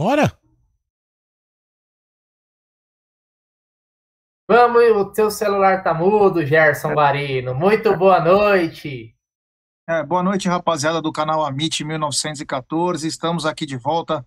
[0.00, 0.32] Bora?
[4.48, 7.54] Vamos, o seu celular tá mudo, Gerson Guarino.
[7.54, 9.14] Muito boa noite.
[9.86, 13.06] É, boa noite, rapaziada do canal Amit 1914.
[13.06, 14.26] Estamos aqui de volta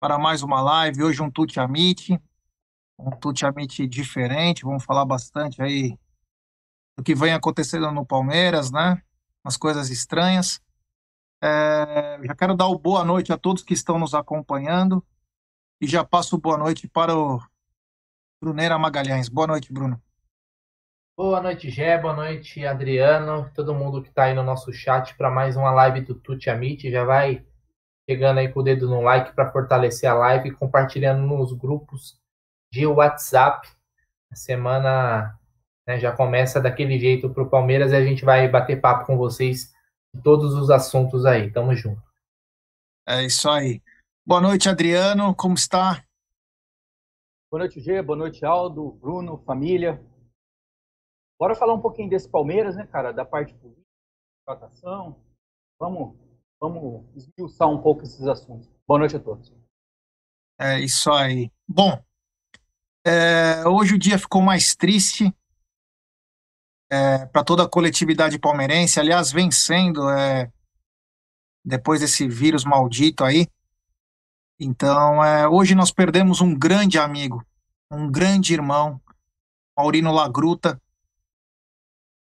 [0.00, 1.02] para mais uma live.
[1.02, 2.18] Hoje um Tuti Amit,
[2.98, 4.64] um Tuti Amit diferente.
[4.64, 5.98] Vamos falar bastante aí
[6.96, 9.02] do que vem acontecendo no Palmeiras, né?
[9.44, 10.62] Umas coisas estranhas.
[11.42, 15.02] É, já quero dar o boa noite a todos que estão nos acompanhando
[15.80, 17.40] e já passo boa noite para o
[18.40, 19.28] Bruneira Magalhães.
[19.28, 20.00] Boa noite, Bruno.
[21.16, 21.96] Boa noite, Gé.
[21.96, 23.50] Boa noite, Adriano.
[23.54, 26.90] Todo mundo que está aí no nosso chat para mais uma live do Tuti Amit.
[26.90, 27.44] Já vai
[28.08, 32.18] chegando aí com o dedo no like para fortalecer a live e compartilhando nos grupos
[32.70, 33.66] de WhatsApp.
[34.30, 35.38] A semana
[35.86, 39.16] né, já começa daquele jeito para o Palmeiras e a gente vai bater papo com
[39.16, 39.72] vocês
[40.14, 41.52] de todos os assuntos aí.
[41.52, 42.02] Tamo junto.
[43.06, 43.82] É isso aí.
[44.26, 45.34] Boa noite, Adriano.
[45.34, 46.04] Como está?
[47.50, 48.02] Boa noite, Gê.
[48.02, 50.00] Boa noite, Aldo, Bruno, família.
[51.38, 53.12] Bora falar um pouquinho desse Palmeiras, né, cara?
[53.12, 53.82] Da parte política,
[54.46, 55.20] votação.
[55.78, 56.14] Vamos,
[56.60, 58.70] vamos esmiuçar um pouco esses assuntos.
[58.86, 59.52] Boa noite a todos.
[60.58, 61.50] É isso aí.
[61.66, 61.98] Bom,
[63.04, 65.34] é, hoje o dia ficou mais triste
[66.90, 68.98] é, para toda a coletividade palmeirense.
[68.98, 70.50] Aliás, vencendo é,
[71.64, 73.46] depois desse vírus maldito aí.
[74.58, 77.42] Então, é, hoje nós perdemos um grande amigo,
[77.90, 79.00] um grande irmão,
[79.76, 80.80] Maurino Lagruta,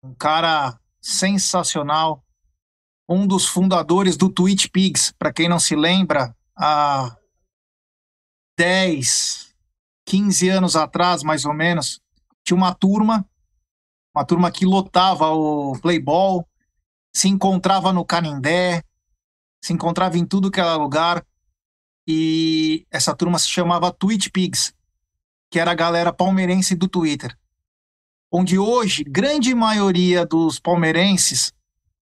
[0.03, 2.25] um cara sensacional,
[3.07, 5.13] um dos fundadores do Twitch Pigs.
[5.19, 7.15] Para quem não se lembra, há
[8.57, 9.55] 10,
[10.07, 12.01] 15 anos atrás, mais ou menos,
[12.43, 13.29] tinha uma turma
[14.15, 16.49] uma turma que lotava o Playball,
[17.13, 18.83] se encontrava no Canindé,
[19.63, 21.27] se encontrava em tudo que era lugar,
[22.07, 24.73] e essa turma se chamava Twitch Pigs,
[25.51, 27.37] que era a galera palmeirense do Twitter,
[28.31, 31.53] onde hoje grande maioria dos palmeirenses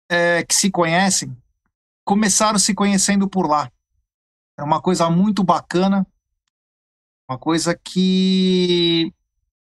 [0.10, 1.36] é, que se conhecem
[2.04, 3.72] começaram se conhecendo por lá.
[4.58, 6.06] É uma coisa muito bacana,
[7.30, 9.14] uma coisa que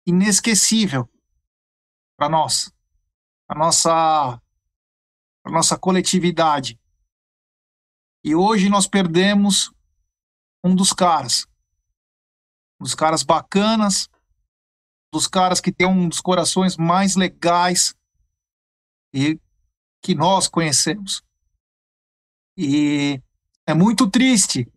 [0.06, 1.09] inesquecível
[2.20, 2.70] para nós,
[3.48, 4.42] a nossa,
[5.42, 6.78] a nossa coletividade.
[8.22, 9.72] E hoje nós perdemos
[10.62, 11.46] um dos caras,
[12.78, 14.10] um dos caras bacanas,
[15.06, 17.94] um dos caras que tem um dos corações mais legais
[19.14, 19.40] e
[20.02, 21.22] que nós conhecemos.
[22.54, 23.18] E
[23.66, 24.70] é muito triste,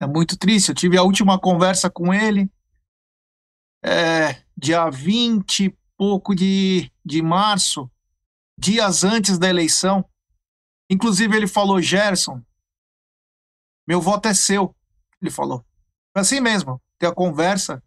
[0.00, 0.68] é muito triste.
[0.68, 2.48] Eu tive a última conversa com ele,
[3.82, 7.90] é, dia 20 pouco de, de março,
[8.58, 10.02] dias antes da eleição.
[10.90, 12.42] Inclusive, ele falou: Gerson,
[13.86, 14.74] meu voto é seu.
[15.20, 15.62] Ele falou.
[16.14, 17.82] Assim mesmo, ter a conversa,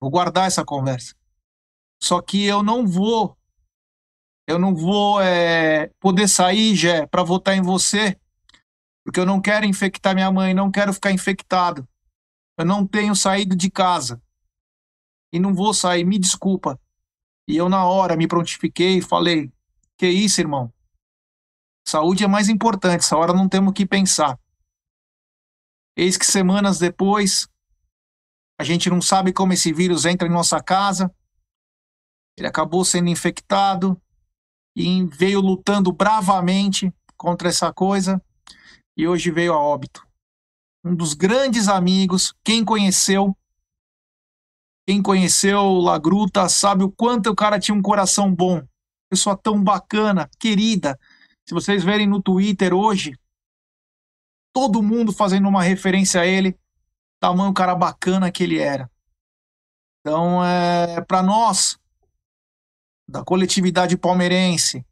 [0.00, 1.14] vou guardar essa conversa.
[2.02, 3.38] Só que eu não vou,
[4.48, 8.18] eu não vou é, poder sair, Gé, para votar em você,
[9.04, 11.88] porque eu não quero infectar minha mãe, não quero ficar infectado.
[12.58, 14.20] Eu não tenho saído de casa.
[15.32, 16.76] E não vou sair, me desculpa.
[17.46, 19.52] E eu, na hora, me prontifiquei e falei:
[19.96, 20.72] Que isso, irmão?
[21.86, 24.38] Saúde é mais importante, essa hora não temos que pensar.
[25.96, 27.46] Eis que semanas depois,
[28.58, 31.14] a gente não sabe como esse vírus entra em nossa casa.
[32.36, 34.00] Ele acabou sendo infectado
[34.76, 38.20] e veio lutando bravamente contra essa coisa
[38.96, 40.06] e hoje veio a óbito.
[40.84, 43.36] Um dos grandes amigos, quem conheceu,
[44.86, 48.62] quem conheceu Lagruta sabe o quanto o cara tinha um coração bom,
[49.08, 50.98] pessoa tão bacana, querida.
[51.48, 53.18] Se vocês verem no Twitter hoje,
[54.52, 56.58] todo mundo fazendo uma referência a ele,
[57.18, 58.90] tamanho cara bacana que ele era.
[60.00, 61.78] Então, é, para nós,
[63.08, 64.84] da coletividade palmeirense,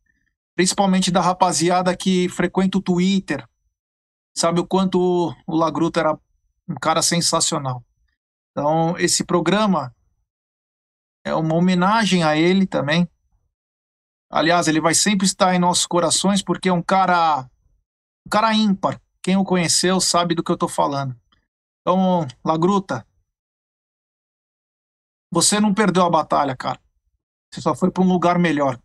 [0.55, 3.47] principalmente da rapaziada que frequenta o Twitter,
[4.35, 6.19] sabe o quanto o Lagruta era
[6.67, 7.85] um cara sensacional.
[8.53, 9.95] Então, esse programa
[11.25, 13.09] é uma homenagem a ele também.
[14.31, 17.49] Aliás, ele vai sempre estar em nossos corações porque é um cara
[18.27, 19.01] um cara ímpar.
[19.23, 21.19] Quem o conheceu sabe do que eu estou falando.
[21.81, 23.07] Então, Lagruta,
[25.33, 26.81] você não perdeu a batalha, cara.
[27.51, 28.81] Você só foi para um lugar melhor.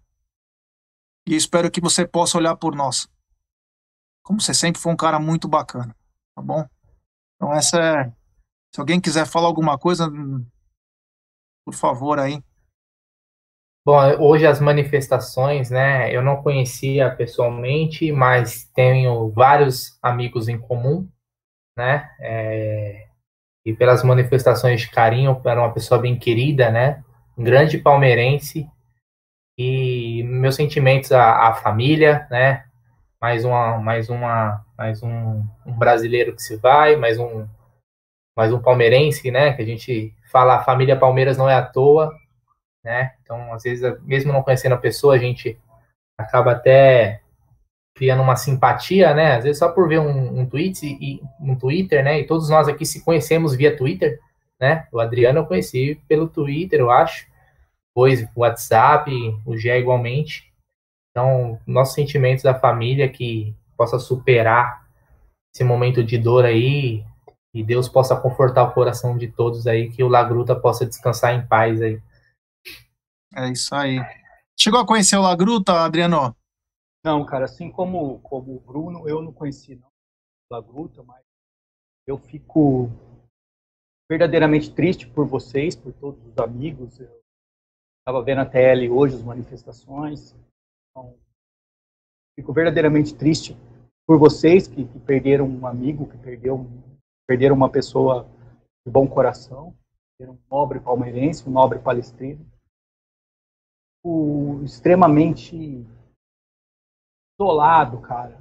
[1.27, 3.07] E espero que você possa olhar por nós.
[4.23, 5.95] Como você sempre foi um cara muito bacana,
[6.35, 6.67] tá bom?
[7.35, 8.13] Então essa é.
[8.73, 10.11] Se alguém quiser falar alguma coisa,
[11.65, 12.41] por favor aí.
[13.85, 16.13] Bom, hoje as manifestações, né?
[16.13, 21.09] Eu não conhecia pessoalmente, mas tenho vários amigos em comum,
[21.77, 22.09] né?
[22.19, 23.07] É,
[23.65, 27.03] e pelas manifestações de carinho, era uma pessoa bem querida, né?
[27.37, 28.69] Um grande palmeirense.
[29.57, 32.65] E meus sentimentos à, à família, né?
[33.21, 37.47] Mais uma, mais uma, mais um, um, brasileiro que se vai, mais um,
[38.37, 39.53] mais um palmeirense, né?
[39.53, 42.13] Que a gente fala, a família Palmeiras não é à toa,
[42.83, 43.13] né?
[43.23, 45.59] Então, às vezes, mesmo não conhecendo a pessoa, a gente
[46.15, 47.21] acaba até
[47.95, 49.37] criando uma simpatia, né?
[49.37, 52.19] Às vezes só por ver um, um tweet e um Twitter, né?
[52.19, 54.19] E todos nós aqui se conhecemos via Twitter,
[54.61, 54.87] né?
[54.91, 57.25] O Adriano eu conheci pelo Twitter, eu acho.
[57.89, 59.11] Depois o WhatsApp,
[59.47, 60.53] o Gé igualmente.
[61.09, 64.87] Então, nossos sentimentos da família que possa superar
[65.51, 67.03] esse momento de dor aí
[67.57, 71.47] e Deus possa confortar o coração de todos aí, que o Lagruta possa descansar em
[71.47, 72.01] paz aí.
[73.35, 73.99] É isso aí.
[74.59, 76.35] Chegou a conhecer o Lagruta, Adriano?
[77.03, 81.23] Não, cara, assim como, como o Bruno, eu não conheci não o Lagruta, mas
[82.07, 82.89] eu fico
[84.09, 86.99] verdadeiramente triste por vocês, por todos os amigos.
[86.99, 87.21] Eu
[87.99, 90.35] estava vendo a TL hoje as manifestações.
[90.89, 91.15] Então,
[92.35, 93.55] fico verdadeiramente triste
[94.07, 96.65] por vocês que, que, perderam um amigo, que perdeu,
[97.27, 98.25] perderam uma pessoa
[98.85, 99.75] de bom coração,
[100.21, 102.43] um nobre palmeirense, um nobre palestrino.
[104.03, 105.85] O, extremamente
[107.37, 108.39] isolado, cara,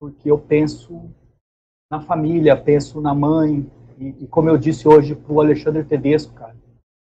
[0.00, 1.08] porque eu penso
[1.90, 6.34] na família, penso na mãe, e, e como eu disse hoje para o Alexandre Tedesco,
[6.34, 6.56] cara,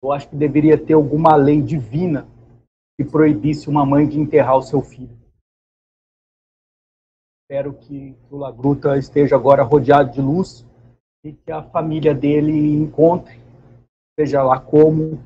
[0.03, 2.27] eu acho que deveria ter alguma lei divina
[2.97, 5.17] que proibisse uma mãe de enterrar o seu filho.
[7.41, 10.65] Espero que o Lagruta esteja agora rodeado de luz
[11.23, 13.39] e que a família dele encontre,
[14.19, 15.23] seja lá como,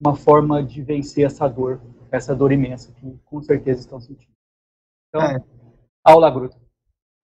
[0.00, 4.34] uma forma de vencer essa dor, essa dor imensa que com certeza estão sentindo.
[5.08, 5.44] Então, é.
[6.02, 6.58] ao Lagruta.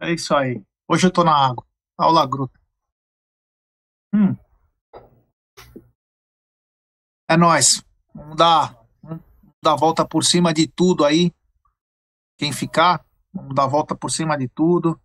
[0.00, 0.62] É isso aí.
[0.88, 1.66] Hoje eu tô na água.
[1.98, 2.60] Ao Lagruta.
[4.14, 4.36] Hum.
[7.28, 7.84] É nós.
[8.14, 9.24] Vamos dar, vamos
[9.62, 11.32] dar a volta por cima de tudo aí.
[12.38, 15.00] Quem ficar, vamos dar a volta por cima de tudo.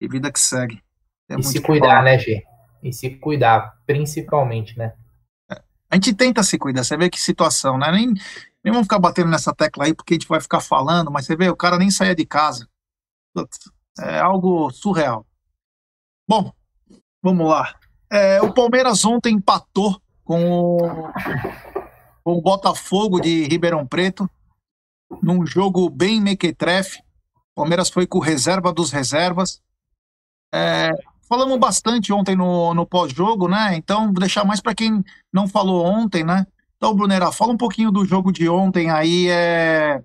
[0.00, 0.85] E vida que segue.
[1.28, 2.44] E se cuidar, né, Gê?
[2.82, 4.94] E se cuidar, principalmente, né?
[5.50, 5.60] É.
[5.90, 7.90] A gente tenta se cuidar, você vê que situação, né?
[7.90, 11.26] Nem, nem vamos ficar batendo nessa tecla aí, porque a gente vai ficar falando, mas
[11.26, 12.68] você vê, o cara nem saia de casa.
[13.98, 15.26] É algo surreal.
[16.28, 16.52] Bom,
[17.22, 17.74] vamos lá.
[18.10, 20.78] É, o Palmeiras ontem empatou com o,
[22.22, 24.28] com o Botafogo de Ribeirão Preto,
[25.22, 27.00] num jogo bem mequetrefe.
[27.52, 29.62] O Palmeiras foi com reserva dos reservas.
[30.52, 30.90] É,
[31.28, 33.74] falamos bastante ontem no, no pós-jogo, né?
[33.74, 36.46] Então, vou deixar mais para quem não falou ontem, né?
[36.76, 39.28] Então, Brunera, fala um pouquinho do jogo de ontem aí.
[39.28, 39.98] É...
[39.98, 40.02] O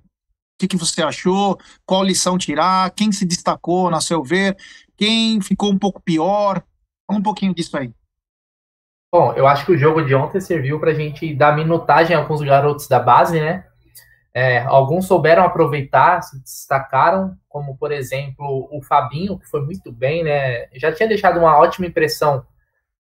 [0.60, 1.58] que, que você achou?
[1.86, 2.92] Qual lição tirar?
[2.92, 4.56] Quem se destacou, na seu ver?
[4.96, 6.64] Quem ficou um pouco pior?
[7.08, 7.92] Fala um pouquinho disso aí.
[9.14, 12.20] Bom, eu acho que o jogo de ontem serviu para a gente dar minutagem a
[12.20, 13.66] alguns garotos da base, né?
[14.34, 20.24] É, alguns souberam aproveitar, se destacaram, como por exemplo o Fabinho, que foi muito bem,
[20.24, 20.68] né?
[20.74, 22.46] Já tinha deixado uma ótima impressão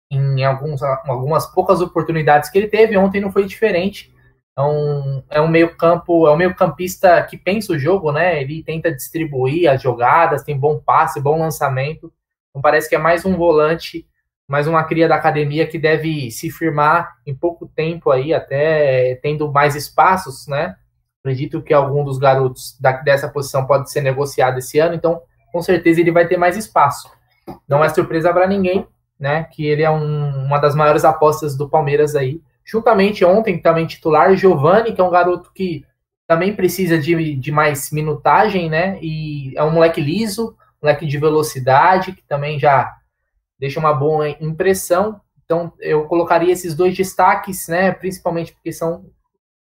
[0.09, 4.13] em alguns, algumas poucas oportunidades que ele teve, ontem não foi diferente.
[4.53, 8.41] Então, é um meio campo, é um meio campista que pensa o jogo, né?
[8.41, 12.11] Ele tenta distribuir as jogadas, tem bom passe, bom lançamento.
[12.49, 14.07] Então parece que é mais um volante,
[14.47, 19.51] mais uma cria da academia que deve se firmar em pouco tempo aí, até tendo
[19.51, 20.75] mais espaços, né?
[21.27, 25.61] Acredito que algum dos garotos da, dessa posição pode ser negociado esse ano, então com
[25.61, 27.11] certeza ele vai ter mais espaço.
[27.67, 28.87] Não é surpresa para ninguém,
[29.19, 29.43] né?
[29.43, 32.41] Que ele é um, uma das maiores apostas do Palmeiras aí.
[32.63, 35.85] Juntamente ontem também titular Giovani, que é um garoto que
[36.25, 38.97] também precisa de, de mais minutagem, né?
[39.01, 42.95] E é um moleque liso, moleque de velocidade, que também já
[43.59, 45.19] deixa uma boa impressão.
[45.43, 47.91] Então, eu colocaria esses dois destaques, né?
[47.91, 49.05] Principalmente porque são.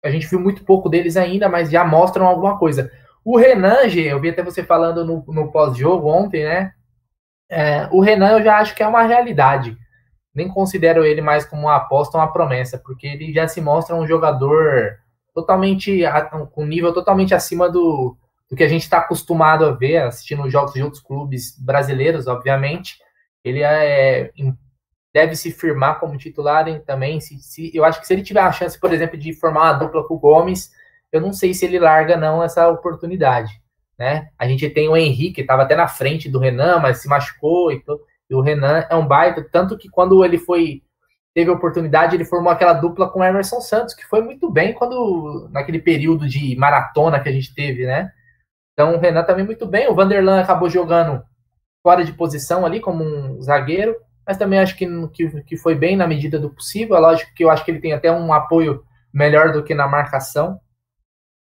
[0.03, 2.91] A gente viu muito pouco deles ainda, mas já mostram alguma coisa.
[3.23, 6.73] O Renan, G, eu vi até você falando no, no pós-jogo ontem, né?
[7.49, 9.77] É, o Renan eu já acho que é uma realidade.
[10.35, 14.07] Nem considero ele mais como uma aposta uma promessa, porque ele já se mostra um
[14.07, 14.97] jogador
[15.33, 16.01] totalmente
[16.51, 18.17] com nível totalmente acima do,
[18.49, 22.97] do que a gente está acostumado a ver assistindo jogos de outros clubes brasileiros, obviamente.
[23.43, 24.31] Ele é,
[25.13, 27.21] deve se firmar como titular também.
[27.21, 29.73] Se, se, eu acho que se ele tiver a chance, por exemplo, de formar uma
[29.73, 30.71] dupla com o Gomes,
[31.11, 33.61] eu não sei se ele larga não essa oportunidade.
[33.97, 34.29] Né?
[34.39, 37.71] A gente tem o Henrique, que estava até na frente do Renan, mas se machucou
[37.71, 37.83] e,
[38.29, 40.81] e o Renan é um baita, tanto que quando ele foi
[41.33, 45.49] teve oportunidade, ele formou aquela dupla com o Emerson Santos, que foi muito bem quando
[45.51, 48.11] naquele período de maratona que a gente teve, né?
[48.73, 51.23] Então o Renan também muito bem, o Vanderlan acabou jogando
[51.81, 55.95] fora de posição ali como um zagueiro, mas também acho que, que, que foi bem
[55.95, 56.95] na medida do possível.
[56.95, 59.87] É lógico que eu acho que ele tem até um apoio melhor do que na
[59.87, 60.59] marcação.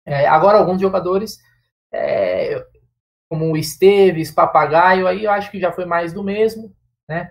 [0.04, 1.38] É, agora alguns jogadores,
[1.92, 2.64] é,
[3.28, 6.74] como o Esteves, Papagaio, aí eu acho que já foi mais do mesmo,
[7.08, 7.30] né?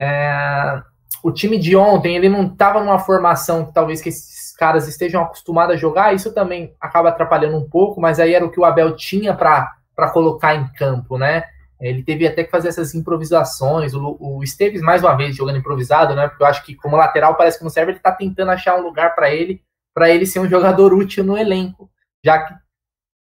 [0.00, 0.82] É,
[1.22, 5.22] o time de ontem, ele não estava numa formação que talvez que esses caras estejam
[5.22, 8.64] acostumados a jogar, isso também acaba atrapalhando um pouco, mas aí era o que o
[8.64, 9.74] Abel tinha para
[10.12, 11.44] colocar em campo, né?
[11.80, 13.94] Ele teve até que fazer essas improvisações.
[13.94, 16.28] O, o Esteves, mais uma vez, jogando improvisado, né?
[16.28, 17.92] Porque eu acho que, como lateral, parece que não serve.
[17.92, 19.62] Ele está tentando achar um lugar para ele,
[19.94, 21.90] para ele ser um jogador útil no elenco,
[22.24, 22.54] já que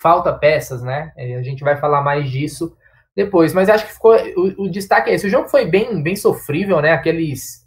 [0.01, 1.13] falta peças, né?
[1.17, 2.77] A gente vai falar mais disso
[3.15, 3.53] depois.
[3.55, 4.15] Mas acho que ficou.
[4.37, 5.27] O, o destaque é esse.
[5.27, 6.93] O jogo foi bem, bem sofrível, né?
[6.93, 7.61] Aqueles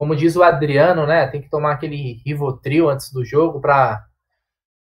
[0.00, 1.26] como diz o Adriano, né?
[1.26, 4.06] Tem que tomar aquele Rivotril antes do jogo para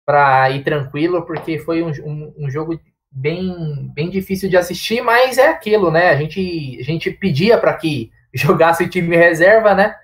[0.05, 2.81] para ir tranquilo, porque foi um, um, um, jogo
[3.17, 6.11] bem, bem difícil de assistir, mas é aquilo, né?
[6.11, 9.97] A gente, a gente pedia para que jogasse time reserva, né?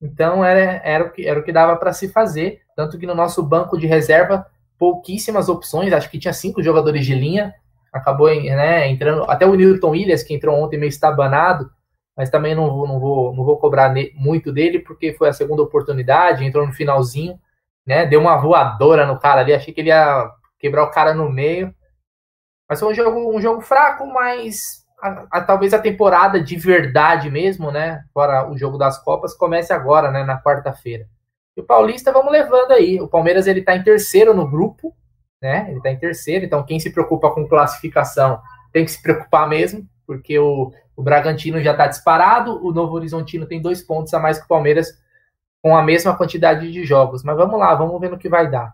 [0.00, 2.60] Então era, era, o, que, era o que dava para se fazer.
[2.76, 4.46] Tanto que no nosso banco de reserva,
[4.78, 7.52] pouquíssimas opções, acho que tinha cinco jogadores de linha,
[7.92, 9.24] acabou né, entrando.
[9.24, 11.70] Até o Newton Williams, que entrou ontem meio estabanado,
[12.16, 15.62] mas também não vou, não vou, não vou cobrar muito dele, porque foi a segunda
[15.62, 17.38] oportunidade, entrou no finalzinho,
[17.84, 18.06] né?
[18.06, 21.74] Deu uma voadora no cara ali, achei que ele ia quebrar o cara no meio.
[22.70, 27.28] Mas foi um jogo, um jogo fraco, mas a, a, talvez a temporada de verdade
[27.28, 28.04] mesmo, né?
[28.14, 30.22] Fora o jogo das Copas, comece agora, né?
[30.22, 31.08] Na quarta-feira.
[31.56, 33.00] E o Paulista, vamos levando aí.
[33.00, 34.94] O Palmeiras ele tá em terceiro no grupo,
[35.42, 35.66] né?
[35.68, 38.40] Ele tá em terceiro, então quem se preocupa com classificação
[38.72, 43.46] tem que se preocupar mesmo, porque o, o Bragantino já está disparado, o Novo Horizontino
[43.46, 44.96] tem dois pontos a mais que o Palmeiras
[45.60, 47.24] com a mesma quantidade de jogos.
[47.24, 48.72] Mas vamos lá, vamos ver no que vai dar.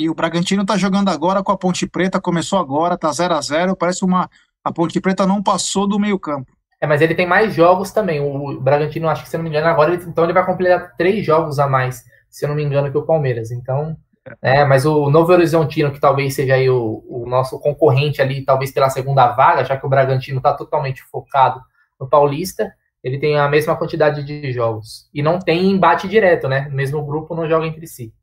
[0.00, 3.40] E o Bragantino está jogando agora com a Ponte Preta, começou agora, tá 0 a
[3.42, 4.30] 0 parece uma.
[4.64, 6.50] A Ponte Preta não passou do meio-campo.
[6.80, 8.18] É, mas ele tem mais jogos também.
[8.18, 10.96] O Bragantino, acho que se eu não me engano, agora ele, então ele vai completar
[10.96, 13.50] três jogos a mais, se eu não me engano, que o Palmeiras.
[13.50, 13.94] Então,
[14.40, 18.72] é, mas o Novo Horizontino, que talvez seja aí o, o, nosso concorrente ali, talvez
[18.72, 21.60] pela segunda vaga, já que o Bragantino está totalmente focado
[22.00, 22.72] no Paulista,
[23.04, 25.10] ele tem a mesma quantidade de jogos.
[25.12, 26.68] E não tem embate direto, né?
[26.72, 28.14] O mesmo grupo não joga entre si.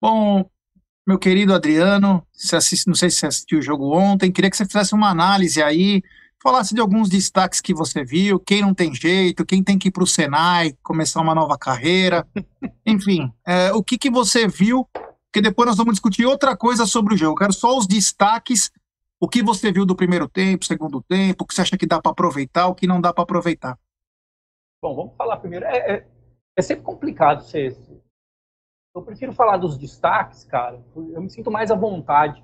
[0.00, 0.48] Bom,
[1.06, 4.66] meu querido Adriano, assiste, não sei se você assistiu o jogo ontem, queria que você
[4.66, 6.02] fizesse uma análise aí,
[6.42, 9.90] falasse de alguns destaques que você viu, quem não tem jeito, quem tem que ir
[9.90, 12.26] para o Senai, começar uma nova carreira,
[12.84, 17.14] enfim, é, o que, que você viu, porque depois nós vamos discutir outra coisa sobre
[17.14, 18.70] o jogo, Eu quero só os destaques,
[19.18, 22.02] o que você viu do primeiro tempo, segundo tempo, o que você acha que dá
[22.02, 23.78] para aproveitar, o que não dá para aproveitar.
[24.82, 26.06] Bom, vamos falar primeiro, é, é,
[26.56, 27.76] é sempre complicado ser...
[28.96, 32.42] Eu prefiro falar dos destaques, cara, eu me sinto mais à vontade,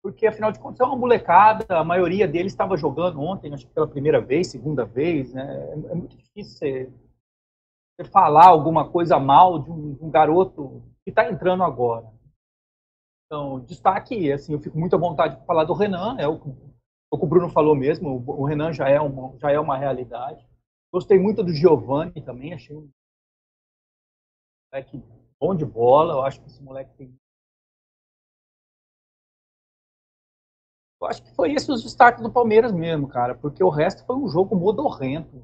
[0.00, 3.74] porque afinal de contas é uma molecada, a maioria deles estava jogando ontem, acho que
[3.74, 5.42] pela primeira vez, segunda vez, né?
[5.42, 6.92] É, é muito difícil você,
[8.04, 12.06] falar alguma coisa mal de um, de um garoto que está entrando agora.
[13.26, 16.34] Então, destaque, assim, eu fico muito à vontade de falar do Renan, é o,
[17.10, 20.46] o que o Bruno falou mesmo, o, Renan já é uma, já é uma realidade.
[20.92, 22.88] Gostei muito do Giovanni também, achei um
[24.72, 25.02] moleque
[25.42, 27.18] bom de bola, eu acho que esse moleque tem
[31.00, 34.14] Eu acho que foi esse os destaques do Palmeiras mesmo, cara, porque o resto foi
[34.14, 35.42] um jogo modorrento.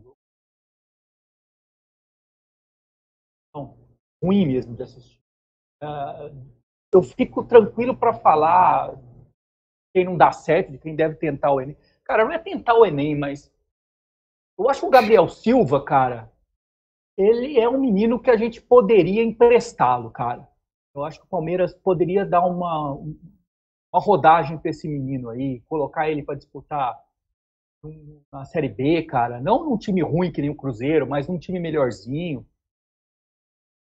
[4.23, 5.21] Ruim mesmo de assistir.
[5.83, 6.31] Uh,
[6.93, 8.95] eu fico tranquilo para falar
[9.93, 11.77] quem não dá certo, de quem deve tentar o Enem.
[12.05, 13.53] Cara, não é tentar o Enem, mas
[14.57, 16.33] eu acho que o Gabriel Silva, cara,
[17.19, 20.49] ele é um menino que a gente poderia emprestá-lo, cara.
[20.95, 26.09] Eu acho que o Palmeiras poderia dar uma, uma rodagem para esse menino aí, colocar
[26.09, 26.97] ele para disputar
[28.33, 29.41] na Série B, cara.
[29.41, 32.47] Não num time ruim que nem o Cruzeiro, mas num time melhorzinho.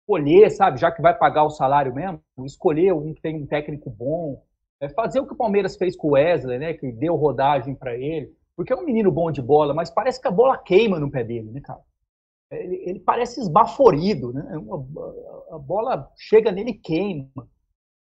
[0.03, 3.91] Escolher, sabe, já que vai pagar o salário mesmo, escolher um que tem um técnico
[3.91, 4.45] bom.
[4.81, 6.75] É fazer o que o Palmeiras fez com o Wesley, né?
[6.75, 8.33] Que deu rodagem para ele.
[8.55, 11.25] Porque é um menino bom de bola, mas parece que a bola queima no pé
[11.25, 11.83] dele, né, cara?
[12.63, 14.43] Ele, ele parece esbaforido, né?
[15.51, 17.49] A, a bola chega nele e queima.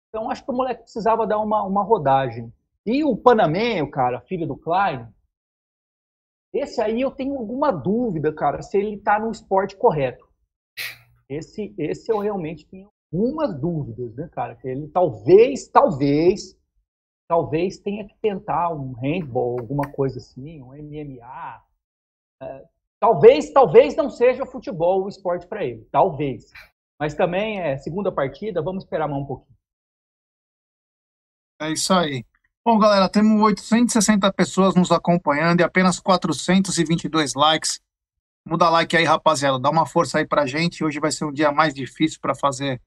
[0.08, 2.52] Então acho que o moleque precisava dar uma, uma rodagem.
[2.86, 5.08] E o Panamenho, cara, filho do Klein,
[6.52, 10.24] esse aí eu tenho alguma dúvida, cara, se ele tá no esporte correto.
[11.28, 14.54] Esse, esse eu realmente tenho algumas dúvidas, né, cara?
[14.54, 16.56] Que ele talvez, talvez,
[17.28, 21.64] talvez tenha que tentar um handball, alguma coisa assim, um MMA.
[22.40, 22.64] É,
[23.00, 26.50] Talvez, talvez não seja futebol o esporte para ele, talvez.
[26.98, 29.56] Mas também é segunda partida, vamos esperar mais um pouquinho.
[31.60, 32.24] É isso aí.
[32.64, 37.80] Bom, galera, temos 860 pessoas nos acompanhando e apenas 422 likes.
[38.46, 39.58] Muda like aí, rapaziada.
[39.58, 40.82] Dá uma força aí pra gente.
[40.82, 42.80] Hoje vai ser um dia mais difícil para fazer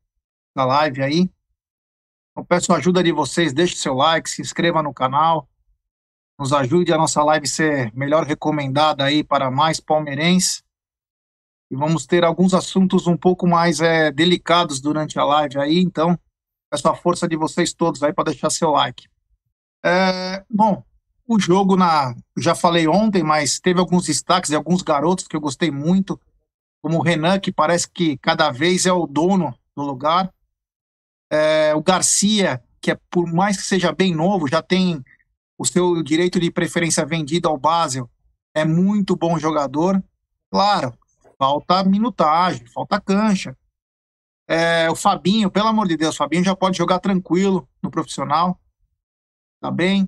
[0.56, 1.30] a live aí.
[2.36, 3.54] Eu peço a ajuda de vocês.
[3.54, 5.48] Deixe seu like, se inscreva no canal
[6.40, 10.64] nos ajude a nossa live ser melhor recomendada aí para mais palmeirenses.
[11.70, 16.18] E vamos ter alguns assuntos um pouco mais é, delicados durante a live aí, então
[16.70, 19.08] peço a força de vocês todos aí para deixar seu like.
[19.84, 20.84] É, bom,
[21.28, 25.42] o jogo na já falei ontem, mas teve alguns destaques de alguns garotos que eu
[25.42, 26.20] gostei muito,
[26.82, 30.32] como o Renan, que parece que cada vez é o dono do lugar.
[31.30, 35.04] É, o Garcia, que é por mais que seja bem novo, já tem
[35.58, 38.10] o seu direito de preferência vendido ao Basel
[38.54, 40.02] é muito bom jogador.
[40.52, 40.94] Claro,
[41.38, 43.58] falta minutagem, falta cancha.
[44.48, 48.60] É, o Fabinho, pelo amor de Deus, o Fabinho já pode jogar tranquilo no profissional.
[49.60, 50.08] Tá bem.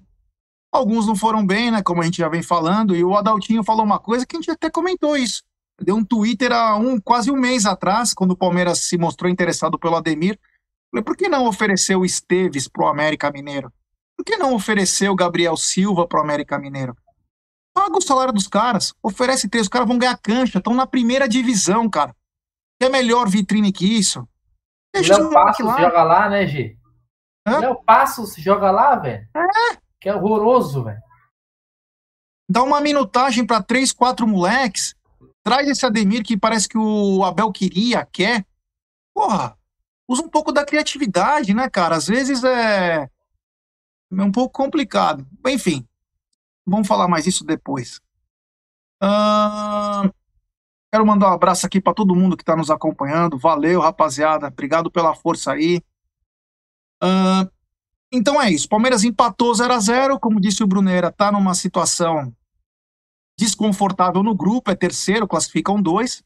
[0.72, 1.82] Alguns não foram bem, né?
[1.82, 2.96] Como a gente já vem falando.
[2.96, 5.44] E o Adaltinho falou uma coisa que a gente até comentou isso.
[5.82, 9.80] Deu um Twitter há um, quase um mês atrás, quando o Palmeiras se mostrou interessado
[9.80, 10.40] pelo Ademir.
[10.92, 13.72] Falei, por que não oferecer o Esteves pro América Mineiro?
[14.20, 16.94] Por que não oferecer o Gabriel Silva para o América Mineiro?
[17.74, 21.26] Paga o salário dos caras, oferece três, os caras vão ganhar cancha, estão na primeira
[21.26, 22.14] divisão, cara.
[22.82, 24.28] É melhor vitrine que isso.
[24.94, 25.80] Deixa Léo Passos lá.
[25.80, 26.78] joga lá, né, G?
[27.48, 27.60] Hã?
[27.60, 29.26] Léo Passos joga lá, velho.
[29.34, 29.78] É.
[30.02, 31.02] Que é horroroso, velho.
[32.50, 34.96] Dá uma minutagem para três, quatro moleques.
[35.46, 38.46] Traz esse Ademir que parece que o Abel queria, quer.
[39.16, 39.58] Porra,
[40.10, 41.96] usa um pouco da criatividade, né, cara?
[41.96, 43.10] Às vezes é
[44.12, 45.28] é um pouco complicado.
[45.48, 45.88] Enfim,
[46.66, 48.00] vamos falar mais isso depois.
[49.02, 50.12] Uh,
[50.92, 53.38] quero mandar um abraço aqui para todo mundo que está nos acompanhando.
[53.38, 54.48] Valeu, rapaziada.
[54.48, 55.82] Obrigado pela força aí.
[57.04, 57.50] Uh,
[58.12, 58.68] então é isso.
[58.68, 62.34] Palmeiras empatou 0 a 0 Como disse o Bruneira, está numa situação
[63.38, 64.72] desconfortável no grupo.
[64.72, 66.24] É terceiro, classificam dois.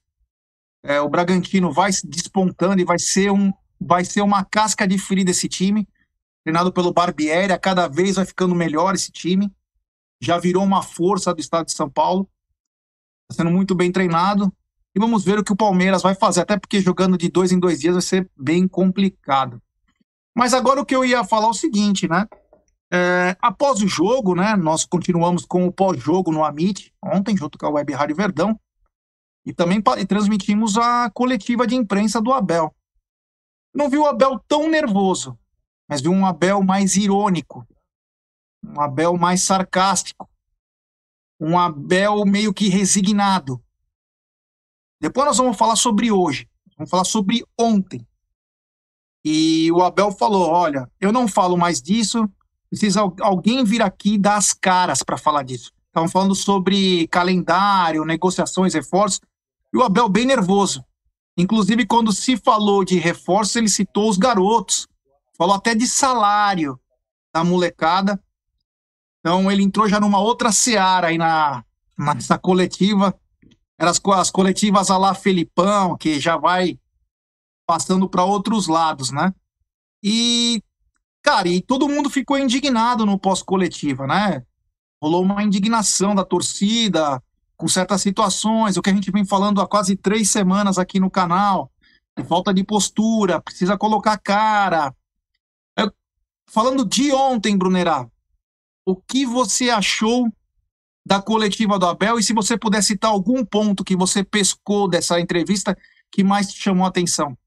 [0.85, 5.31] É, o Bragantino vai despontando e vai ser, um, vai ser uma casca de ferida
[5.31, 5.87] esse time
[6.43, 9.51] treinado pelo Barbieri, cada vez vai ficando melhor esse time.
[10.21, 12.29] Já virou uma força do estado de São Paulo.
[13.29, 14.51] Está sendo muito bem treinado.
[14.95, 17.59] E vamos ver o que o Palmeiras vai fazer, até porque jogando de dois em
[17.59, 19.61] dois dias vai ser bem complicado.
[20.35, 22.27] Mas agora o que eu ia falar é o seguinte, né?
[22.91, 24.55] É, após o jogo, né?
[24.55, 28.59] Nós continuamos com o pós-jogo no Amit, ontem, junto com a Web Rádio Verdão.
[29.45, 32.73] E também e transmitimos a coletiva de imprensa do Abel.
[33.73, 35.37] Não vi o Abel tão nervoso,
[35.87, 37.67] mas vi um Abel mais irônico,
[38.63, 40.29] um Abel mais sarcástico,
[41.39, 43.61] um Abel meio que resignado.
[44.99, 48.05] Depois nós vamos falar sobre hoje, vamos falar sobre ontem.
[49.25, 52.29] E o Abel falou: olha, eu não falo mais disso,
[52.69, 55.71] precisa alguém vir aqui dar as caras para falar disso.
[55.87, 59.21] Estavam falando sobre calendário, negociações, reforços,
[59.71, 60.83] e o Abel bem nervoso.
[61.37, 64.87] Inclusive, quando se falou de reforços, ele citou os garotos,
[65.37, 66.79] falou até de salário
[67.33, 68.21] da molecada.
[69.19, 71.63] Então ele entrou já numa outra seara aí na,
[71.97, 73.17] nessa coletiva.
[73.79, 76.79] Eram as, as coletivas a lá Felipão, que já vai
[77.65, 79.33] passando para outros lados, né?
[80.03, 80.61] E
[81.23, 84.43] Cara, e todo mundo ficou indignado no pós-coletiva, né?
[85.01, 87.23] Rolou uma indignação da torcida
[87.55, 91.09] com certas situações, o que a gente vem falando há quase três semanas aqui no
[91.09, 91.71] canal,
[92.27, 94.93] falta de postura, precisa colocar cara.
[96.49, 98.07] Falando de ontem, Brunerá,
[98.85, 100.27] o que você achou
[101.05, 105.19] da coletiva do Abel e se você puder citar algum ponto que você pescou dessa
[105.19, 105.77] entrevista
[106.11, 107.37] que mais te chamou a atenção?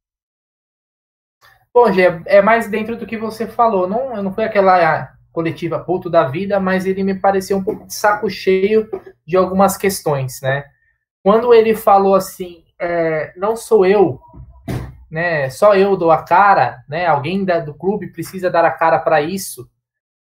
[1.72, 3.88] Bom, Gê, é mais dentro do que você falou.
[3.88, 7.94] Não, não foi aquela coletiva puto da vida, mas ele me pareceu um pouco de
[7.94, 8.88] saco cheio
[9.26, 10.64] de algumas questões, né?
[11.22, 14.18] Quando ele falou assim, é, não sou eu,
[15.10, 15.48] né?
[15.50, 17.06] Só eu dou a cara, né?
[17.06, 19.68] Alguém da, do clube precisa dar a cara para isso.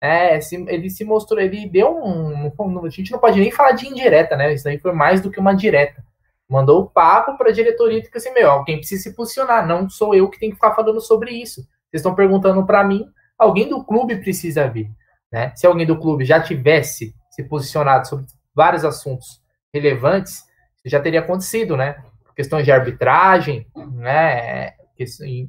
[0.00, 3.86] É, ele se mostrou, ele deu um, um, A gente não pode nem falar de
[3.88, 4.52] indireta, né?
[4.52, 6.04] Isso aí foi mais do que uma direta.
[6.48, 9.88] Mandou o papo para a diretoria e disse assim: meu, alguém precisa se posicionar, não
[9.88, 11.62] sou eu que tenho que ficar falando sobre isso.
[11.90, 13.06] Vocês estão perguntando para mim,
[13.38, 14.90] alguém do clube precisa vir.
[15.32, 15.52] Né?
[15.56, 20.44] Se alguém do clube já tivesse se posicionado sobre vários assuntos relevantes,
[20.84, 22.02] já teria acontecido, né?
[22.34, 24.74] Questões de arbitragem, né?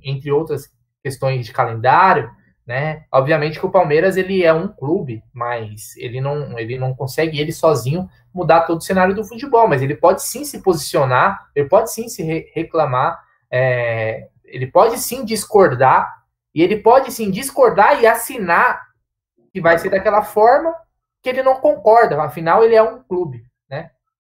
[0.04, 2.30] Entre outras questões de calendário,
[2.68, 3.06] né?
[3.12, 7.54] Obviamente que o Palmeiras ele é um clube, mas ele não, ele não consegue ele
[7.54, 11.92] sozinho mudar todo o cenário do futebol, mas ele pode sim se posicionar, ele pode
[11.94, 13.18] sim se re reclamar,
[13.50, 18.86] é, ele pode sim discordar e ele pode sim discordar e assinar
[19.54, 20.76] que vai ser daquela forma
[21.24, 23.92] que ele não concorda, afinal ele é um clube, né?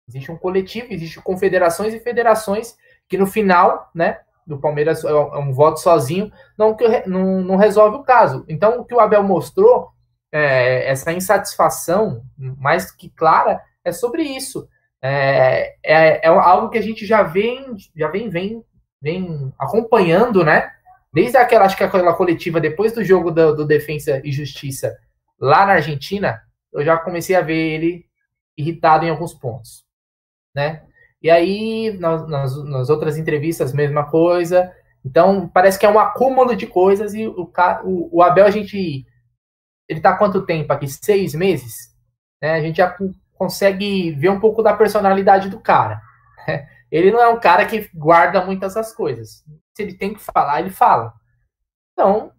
[0.06, 2.76] Existe um coletivo, existe confederações e federações
[3.08, 6.74] que no final, né, do Palmeiras é, é um voto sozinho, não,
[7.06, 8.44] não, não resolve o caso.
[8.48, 9.90] Então, o que o Abel mostrou,
[10.32, 14.66] é, essa insatisfação, mais que clara, é sobre isso.
[15.02, 18.64] É, é, é, algo que a gente já vem, já vem, vem,
[19.00, 20.70] vem acompanhando, né?
[21.12, 24.96] Desde aquela, acho que aquela coletiva depois do jogo do, do Defensa e Justiça
[25.38, 28.04] lá na Argentina, eu já comecei a ver ele
[28.56, 29.84] irritado em alguns pontos,
[30.54, 30.82] né?
[31.22, 34.72] E aí, nas, nas, nas, outras entrevistas, mesma coisa.
[35.04, 37.50] Então, parece que é um acúmulo de coisas e o,
[37.84, 39.04] o, o Abel, a gente.
[39.88, 40.86] Ele tá quanto tempo aqui?
[40.86, 41.74] Seis meses?
[42.42, 42.52] Né?
[42.52, 42.94] A gente já
[43.34, 46.00] consegue ver um pouco da personalidade do cara.
[46.90, 49.44] Ele não é um cara que guarda muitas essas coisas.
[49.76, 51.12] Se ele tem que falar, ele fala.
[51.92, 52.32] Então,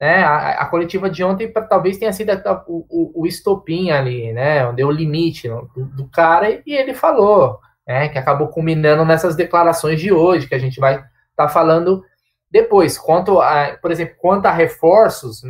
[0.00, 4.66] né, a, a coletiva de ontem talvez tenha sido a, o, o, estopim ali, né?
[4.66, 9.34] Onde é o limite do, do cara, e ele falou né, que acabou culminando nessas
[9.34, 12.04] declarações de hoje, que a gente vai estar tá falando
[12.50, 12.98] depois.
[12.98, 15.40] Quanto a, por exemplo, quanto a reforços,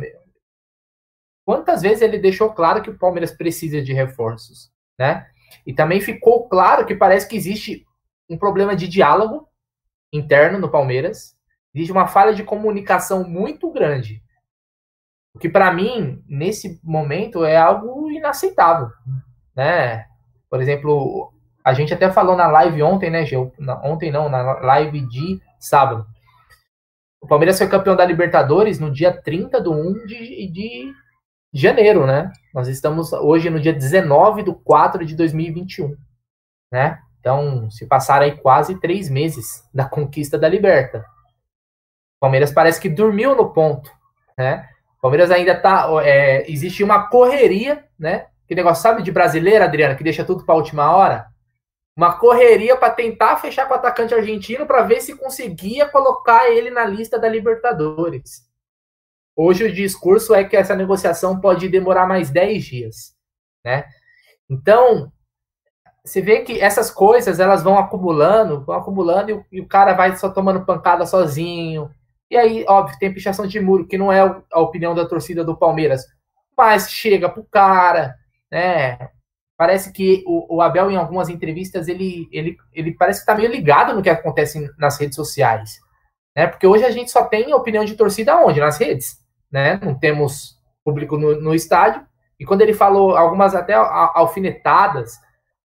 [1.45, 5.27] quantas vezes ele deixou claro que o Palmeiras precisa de reforços, né?
[5.67, 7.85] E também ficou claro que parece que existe
[8.29, 9.49] um problema de diálogo
[10.13, 11.35] interno no Palmeiras,
[11.75, 14.23] existe uma falha de comunicação muito grande.
[15.33, 18.89] O que para mim, nesse momento, é algo inaceitável,
[19.55, 20.05] né?
[20.49, 23.53] Por exemplo, a gente até falou na live ontem, né, Gil?
[23.83, 26.05] Ontem não, na live de sábado.
[27.21, 30.93] O Palmeiras foi campeão da Libertadores no dia 30 de 1 de, de
[31.53, 32.31] janeiro, né?
[32.53, 35.95] Nós estamos hoje no dia 19 de 4 de 2021,
[36.71, 36.99] né?
[37.19, 40.99] Então, se passaram aí quase três meses da conquista da Liberta.
[42.17, 43.91] O Palmeiras parece que dormiu no ponto,
[44.37, 44.67] né?
[44.97, 45.89] O Palmeiras ainda tá.
[46.03, 48.27] É, existe uma correria, né?
[48.47, 51.27] Que negócio, sabe, de brasileiro, Adriana, que deixa tudo para a última hora?
[51.95, 56.69] Uma correria para tentar fechar com o atacante argentino para ver se conseguia colocar ele
[56.69, 58.47] na lista da Libertadores.
[59.35, 63.15] Hoje o discurso é que essa negociação pode demorar mais 10 dias,
[63.63, 63.85] né?
[64.49, 65.11] Então,
[66.03, 70.15] você vê que essas coisas elas vão acumulando, vão acumulando e e o cara vai
[70.17, 71.89] só tomando pancada sozinho.
[72.29, 74.21] E aí, óbvio, tem pichação de muro, que não é
[74.51, 76.05] a opinião da torcida do Palmeiras,
[76.57, 78.15] mas chega pro cara,
[78.51, 79.09] né?
[79.59, 83.51] Parece que o, o, Abel, em algumas entrevistas, ele, ele, ele parece que está meio
[83.51, 85.81] ligado no que acontece nas redes sociais.
[86.33, 86.47] Né?
[86.47, 88.61] Porque hoje a gente só tem opinião de torcida onde?
[88.61, 89.17] Nas redes.
[89.51, 89.77] Né?
[89.83, 92.01] Não temos público no, no estádio.
[92.39, 95.19] E quando ele falou algumas até alfinetadas,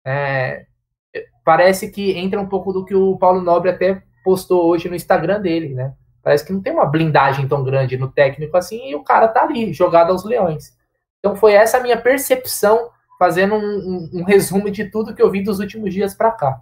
[0.08, 0.65] é,
[1.43, 5.41] parece que entra um pouco do que o Paulo Nobre até postou hoje no Instagram
[5.41, 5.93] dele, né?
[6.23, 9.43] Parece que não tem uma blindagem tão grande no técnico assim e o cara tá
[9.43, 10.77] ali, jogado aos leões.
[11.19, 12.89] Então foi essa a minha percepção
[13.21, 16.60] fazendo um, um, um, resumo de tudo que eu vi dos últimos dias para cá.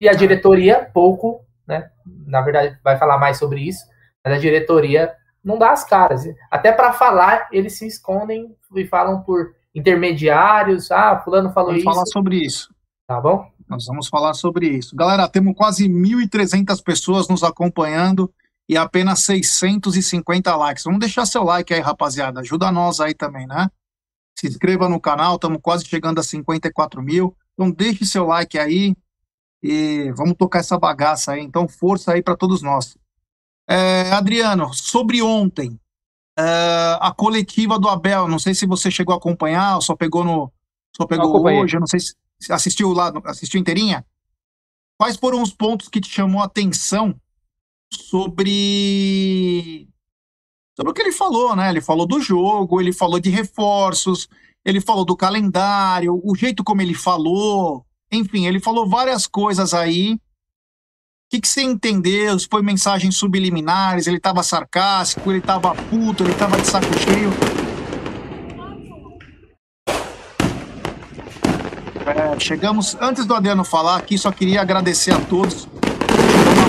[0.00, 0.14] E a ah.
[0.16, 1.88] diretoria, pouco, né?
[2.26, 3.86] Na verdade, vai falar mais sobre isso,
[4.24, 6.24] mas a diretoria não dá as caras.
[6.50, 10.90] Até para falar, eles se escondem e falam por intermediários.
[10.90, 11.84] Ah, fulano falou vamos isso.
[11.84, 12.74] Vamos falar sobre isso.
[13.06, 13.48] Tá bom?
[13.68, 14.96] Nós vamos falar sobre isso.
[14.96, 18.32] Galera, temos quase 1.300 pessoas nos acompanhando.
[18.68, 20.82] e apenas 650 likes.
[20.82, 22.40] Vamos deixar seu like aí, rapaziada.
[22.40, 23.68] Ajuda nós aí também, né?
[24.34, 27.36] Se inscreva no canal, estamos quase chegando a 54 mil.
[27.52, 28.96] Então deixe seu like aí
[29.62, 31.42] e vamos tocar essa bagaça aí.
[31.42, 32.96] Então força aí para todos nós.
[33.66, 35.78] É, Adriano, sobre ontem,
[36.38, 40.24] é, a coletiva do Abel, não sei se você chegou a acompanhar, ou só pegou
[40.24, 40.52] no,
[40.96, 42.14] só pegou hoje, eu não sei se
[42.52, 44.04] assistiu lá, assistiu inteirinha.
[44.98, 47.18] Quais foram os pontos que te chamou a atenção
[47.92, 49.88] sobre
[50.76, 51.70] sobre o que ele falou, né?
[51.70, 54.28] Ele falou do jogo, ele falou de reforços,
[54.64, 60.14] ele falou do calendário, o jeito como ele falou, enfim, ele falou várias coisas aí.
[60.14, 60.18] O
[61.30, 62.38] que, que você entendeu?
[62.38, 67.30] Se foi mensagens subliminares, ele estava sarcástico, ele estava puto, ele estava de saco cheio.
[72.06, 75.66] É, chegamos, antes do Adriano falar aqui, só queria agradecer a todos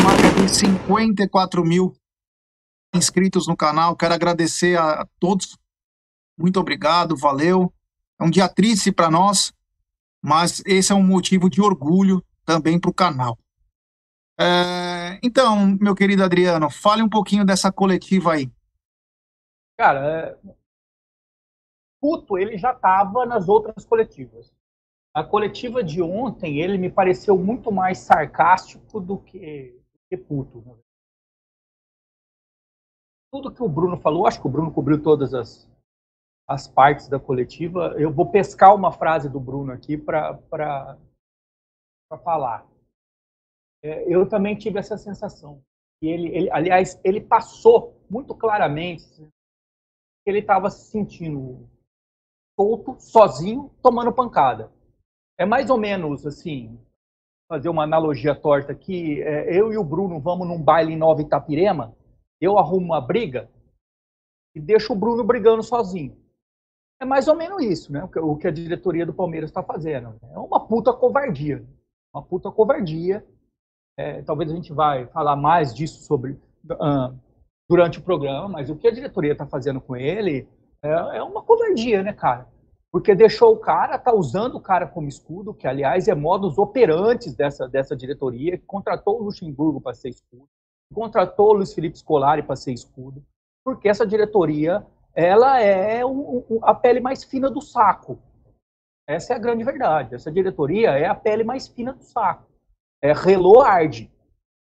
[0.05, 1.91] marca de 54 mil
[2.95, 3.95] inscritos no canal.
[3.95, 5.57] Quero agradecer a, a todos.
[6.37, 7.73] Muito obrigado, valeu.
[8.19, 9.53] É um dia triste para nós,
[10.21, 13.37] mas esse é um motivo de orgulho também para o canal.
[14.39, 18.51] É, então, meu querido Adriano, fale um pouquinho dessa coletiva aí.
[19.77, 20.55] Cara, é...
[22.01, 24.53] puto, ele já estava nas outras coletivas.
[25.13, 30.61] A coletiva de ontem, ele me pareceu muito mais sarcástico do que que puto.
[30.61, 30.75] Né?
[33.35, 35.69] Tudo que o Bruno falou, acho que o Bruno cobriu todas as,
[36.47, 37.93] as partes da coletiva.
[37.97, 40.39] Eu vou pescar uma frase do Bruno aqui para
[42.23, 42.65] falar.
[43.83, 45.61] É, eu também tive essa sensação.
[46.01, 49.05] E ele, ele, aliás, ele passou muito claramente
[50.23, 51.69] que ele estava se sentindo
[52.57, 54.71] solto, sozinho, tomando pancada.
[55.37, 56.79] É mais ou menos assim,
[57.49, 61.21] fazer uma analogia torta aqui, é, eu e o Bruno vamos num baile em Nova
[61.21, 61.93] Itapirema,
[62.39, 63.49] eu arrumo uma briga
[64.53, 66.17] e deixo o Bruno brigando sozinho.
[66.99, 68.07] É mais ou menos isso, né?
[68.17, 70.15] O que a diretoria do Palmeiras está fazendo.
[70.23, 71.65] É uma puta covardia.
[72.13, 73.25] Uma puta covardia.
[73.97, 77.17] É, talvez a gente vai falar mais disso sobre uh,
[77.69, 80.47] durante o programa, mas o que a diretoria está fazendo com ele
[80.81, 82.47] é, é uma covardia, né, cara?
[82.95, 87.35] porque deixou o cara, tá usando o cara como escudo, que aliás é modus operantes
[87.35, 90.47] dessa, dessa diretoria, que contratou o Luxemburgo para ser escudo,
[90.95, 93.23] contratou o Luiz Felipe Scolari para ser escudo,
[93.63, 98.17] porque essa diretoria ela é um, um, a pele mais fina do saco.
[99.07, 100.15] Essa é a grande verdade.
[100.15, 102.49] Essa diretoria é a pele mais fina do saco.
[103.01, 104.11] É relou arde.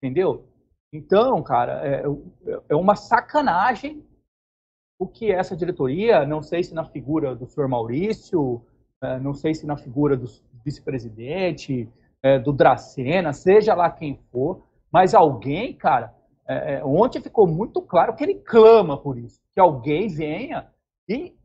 [0.02, 0.48] Entendeu?
[0.92, 2.04] Então, cara, é,
[2.70, 4.04] é uma sacanagem
[4.98, 8.62] o que essa diretoria, não sei se na figura do senhor Maurício,
[9.02, 10.26] é, não sei se na figura do
[10.64, 11.90] vice-presidente,
[12.24, 14.64] é, do Dracena, seja lá quem for,
[14.96, 16.16] mas alguém, cara,
[16.48, 20.72] é, ontem ficou muito claro que ele clama por isso, que alguém venha
[21.06, 21.36] e,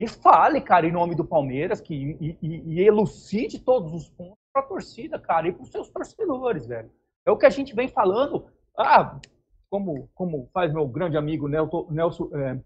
[0.00, 4.38] e fale, cara, em nome do Palmeiras, que, e, e, e elucide todos os pontos
[4.50, 6.90] para a torcida, cara, e para os seus torcedores, velho.
[7.26, 8.46] É o que a gente vem falando.
[8.78, 9.20] Ah,
[9.68, 12.60] como, como faz meu grande amigo Nelson, Nelson é,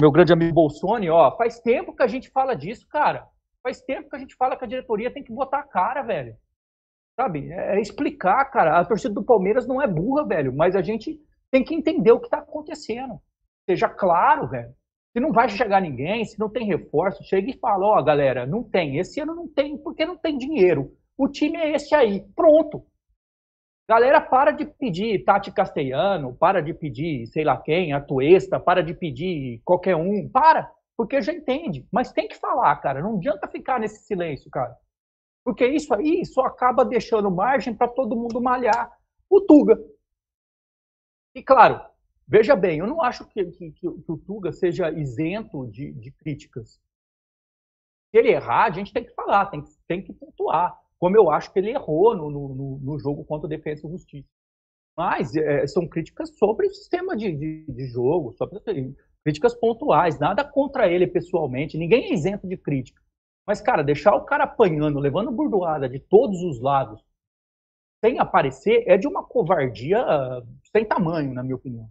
[0.00, 3.28] meu grande amigo Bolsoni, ó, faz tempo que a gente fala disso, cara.
[3.60, 6.36] Faz tempo que a gente fala que a diretoria tem que botar a cara, velho.
[7.18, 7.50] Sabe?
[7.50, 8.78] É, é explicar, cara.
[8.78, 11.18] A torcida do Palmeiras não é burra, velho, mas a gente
[11.50, 13.20] tem que entender o que está acontecendo.
[13.68, 14.74] Seja claro, velho.
[15.12, 18.46] Se não vai chegar ninguém, se não tem reforço, chega e fala, ó, oh, galera,
[18.46, 18.98] não tem.
[18.98, 20.92] Esse ano não tem, porque não tem dinheiro.
[21.16, 22.22] O time é esse aí.
[22.36, 22.84] Pronto.
[23.88, 28.82] Galera, para de pedir Tati Castellano, para de pedir sei lá quem, a Tuesta, para
[28.82, 30.28] de pedir qualquer um.
[30.28, 31.86] Para, porque já entende.
[31.90, 33.00] Mas tem que falar, cara.
[33.00, 34.76] Não adianta ficar nesse silêncio, cara.
[35.46, 38.90] Porque isso aí só acaba deixando margem para todo mundo malhar
[39.30, 39.80] o Tuga.
[41.32, 41.80] E claro,
[42.26, 46.80] veja bem, eu não acho que, que, que o Tuga seja isento de, de críticas.
[48.10, 51.52] Se ele errar, a gente tem que falar, tem, tem que pontuar como eu acho
[51.52, 54.28] que ele errou no, no, no jogo contra a Defesa e Justiça.
[54.96, 58.60] Mas é, são críticas sobre o sistema de, de, de jogo, sobre
[59.22, 63.00] críticas pontuais, nada contra ele pessoalmente, ninguém é isento de crítica.
[63.46, 67.00] Mas, cara, deixar o cara apanhando, levando burdoada de todos os lados,
[68.04, 71.88] sem aparecer, é de uma covardia uh, sem tamanho, na minha opinião.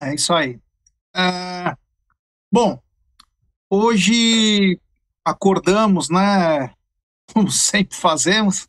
[0.00, 0.60] É isso aí.
[1.16, 1.76] Uh,
[2.52, 2.80] bom,
[3.68, 4.80] hoje
[5.24, 6.72] acordamos, né?
[7.34, 8.68] Como sempre fazemos,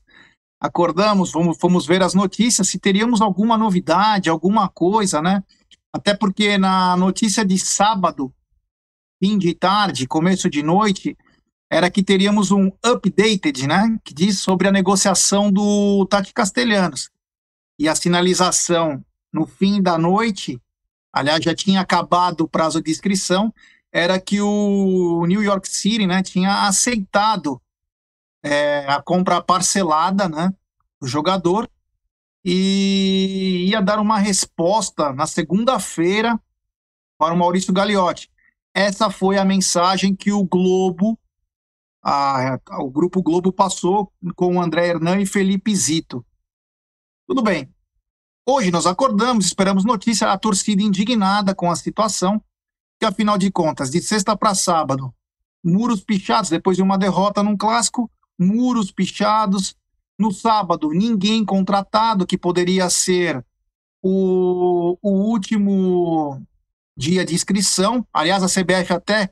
[0.59, 5.43] acordamos, vamos, fomos ver as notícias, se teríamos alguma novidade, alguma coisa, né?
[5.93, 8.33] Até porque na notícia de sábado,
[9.19, 11.17] fim de tarde, começo de noite,
[11.69, 13.97] era que teríamos um updated, né?
[14.03, 17.09] Que diz sobre a negociação do Tati Castelhanos.
[17.79, 20.59] e a sinalização no fim da noite,
[21.13, 23.53] aliás, já tinha acabado o prazo de inscrição,
[23.91, 27.61] era que o New York City né, tinha aceitado
[28.43, 30.51] é, a compra parcelada né,
[30.99, 31.69] do jogador
[32.43, 36.39] e ia dar uma resposta na segunda-feira
[37.17, 38.29] para o Maurício Gagliotti.
[38.77, 41.17] Essa foi a mensagem que o Globo,
[41.99, 46.23] a, o Grupo Globo passou com o André Hernan e Felipe Zito.
[47.27, 47.73] Tudo bem.
[48.45, 52.39] Hoje nós acordamos, esperamos notícia, a torcida indignada com a situação,
[52.99, 55.11] que afinal de contas, de sexta para sábado,
[55.63, 59.75] muros pichados, depois de uma derrota num clássico, muros pichados.
[60.19, 63.43] No sábado, ninguém contratado, que poderia ser
[64.03, 66.45] o, o último
[66.97, 68.05] dia de inscrição.
[68.11, 69.29] Aliás, a CBF até,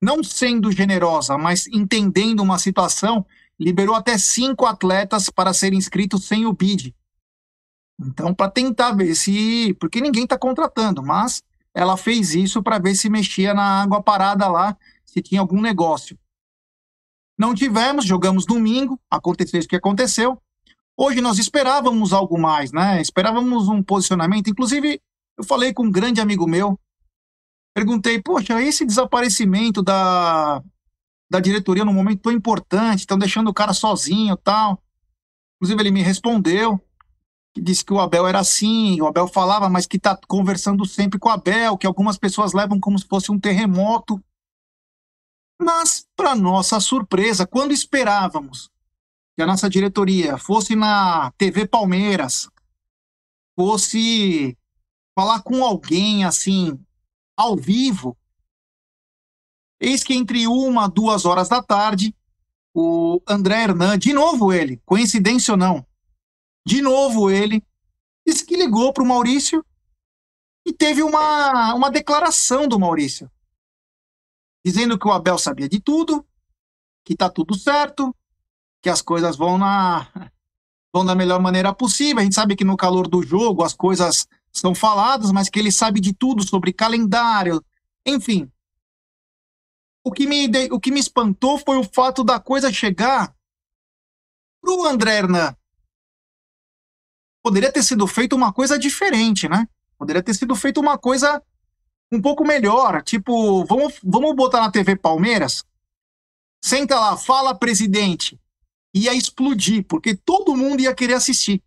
[0.00, 3.26] não sendo generosa, mas entendendo uma situação,
[3.58, 6.94] liberou até cinco atletas para serem inscritos sem o bid.
[8.00, 9.76] Então, para tentar ver se.
[9.78, 11.42] Porque ninguém está contratando, mas
[11.74, 16.18] ela fez isso para ver se mexia na água parada lá, se tinha algum negócio.
[17.38, 20.40] Não tivemos, jogamos domingo, aconteceu isso que aconteceu.
[20.96, 23.00] Hoje nós esperávamos algo mais, né?
[23.00, 24.50] Esperávamos um posicionamento.
[24.50, 25.00] Inclusive,
[25.38, 26.78] eu falei com um grande amigo meu,
[27.80, 30.62] perguntei, poxa, esse desaparecimento da,
[31.30, 34.82] da diretoria num momento tão importante, estão deixando o cara sozinho tal.
[35.56, 36.78] Inclusive, ele me respondeu,
[37.54, 41.18] que disse que o Abel era assim, o Abel falava, mas que está conversando sempre
[41.18, 44.22] com o Abel, que algumas pessoas levam como se fosse um terremoto.
[45.58, 48.70] Mas, para nossa surpresa, quando esperávamos
[49.34, 52.46] que a nossa diretoria fosse na TV Palmeiras,
[53.58, 54.54] fosse
[55.18, 56.78] falar com alguém assim,
[57.40, 58.16] ao vivo.
[59.80, 62.14] Eis que entre uma duas horas da tarde,
[62.74, 65.86] o André Hernan, de novo ele, coincidência ou não,
[66.66, 67.64] de novo ele,
[68.26, 69.64] disse que ligou para o Maurício
[70.66, 73.30] e teve uma, uma declaração do Maurício,
[74.64, 76.24] dizendo que o Abel sabia de tudo,
[77.04, 78.14] que está tudo certo,
[78.82, 80.30] que as coisas vão na
[80.92, 82.18] vão da melhor maneira possível.
[82.18, 85.72] A gente sabe que no calor do jogo as coisas são falados, mas que ele
[85.72, 87.64] sabe de tudo sobre calendário,
[88.04, 88.50] enfim.
[90.02, 93.34] O que me, o que me espantou foi o fato da coisa chegar
[94.60, 95.56] para o André Hernan.
[97.42, 99.66] Poderia ter sido feito uma coisa diferente, né?
[99.98, 101.42] Poderia ter sido feito uma coisa
[102.12, 103.02] um pouco melhor.
[103.02, 105.64] Tipo, vamos, vamos botar na TV Palmeiras?
[106.62, 108.38] Senta lá, fala presidente.
[108.94, 111.62] Ia explodir, porque todo mundo ia querer assistir.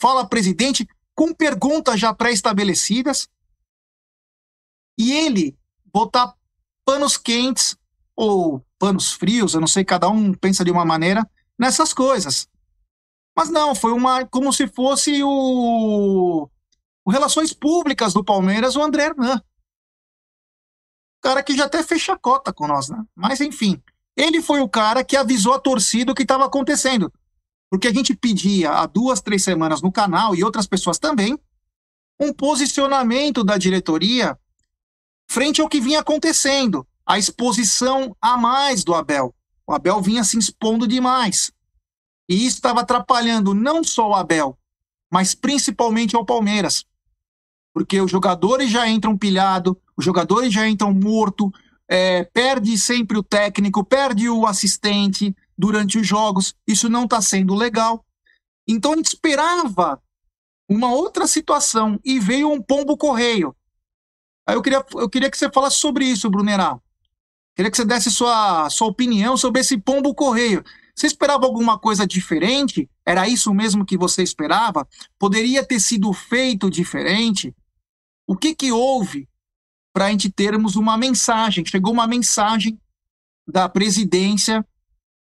[0.00, 3.28] Fala presidente, com perguntas já pré-estabelecidas
[4.98, 6.34] e ele botar
[6.84, 7.76] panos quentes
[8.16, 12.48] ou panos frios, eu não sei, cada um pensa de uma maneira, nessas coisas.
[13.36, 16.48] Mas não, foi uma como se fosse o,
[17.04, 19.42] o Relações Públicas do Palmeiras, o André Hernan.
[21.20, 23.02] Cara que já até fez chacota com nós, né?
[23.14, 23.82] Mas enfim,
[24.16, 27.12] ele foi o cara que avisou a torcida o que estava acontecendo.
[27.74, 31.36] Porque a gente pedia há duas, três semanas no canal e outras pessoas também
[32.20, 34.38] um posicionamento da diretoria
[35.28, 39.34] frente ao que vinha acontecendo, a exposição a mais do Abel.
[39.66, 41.50] O Abel vinha se expondo demais.
[42.28, 44.56] E isso estava atrapalhando não só o Abel,
[45.10, 46.86] mas principalmente ao Palmeiras.
[47.72, 51.52] Porque os jogadores já entram pilhado, os jogadores já entram morto,
[51.88, 56.54] é, perde sempre o técnico, perde o assistente, durante os jogos.
[56.66, 58.04] Isso não está sendo legal.
[58.66, 60.00] Então a gente esperava
[60.68, 63.54] uma outra situação e veio um pombo correio.
[64.46, 66.78] Aí eu queria, eu queria que você falasse sobre isso, Brunerá.
[67.54, 70.64] Queria que você desse sua, sua opinião sobre esse pombo correio.
[70.94, 72.88] Você esperava alguma coisa diferente?
[73.04, 74.86] Era isso mesmo que você esperava?
[75.18, 77.54] Poderia ter sido feito diferente?
[78.26, 79.28] O que, que houve
[79.92, 81.64] para a gente termos uma mensagem?
[81.64, 82.78] Chegou uma mensagem
[83.46, 84.66] da presidência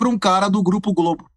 [0.01, 1.29] para um cara do Grupo Globo?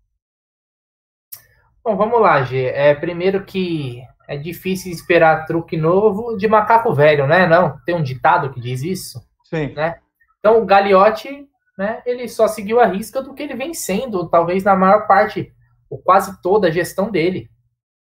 [1.85, 2.65] Bom, vamos lá, G.
[2.65, 7.47] É, primeiro que é difícil esperar truque novo de macaco velho, né?
[7.47, 9.21] Não, tem um ditado que diz isso.
[9.45, 9.75] Sim.
[9.75, 9.97] Né?
[10.39, 11.47] Então, o Gagliotti,
[11.77, 15.53] né, ele só seguiu a risca do que ele vem sendo, talvez na maior parte,
[15.91, 17.51] ou quase toda a gestão dele,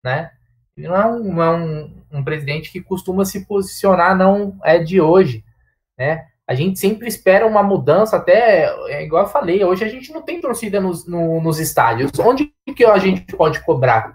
[0.04, 0.30] né?
[0.78, 4.78] Ele não é um, não é um, um presidente que costuma se posicionar, não é
[4.78, 5.44] de hoje,
[5.98, 6.28] né?
[6.48, 10.22] A gente sempre espera uma mudança, até, é igual eu falei, hoje a gente não
[10.22, 12.12] tem torcida nos, no, nos estádios.
[12.20, 14.14] Onde que a gente pode cobrar?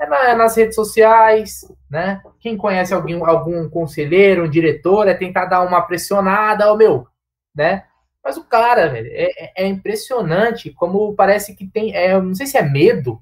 [0.00, 2.22] É, na, é nas redes sociais, né?
[2.38, 7.08] Quem conhece algum, algum conselheiro, um diretor, é tentar dar uma pressionada, ó, meu,
[7.54, 7.84] né?
[8.22, 12.46] Mas o cara, velho, é, é, é impressionante como parece que tem, é, não sei
[12.46, 13.20] se é medo,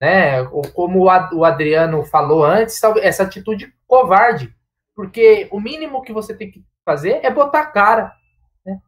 [0.00, 0.44] né?
[0.74, 4.54] Como o Adriano falou antes, essa atitude covarde,
[4.94, 8.12] porque o mínimo que você tem que fazer é botar a cara.
[8.64, 8.78] Né?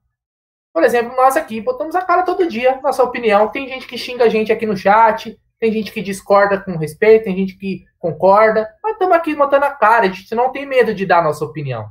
[0.73, 3.49] Por exemplo, nós aqui botamos a cara todo dia, nossa opinião.
[3.49, 7.25] Tem gente que xinga a gente aqui no chat, tem gente que discorda com respeito,
[7.25, 10.95] tem gente que concorda, mas estamos aqui botando a cara, a gente não tem medo
[10.95, 11.89] de dar a nossa opinião,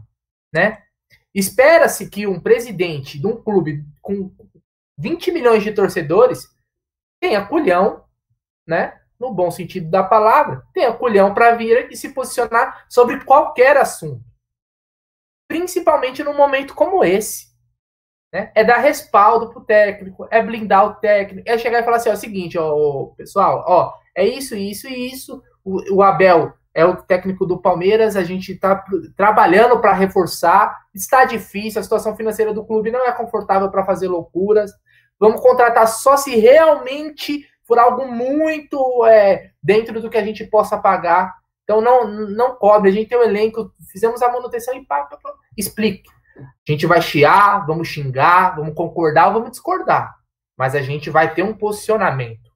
[0.54, 0.82] né?
[1.36, 4.32] Espera-se que um presidente de um clube com
[4.98, 6.48] 20 milhões de torcedores
[7.20, 8.06] tenha culhão,
[8.66, 8.94] né?
[9.20, 14.24] No bom sentido da palavra, tenha culhão para vir e se posicionar sobre qualquer assunto.
[15.48, 17.48] Principalmente num momento como esse.
[18.34, 18.52] Né?
[18.54, 22.12] É dar respaldo pro técnico, é blindar o técnico, é chegar e falar assim: ó,
[22.12, 25.42] é o seguinte, ó, pessoal, ó, é isso, isso e isso.
[25.64, 28.84] O, o Abel é o técnico do Palmeiras, a gente está
[29.16, 30.78] trabalhando para reforçar.
[30.94, 34.72] Está difícil, a situação financeira do clube não é confortável para fazer loucuras.
[35.20, 40.78] Vamos contratar só se realmente for algo muito é, dentro do que a gente possa
[40.78, 41.34] pagar.
[41.68, 45.18] Então não, não cobre, a gente tem um elenco, fizemos a manutenção e pá, pá,
[45.18, 46.10] pá, explique.
[46.38, 50.16] A gente vai chiar, vamos xingar, vamos concordar, vamos discordar.
[50.58, 52.50] Mas a gente vai ter um posicionamento.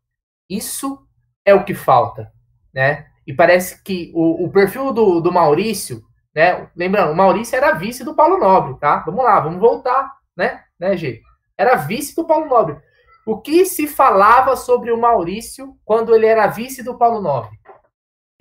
[0.49, 1.05] Isso
[1.43, 2.31] é o que falta,
[2.73, 3.07] né?
[3.27, 6.01] E parece que o, o perfil do, do Maurício,
[6.33, 6.69] né?
[6.73, 8.99] Lembrando, o Maurício era vice do Paulo Nobre, tá?
[8.99, 10.63] Vamos lá, vamos voltar, né?
[10.79, 11.21] Né, G?
[11.57, 12.77] Era vice do Paulo Nobre.
[13.25, 17.60] O que se falava sobre o Maurício quando ele era vice do Paulo Nobre?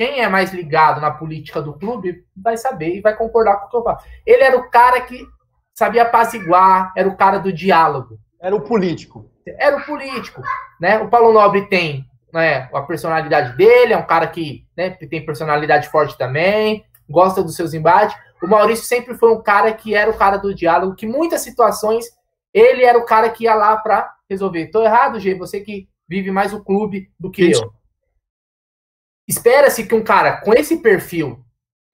[0.01, 3.69] Quem é mais ligado na política do clube vai saber e vai concordar com o
[3.69, 3.99] que eu falo.
[4.25, 5.27] Ele era o cara que
[5.75, 8.19] sabia apaziguar, era o cara do diálogo.
[8.41, 9.31] Era o político.
[9.47, 10.41] Era o político.
[10.81, 10.99] Né?
[11.01, 15.91] O Paulo Nobre tem né, a personalidade dele, é um cara que né, tem personalidade
[15.91, 18.17] forte também, gosta dos seus embates.
[18.43, 22.07] O Maurício sempre foi um cara que era o cara do diálogo, que muitas situações
[22.55, 24.69] ele era o cara que ia lá para resolver.
[24.69, 27.80] Tô errado, G, você que vive mais o clube do que eu.
[29.31, 31.41] Espera-se que um cara com esse perfil,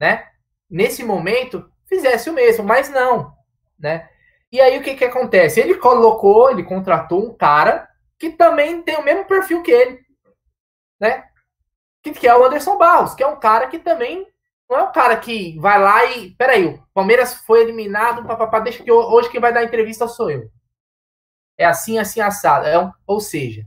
[0.01, 0.27] né,
[0.71, 3.37] nesse momento, fizesse o mesmo, mas não,
[3.79, 4.09] né?
[4.51, 5.61] E aí o que que acontece?
[5.61, 7.87] Ele colocou, ele contratou um cara
[8.19, 10.01] que também tem o mesmo perfil que ele,
[10.99, 11.25] né?
[12.03, 14.27] Que, que é o Anderson Barros, que é um cara que também
[14.67, 16.31] não é um cara que vai lá e.
[16.37, 20.51] Peraí, o Palmeiras foi eliminado, papapá, deixa que hoje quem vai dar entrevista sou eu.
[21.59, 22.67] É assim, assim, assado.
[22.67, 23.67] É um, ou seja,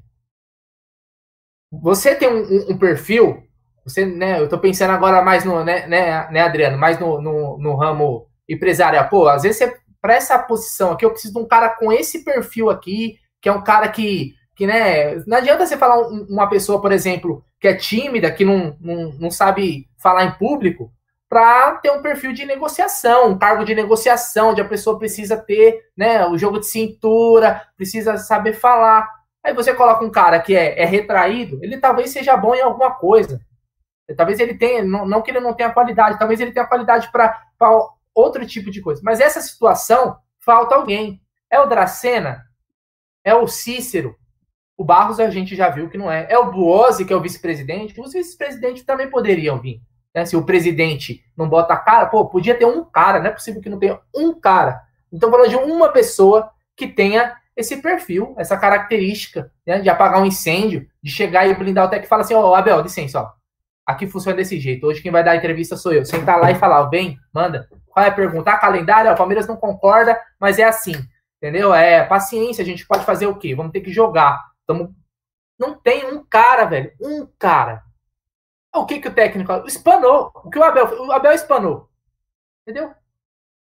[1.72, 3.48] você tem um, um, um perfil
[3.90, 7.58] você, né, eu tô pensando agora mais no, né, né, né Adriano, mais no, no,
[7.58, 9.08] no ramo empresarial.
[9.10, 9.72] Pô, às vezes
[10.02, 13.52] para essa posição aqui, eu preciso de um cara com esse perfil aqui, que é
[13.52, 17.68] um cara que, que né, não adianta você falar um, uma pessoa, por exemplo, que
[17.68, 20.92] é tímida, que não, não, não sabe falar em público,
[21.28, 25.80] para ter um perfil de negociação, um cargo de negociação, onde a pessoa precisa ter
[25.96, 29.08] né, o jogo de cintura, precisa saber falar.
[29.44, 32.92] Aí você coloca um cara que é, é retraído, ele talvez seja bom em alguma
[32.92, 33.40] coisa,
[34.16, 37.40] Talvez ele tenha, não, não que ele não tenha qualidade, talvez ele tenha qualidade para
[38.14, 39.02] outro tipo de coisa.
[39.04, 41.22] Mas essa situação, falta alguém.
[41.50, 42.46] É o Dracena?
[43.24, 44.16] É o Cícero?
[44.78, 46.28] O Barros a gente já viu que não é.
[46.30, 48.00] É o Buozzi, que é o vice-presidente.
[48.00, 49.82] Os vice-presidentes também poderiam vir.
[50.16, 50.26] Né?
[50.26, 53.62] Se o presidente não bota a cara, pô, podia ter um cara, não é possível
[53.62, 54.82] que não tenha um cara.
[55.12, 60.26] Então, falando de uma pessoa que tenha esse perfil, essa característica né, de apagar um
[60.26, 63.32] incêndio, de chegar e blindar o técnico e falar assim: Ó, oh, Abel, licença, ó,
[63.90, 64.86] Aqui funciona desse jeito.
[64.86, 66.06] Hoje quem vai dar a entrevista sou eu.
[66.06, 67.68] Sentar lá e falar, bem, manda.
[67.88, 68.52] Qual é a pergunta?
[68.52, 70.94] Ah, calendário, o Palmeiras não concorda, mas é assim.
[71.38, 71.74] Entendeu?
[71.74, 73.56] É paciência, a gente pode fazer o quê?
[73.56, 74.40] Vamos ter que jogar.
[74.68, 74.96] Tamo...
[75.58, 76.94] Não tem um cara, velho.
[77.02, 77.82] Um cara.
[78.76, 80.32] O que que o técnico espanou?
[80.36, 81.90] O que o Abel, o Abel espanou.
[82.62, 82.94] Entendeu?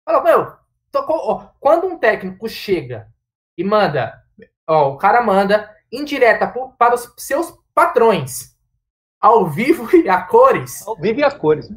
[0.05, 0.53] Falou, meu,
[0.93, 3.09] tocou, quando um técnico chega
[3.57, 4.23] e manda,
[4.67, 6.47] ó, o cara manda indireta
[6.77, 8.50] para os seus patrões
[9.21, 10.87] ao vivo e a cores.
[10.87, 11.69] Ao vivo e a cores.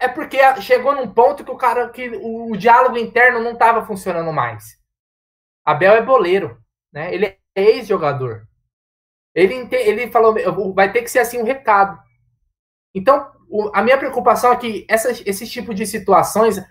[0.00, 4.32] É porque chegou num ponto que o cara que o, diálogo interno não estava funcionando
[4.32, 4.78] mais.
[5.64, 6.58] Abel é boleiro,
[6.92, 7.12] né?
[7.12, 8.46] Ele é ex-jogador.
[9.34, 10.34] Ele, ele falou,
[10.74, 11.98] vai ter que ser assim um recado.
[12.94, 13.32] Então,
[13.72, 16.62] a minha preocupação é que essas, esse tipo de situações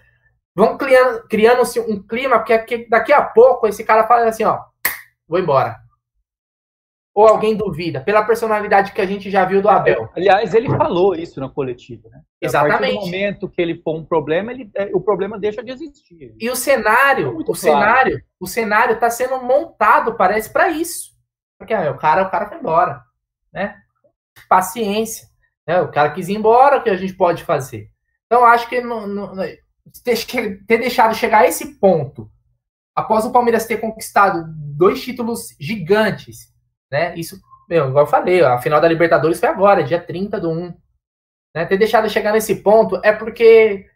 [0.56, 4.64] vão criando, criando um clima, porque daqui a pouco esse cara fala assim, ó,
[5.28, 5.80] vou embora.
[7.14, 10.10] Ou alguém duvida, pela personalidade que a gente já viu do Abel?
[10.16, 12.22] Aliás, ele falou isso na coletiva, né?
[12.42, 12.74] Exatamente.
[12.74, 15.72] A partir do momento que ele põe um problema, ele, é, o problema deixa de
[15.72, 16.34] existir.
[16.40, 17.56] E o cenário, é o claro.
[17.58, 21.12] cenário, o cenário está sendo montado, parece, para isso.
[21.58, 23.02] Porque ah, o cara, o cara foi embora,
[23.54, 23.76] né?
[24.48, 25.28] Paciência.
[25.68, 25.82] Né?
[25.82, 27.90] O cara quis ir embora, o que a gente pode fazer?
[28.26, 30.26] Então, acho que não, não, ter,
[30.66, 32.32] ter deixado chegar a esse ponto,
[32.96, 36.51] após o Palmeiras ter conquistado dois títulos gigantes
[36.92, 37.16] né?
[37.16, 37.40] Isso
[37.72, 40.74] meu, igual eu falei, a final da Libertadores foi agora, dia 30 do 1.
[41.56, 41.66] Né?
[41.66, 43.90] Ter deixado chegar nesse ponto é porque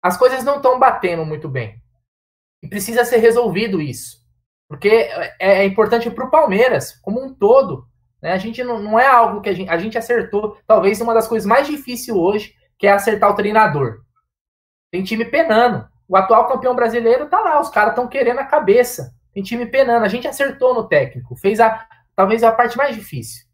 [0.00, 1.82] as coisas não estão batendo muito bem.
[2.62, 4.18] E precisa ser resolvido isso.
[4.68, 7.84] Porque é, é importante para o Palmeiras, como um todo.
[8.22, 8.30] Né?
[8.30, 10.56] A gente não, não é algo que a gente, a gente acertou.
[10.64, 14.02] Talvez uma das coisas mais difíceis hoje, que é acertar o treinador.
[14.92, 15.84] Tem time penando.
[16.06, 19.17] O atual campeão brasileiro tá lá, os caras estão querendo a cabeça.
[19.38, 20.04] Tem time penando.
[20.04, 21.86] A gente acertou no técnico, fez a
[22.16, 23.46] talvez a parte mais difícil.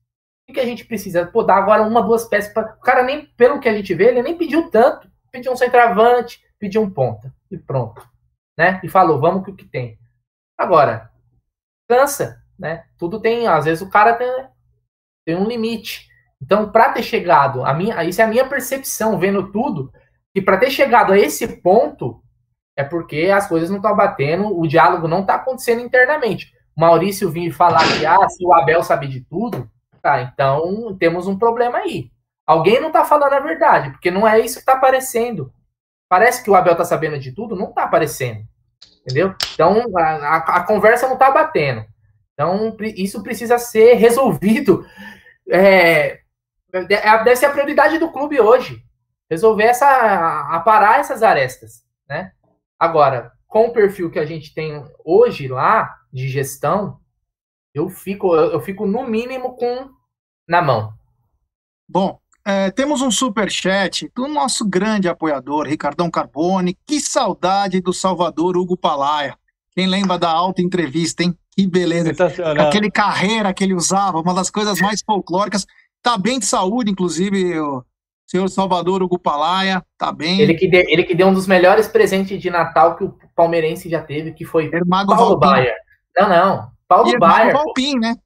[0.49, 1.27] O que a gente precisa?
[1.27, 2.51] Pô, dar agora uma, duas peças.
[2.51, 2.75] Pra...
[2.75, 5.07] O cara nem, pelo que a gente vê, ele nem pediu tanto.
[5.31, 7.35] Pediu um centroavante, pediu um ponta.
[7.51, 8.03] E pronto.
[8.57, 8.81] Né?
[8.83, 9.99] E falou, vamos com o que tem.
[10.57, 11.11] Agora,
[11.87, 12.87] cansa, né?
[12.97, 14.49] Tudo tem, às vezes o cara tem,
[15.27, 16.09] tem um limite.
[16.41, 19.93] Então, para ter chegado, a minha, isso é a minha percepção, vendo tudo,
[20.33, 22.24] que para ter chegado a esse ponto,
[22.77, 26.53] é porque as coisas não estão batendo, o diálogo não está acontecendo internamente.
[26.77, 29.71] Maurício vir falar que ah, se o Abel sabe de tudo,
[30.03, 32.11] tá, então temos um problema aí.
[32.47, 35.53] Alguém não está falando a verdade, porque não é isso que está aparecendo.
[36.09, 38.45] Parece que o Abel está sabendo de tudo, não está aparecendo.
[39.01, 39.35] Entendeu?
[39.55, 41.85] Então a, a conversa não está batendo.
[42.33, 44.85] Então isso precisa ser resolvido.
[45.49, 46.21] É,
[46.73, 46.85] é,
[47.25, 48.83] deve ser a prioridade do clube hoje.
[49.31, 49.87] Resolver essa.
[50.51, 51.85] aparar essas arestas.
[52.09, 52.33] Né?
[52.85, 56.99] Agora, com o perfil que a gente tem hoje lá, de gestão,
[57.73, 59.89] eu fico, eu fico no mínimo com
[60.47, 60.93] na mão.
[61.89, 66.77] Bom, é, temos um super chat do nosso grande apoiador, Ricardão Carbone.
[66.87, 69.35] Que saudade do Salvador Hugo Palaia.
[69.75, 71.35] Quem lembra da alta entrevista, hein?
[71.57, 72.13] Que beleza.
[72.69, 75.67] Aquele carreira que ele usava, uma das coisas mais folclóricas.
[76.03, 77.83] Tá bem de saúde, inclusive, o
[78.35, 80.41] senhor Salvador Hugo Palaia, tá bem.
[80.41, 83.89] Ele que, deu, ele que deu um dos melhores presentes de Natal que o palmeirense
[83.89, 85.47] já teve, que foi Ermago Paulo Valpim.
[85.47, 85.75] Baia.
[86.19, 86.69] Não, não.
[86.89, 87.19] Paulo e.
[87.19, 88.17] Valpim, né?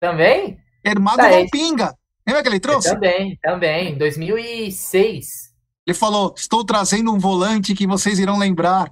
[0.00, 0.58] Também?
[0.82, 1.94] Ermago tá, Valpinga.
[2.26, 2.90] Lembra que ele trouxe?
[2.94, 3.92] Também, também.
[3.92, 5.52] Em 2006.
[5.86, 8.90] Ele falou: Estou trazendo um volante que vocês irão lembrar.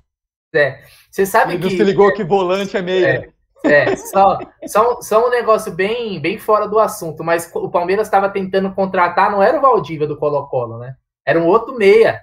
[0.55, 0.82] É.
[1.11, 1.76] Você sabe ele que.
[1.76, 3.07] Você ligou que volante é meia.
[3.07, 3.28] É,
[3.66, 8.28] é só, só, só um negócio bem, bem fora do assunto, mas o Palmeiras estava
[8.28, 10.94] tentando contratar, não era o Valdívia do Colo-Colo, né?
[11.24, 12.20] Era um outro meia.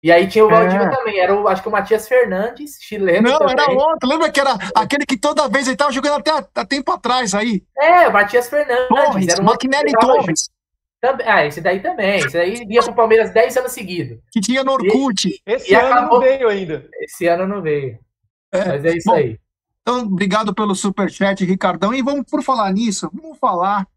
[0.00, 0.90] E aí tinha o Valdívia é.
[0.90, 3.28] também, era o, acho que o Matias Fernandes, chileno.
[3.28, 3.56] Não, também.
[3.58, 4.08] era outro.
[4.08, 7.64] Lembra que era aquele que toda vez ele tava jogando até há tempo atrás aí?
[7.76, 8.88] É, o Matias Fernandes.
[8.88, 10.50] Torres, era um Maquinelli Torres.
[11.00, 12.18] Também, ah, esse daí também.
[12.18, 14.18] Esse daí ia pro Palmeiras 10 anos seguidos.
[14.32, 15.28] Que tinha no Orkut.
[15.28, 16.20] E, esse ano acabou...
[16.20, 16.88] não veio ainda.
[17.00, 17.98] Esse ano não veio.
[18.52, 18.64] É.
[18.64, 19.38] Mas é isso Bom, aí.
[19.88, 21.94] Então, obrigado pelo superchat, Ricardão.
[21.94, 23.88] E vamos, por falar nisso, vamos falar.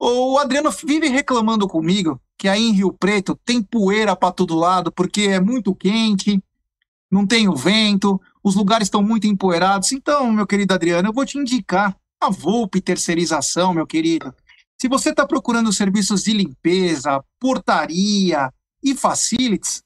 [0.00, 4.90] O Adriano vive reclamando comigo que aí em Rio Preto tem poeira para todo lado,
[4.90, 6.42] porque é muito quente,
[7.10, 9.92] não tem o vento, os lugares estão muito empoeirados.
[9.92, 14.34] Então, meu querido Adriano, eu vou te indicar a Volpe Terceirização, meu querido.
[14.80, 18.50] Se você está procurando serviços de limpeza, portaria
[18.82, 19.82] e facilities,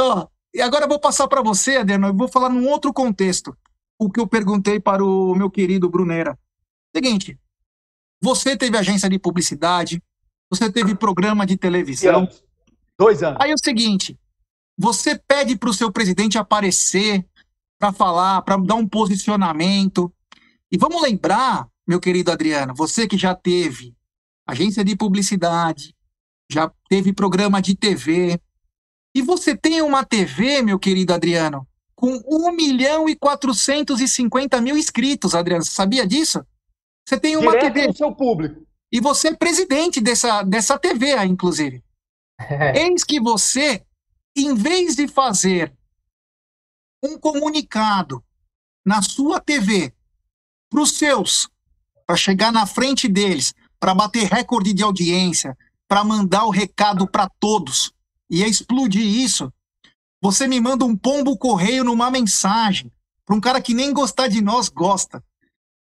[0.00, 3.56] ó, e agora eu vou passar para você, Adriano, eu vou falar num outro contexto,
[3.98, 6.38] o que eu perguntei para o meu querido Brunera.
[6.94, 7.38] Seguinte,
[8.20, 10.02] você teve agência de publicidade,
[10.50, 12.28] você teve programa de televisão.
[12.98, 13.38] Dois anos.
[13.40, 14.18] Aí é o seguinte:
[14.78, 17.26] você pede para o seu presidente aparecer
[17.78, 20.12] para falar, para dar um posicionamento.
[20.70, 23.94] E vamos lembrar, meu querido Adriano, você que já teve
[24.46, 25.94] agência de publicidade,
[26.50, 28.40] já teve programa de TV,
[29.16, 35.34] e você tem uma TV, meu querido Adriano, com 1 milhão e 450 mil inscritos,
[35.34, 35.64] Adriano.
[35.64, 36.44] Você sabia disso?
[37.02, 37.92] Você tem uma Direto TV.
[37.94, 38.66] Seu público.
[38.92, 41.82] E você é presidente dessa, dessa TV inclusive.
[42.74, 43.82] Eis que você,
[44.36, 45.72] em vez de fazer
[47.02, 48.22] um comunicado
[48.84, 49.94] na sua TV
[50.68, 51.48] para os seus,
[52.06, 55.56] para chegar na frente deles, para bater recorde de audiência,
[55.88, 57.95] para mandar o recado para todos
[58.30, 59.52] e explodir isso,
[60.22, 62.90] você me manda um pombo correio numa mensagem
[63.24, 65.22] para um cara que nem gostar de nós gosta.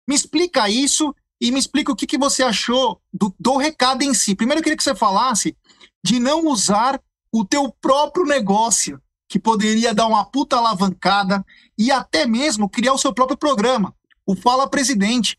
[0.08, 4.14] Me explica isso e me explica o que, que você achou do, do recado em
[4.14, 4.36] si.
[4.36, 5.58] Primeiro, eu queria que você falasse
[6.04, 7.02] de não usar
[7.32, 11.46] o teu próprio negócio, que poderia dar uma puta alavancada
[11.78, 15.38] e até mesmo criar o seu próprio programa, o Fala Presidente.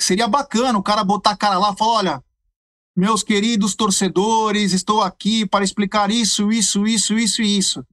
[0.00, 2.24] Seria bacana o cara botar a cara lá e falar: olha,
[2.96, 7.86] meus queridos torcedores, estou aqui para explicar isso, isso, isso, isso e isso.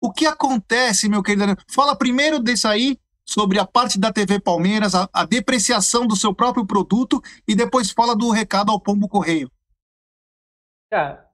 [0.00, 1.56] O que acontece, meu querido?
[1.68, 6.34] Fala primeiro desse aí, sobre a parte da TV Palmeiras, a, a depreciação do seu
[6.34, 9.50] próprio produto, e depois fala do recado ao Pombo Correio.
[10.90, 11.28] Cara,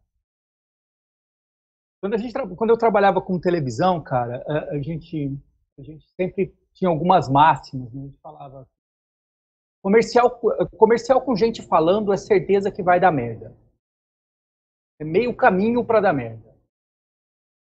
[2.01, 5.37] quando, a gente, quando eu trabalhava com televisão, cara, a, a gente,
[5.79, 8.03] a gente sempre tinha algumas máximas, né?
[8.03, 8.69] A gente falava
[9.83, 10.39] comercial,
[10.77, 13.57] comercial com gente falando é certeza que vai dar merda.
[15.01, 16.55] É meio caminho para dar merda.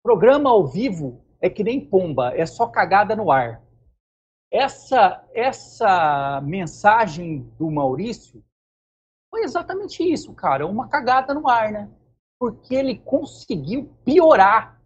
[0.02, 3.62] Programa ao vivo é que nem pomba, é só cagada no ar.
[4.50, 8.42] Essa essa mensagem do Maurício
[9.30, 11.90] foi exatamente isso, cara, uma cagada no ar, né?
[12.40, 14.80] Porque ele conseguiu piorar,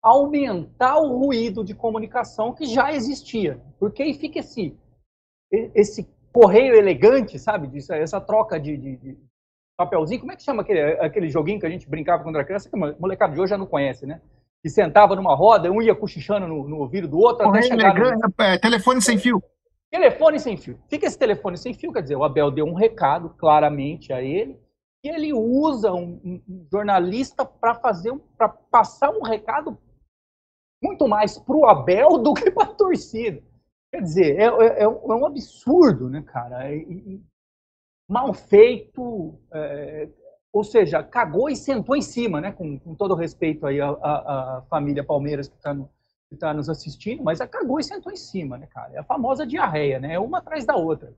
[0.00, 3.60] aumentar o ruído de comunicação que já existia.
[3.80, 4.78] Porque aí fica esse
[5.50, 7.66] esse correio elegante, sabe?
[7.66, 9.18] Disso, essa troca de, de, de,
[9.76, 10.20] papelzinho.
[10.20, 12.68] Como é que chama aquele, aquele joguinho que a gente brincava quando era criança?
[12.68, 14.20] Que a molecada de hoje já não conhece, né?
[14.62, 17.96] Que sentava numa roda, um ia cochichando no, no ouvido do outro correio até chegar
[17.96, 18.44] elegante, no...
[18.44, 19.42] é, telefone sem fio.
[19.90, 20.78] Telefone sem fio.
[20.88, 24.58] Fica esse telefone sem fio, quer dizer, o Abel deu um recado claramente a ele
[25.04, 29.76] e ele usa um, um jornalista para fazer, para passar um recado
[30.82, 33.42] muito mais para o Abel do que para a torcida.
[33.92, 36.72] Quer dizer, é, é, é, é um absurdo, né, cara?
[36.72, 36.82] É,
[38.08, 40.08] mal feito, é,
[40.50, 42.52] ou seja, cagou e sentou em cima, né?
[42.52, 45.90] Com, com todo respeito aí à, à, à família Palmeiras que está no,
[46.38, 48.94] tá nos assistindo, mas a cagou e sentou em cima, né, cara?
[48.94, 50.14] É a famosa diarreia, né?
[50.14, 51.14] É uma atrás da outra.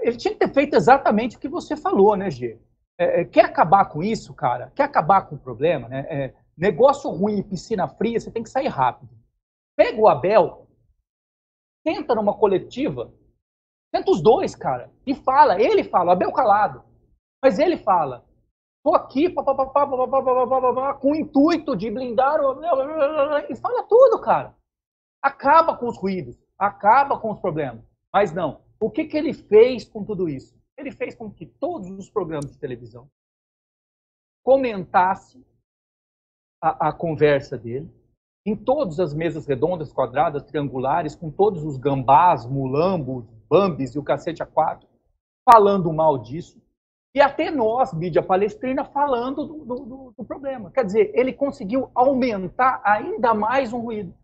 [0.00, 2.58] Ele tinha que ter feito exatamente o que você falou, né, Gê?
[2.98, 4.72] É, é quer acabar com isso, cara?
[4.74, 6.00] Quer acabar com o problema, né?
[6.10, 9.10] É, negócio ruim, piscina fria, você tem que sair rápido.
[9.76, 10.65] Pega o Abel,
[11.86, 13.12] senta numa coletiva,
[13.94, 15.60] senta os dois, cara, e fala.
[15.60, 16.82] Ele fala, Abel calado.
[17.40, 18.26] Mas ele fala,
[18.82, 22.60] tô aqui pá, pá, pá, com o intuito de blindar o...
[23.48, 24.56] E fala tudo, cara.
[25.22, 27.84] Acaba com os ruídos, acaba com os problemas.
[28.12, 28.64] Mas não.
[28.80, 30.56] O que, que ele fez com tudo isso?
[30.76, 33.08] Ele fez com que todos os programas de televisão
[34.42, 35.44] comentassem
[36.60, 37.90] a, a conversa dele,
[38.46, 44.04] em todas as mesas redondas, quadradas, triangulares, com todos os gambás, mulambos, bambis e o
[44.04, 44.88] cacete a quatro,
[45.44, 46.62] falando mal disso,
[47.12, 50.70] e até nós, mídia palestrina, falando do, do, do, problema.
[50.70, 54.14] Quer dizer, ele conseguiu aumentar ainda mais um ruído.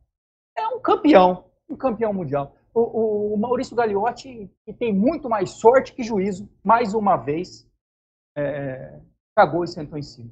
[0.56, 2.54] É um campeão, um campeão mundial.
[2.74, 7.66] O, o Maurício Gagliotti, que tem muito mais sorte que juízo, mais uma vez,
[8.36, 9.00] é,
[9.34, 10.30] cagou e sentou em cima.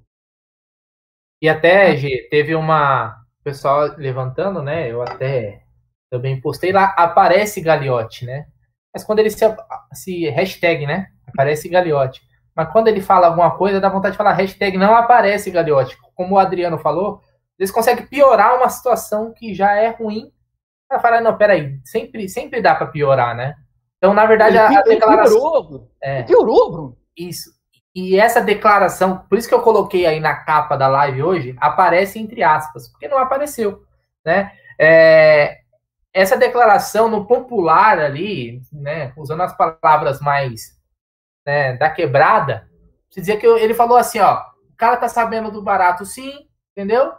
[1.42, 4.90] E até, G, teve uma, o pessoal levantando, né?
[4.90, 5.62] Eu até
[6.10, 8.46] também postei lá, aparece Gagliotti, né?
[8.92, 9.44] Mas quando ele se,
[9.92, 11.08] se hashtag, né?
[11.26, 12.20] Aparece Gagliotti.
[12.54, 15.96] Mas quando ele fala alguma coisa, dá vontade de falar hashtag não aparece Gagliotti.
[16.14, 17.22] Como o Adriano falou,
[17.58, 20.32] eles conseguem piorar uma situação que já é ruim.
[20.88, 23.54] Para falar, não, peraí, sempre, sempre dá para piorar, né?
[23.96, 25.38] Então, na verdade, ele, a, a declaração.
[25.38, 26.96] Piorou, é, piorou, Bruno.
[27.16, 27.50] Isso.
[27.94, 32.18] E essa declaração, por isso que eu coloquei aí na capa da live hoje, aparece
[32.18, 33.82] entre aspas, porque não apareceu,
[34.24, 34.52] né?
[34.78, 35.58] É,
[36.12, 40.78] essa declaração no popular ali, né, usando as palavras mais
[41.44, 42.68] né, da quebrada,
[43.10, 47.12] se dizia que ele falou assim, ó, o cara tá sabendo do barato sim, entendeu?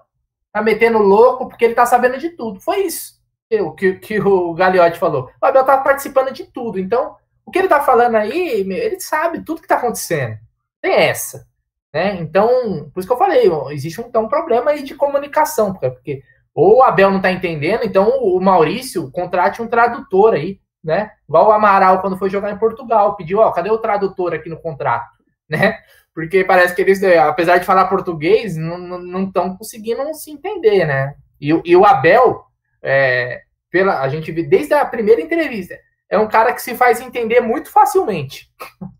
[0.54, 2.60] Tá metendo louco porque ele tá sabendo de tudo.
[2.60, 5.30] Foi isso que, que, que o Gagliotti falou.
[5.42, 7.16] O Abel tá participando de tudo, então
[7.46, 10.38] o que ele tá falando aí, ele sabe tudo que tá acontecendo
[10.82, 11.46] tem essa.
[11.94, 12.16] Né?
[12.22, 16.24] Então, por isso que eu falei, existe um, então, um problema aí de comunicação, porque
[16.54, 21.12] ou o Abel não está entendendo, então o Maurício contrate um tradutor aí, né?
[21.28, 24.60] Igual o Amaral quando foi jogar em Portugal, pediu, ó, cadê o tradutor aqui no
[24.60, 25.10] contrato,
[25.50, 25.78] né?
[26.14, 31.16] Porque parece que eles, apesar de falar português, não estão conseguindo se entender, né?
[31.40, 32.44] E, e o Abel,
[32.84, 35.80] é, pela, a gente vê desde a primeira entrevista,
[36.10, 38.50] é um cara que se faz entender muito facilmente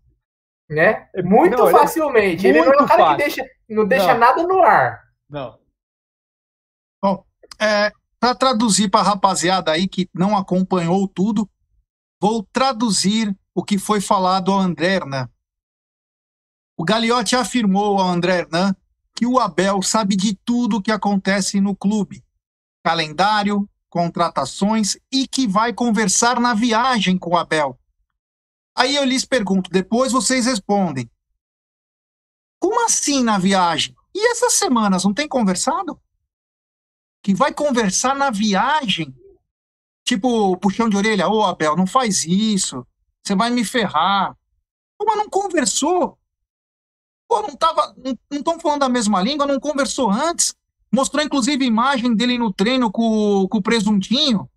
[0.72, 1.08] né?
[1.14, 2.46] É, muito não, facilmente.
[2.46, 3.16] Ele, muito ele não é um cara fácil.
[3.16, 4.20] que deixa, não deixa não.
[4.20, 5.02] nada no ar.
[5.28, 5.58] Não.
[7.02, 7.24] Bom,
[7.60, 11.48] é, para traduzir para a rapaziada aí que não acompanhou tudo,
[12.20, 15.28] vou traduzir o que foi falado ao André Hernan.
[16.76, 18.74] O Gagliotti afirmou ao André Hernan
[19.14, 22.24] que o Abel sabe de tudo o que acontece no clube.
[22.84, 27.78] Calendário, contratações e que vai conversar na viagem com o Abel.
[28.74, 31.10] Aí eu lhes pergunto, depois vocês respondem.
[32.58, 33.94] Como assim na viagem?
[34.14, 36.00] E essas semanas não tem conversado?
[37.22, 39.14] que vai conversar na viagem,
[40.04, 42.84] tipo, puxão de orelha, ô Abel, não faz isso,
[43.22, 44.36] você vai me ferrar.
[44.98, 46.18] Pô, mas não conversou.
[47.28, 50.54] Pô, não tava, não estão falando da mesma língua, não conversou antes.
[50.92, 54.50] Mostrou, inclusive, imagem dele no treino com, com o presuntinho.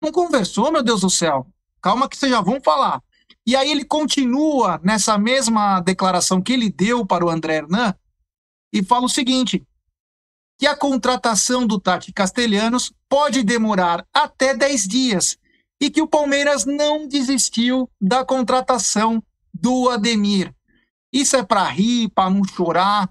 [0.00, 1.46] Não conversou, meu Deus do céu.
[1.80, 3.02] Calma que vocês já vão falar.
[3.46, 7.94] E aí ele continua nessa mesma declaração que ele deu para o André Hernan
[8.72, 9.66] e fala o seguinte:
[10.58, 15.38] que a contratação do Tati Castelhanos pode demorar até 10 dias
[15.80, 19.22] e que o Palmeiras não desistiu da contratação
[19.54, 20.52] do Ademir.
[21.12, 23.08] Isso é para rir, para não chorar.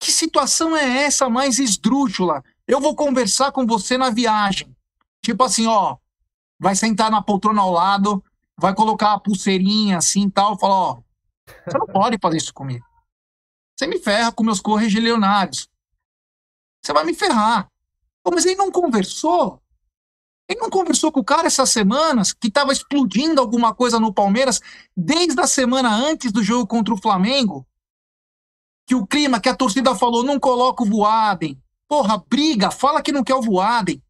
[0.00, 2.42] Que situação é essa mais esdrúxula?
[2.66, 4.74] Eu vou conversar com você na viagem.
[5.22, 5.96] Tipo assim, ó,
[6.58, 8.22] vai sentar na poltrona ao lado,
[8.58, 11.02] vai colocar a pulseirinha assim e tal, fala, ó,
[11.66, 12.84] você não pode fazer isso comigo.
[13.78, 15.68] Você me ferra com meus correligionários.
[16.82, 17.68] Você vai me ferrar.
[18.24, 19.62] Pô, mas ele não conversou?
[20.48, 24.60] Ele não conversou com o cara essas semanas que estava explodindo alguma coisa no Palmeiras
[24.96, 27.66] desde a semana antes do jogo contra o Flamengo?
[28.86, 31.62] Que o clima, que a torcida falou, não coloca o Voaden.
[31.86, 34.02] Porra, briga, fala que não quer o Voaden.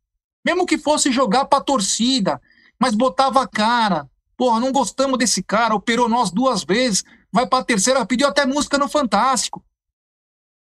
[0.49, 2.41] Mesmo que fosse jogar pra torcida,
[2.81, 4.11] mas botava a cara.
[4.35, 8.79] Porra, não gostamos desse cara, operou nós duas vezes, vai pra terceira, pediu até música
[8.79, 9.63] no Fantástico.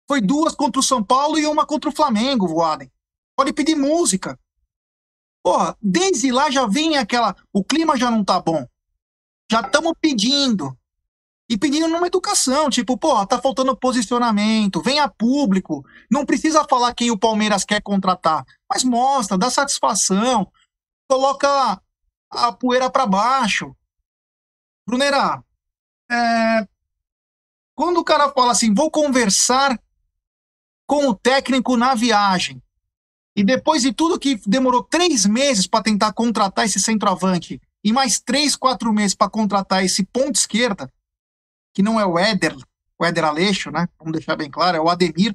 [0.06, 2.92] Foi duas contra o São Paulo e uma contra o Flamengo, Voaden.
[3.34, 4.38] Pode pedir música.
[5.42, 7.34] Porra, desde lá já vem aquela.
[7.50, 8.66] O clima já não tá bom.
[9.50, 10.76] Já estamos pedindo.
[11.50, 15.84] E pedindo numa educação, tipo, porra, tá faltando posicionamento, venha público.
[16.08, 20.46] Não precisa falar quem o Palmeiras quer contratar, mas mostra, dá satisfação,
[21.08, 21.82] coloca
[22.30, 23.74] a poeira para baixo.
[24.86, 25.42] Brunera,
[26.08, 26.68] é,
[27.74, 29.76] quando o cara fala assim, vou conversar
[30.86, 32.62] com o técnico na viagem,
[33.34, 38.20] e depois de tudo que demorou três meses para tentar contratar esse centroavante, e mais
[38.20, 40.88] três, quatro meses para contratar esse ponto esquerda,
[41.80, 42.54] que não é o Éder,
[42.98, 43.88] o Éder Aleixo, né?
[43.98, 45.34] Vamos deixar bem claro, é o Ademir.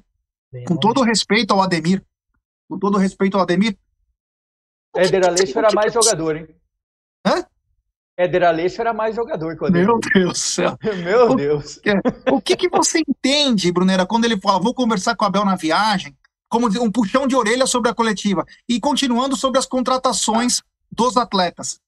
[0.52, 2.04] Bem, com todo respeito ao Ademir,
[2.70, 3.76] com todo respeito ao Ademir.
[4.96, 6.48] Éder Aleixo era mais jogador, hein?
[7.26, 7.44] Hã?
[8.16, 9.88] Éder Aleixo era mais jogador que o Ademir.
[9.88, 10.78] Meu Deus do céu.
[11.04, 11.82] Meu o, Deus.
[12.32, 15.56] O que, que você entende, Brunera, quando ele fala, vou conversar com o Abel na
[15.56, 16.16] viagem,
[16.48, 21.80] como um puxão de orelha sobre a coletiva, e continuando sobre as contratações dos atletas?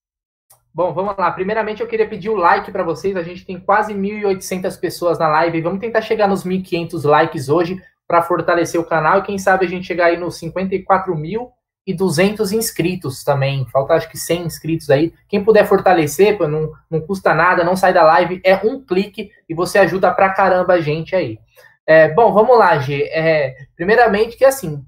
[0.78, 1.32] Bom, vamos lá.
[1.32, 3.18] Primeiramente, eu queria pedir o like para vocês.
[3.18, 5.60] A gente tem quase 1.800 pessoas na live.
[5.60, 9.68] Vamos tentar chegar nos 1.500 likes hoje para fortalecer o canal e quem sabe a
[9.68, 11.50] gente chegar aí nos 54 mil
[11.84, 13.66] e 200 inscritos também.
[13.74, 15.12] Falta acho que 100 inscritos aí.
[15.28, 19.32] Quem puder fortalecer, pô, não, não custa nada, não sai da live, é um clique
[19.50, 21.40] e você ajuda pra caramba a gente aí.
[21.88, 23.02] É, bom, vamos lá, G.
[23.12, 24.86] É, primeiramente que assim,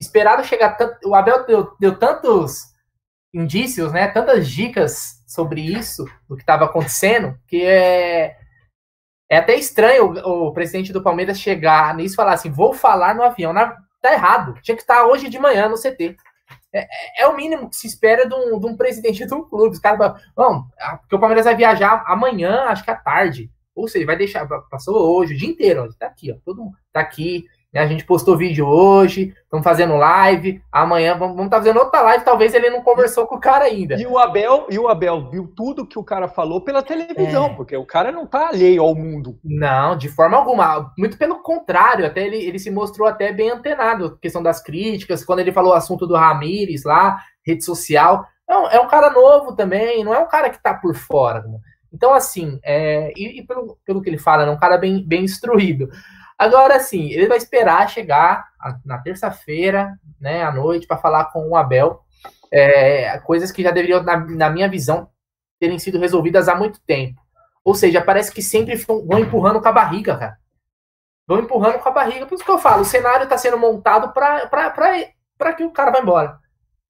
[0.00, 2.74] esperado chegar tanto, o Abel deu, deu tantos
[3.32, 8.38] indícios, né, tantas dicas sobre isso, do que estava acontecendo, que é,
[9.30, 13.14] é até estranho o, o, presidente do Palmeiras chegar nisso e falar assim, vou falar
[13.14, 13.52] no avião.
[13.52, 16.16] Na, tá errado, tinha que estar hoje de manhã no CT.
[16.72, 19.44] É, é, é, o mínimo que se espera de um, de um presidente de um
[19.44, 19.74] clube.
[19.74, 20.66] Os caras falam,
[21.00, 23.50] porque o Palmeiras vai viajar amanhã, acho que à tarde.
[23.74, 26.76] Ou seja, vai deixar, passou hoje, o dia inteiro, ó, tá aqui, ó, todo mundo
[26.90, 30.62] tá aqui, a gente postou vídeo hoje, estamos fazendo live.
[30.72, 32.24] Amanhã vamos estar tá fazendo outra live.
[32.24, 33.96] Talvez ele não conversou com o cara ainda.
[33.96, 37.54] E o Abel, e o Abel viu tudo que o cara falou pela televisão, é.
[37.54, 39.38] porque o cara não tá alheio ao mundo.
[39.44, 40.92] Não, de forma alguma.
[40.96, 44.16] Muito pelo contrário, até ele, ele se mostrou até bem antenado.
[44.16, 48.24] Questão das críticas, quando ele falou o assunto do Ramires lá, rede social.
[48.48, 51.44] Não, é um cara novo também, não é um cara que tá por fora.
[51.92, 55.24] Então, assim, é, e, e pelo, pelo que ele fala, é um cara bem, bem
[55.24, 55.90] instruído.
[56.38, 58.48] Agora sim, ele vai esperar chegar
[58.84, 62.00] na terça-feira, né, à noite, para falar com o Abel.
[62.50, 65.10] É, coisas que já deveriam, na, na, minha visão,
[65.58, 67.20] terem sido resolvidas há muito tempo.
[67.64, 70.38] Ou seja, parece que sempre vão empurrando com a barriga, cara.
[71.26, 72.24] Vão empurrando com a barriga.
[72.24, 75.98] Por isso que eu falo, o cenário está sendo montado para que o cara vá
[75.98, 76.38] embora.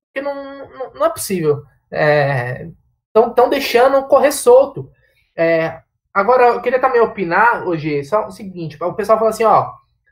[0.07, 1.65] Porque não, não, não é possível.
[1.91, 4.93] Estão é, deixando correr solto.
[5.35, 5.83] É,
[6.19, 9.71] Agora, eu queria também opinar, hoje, só o seguinte: o pessoal fala assim, ó,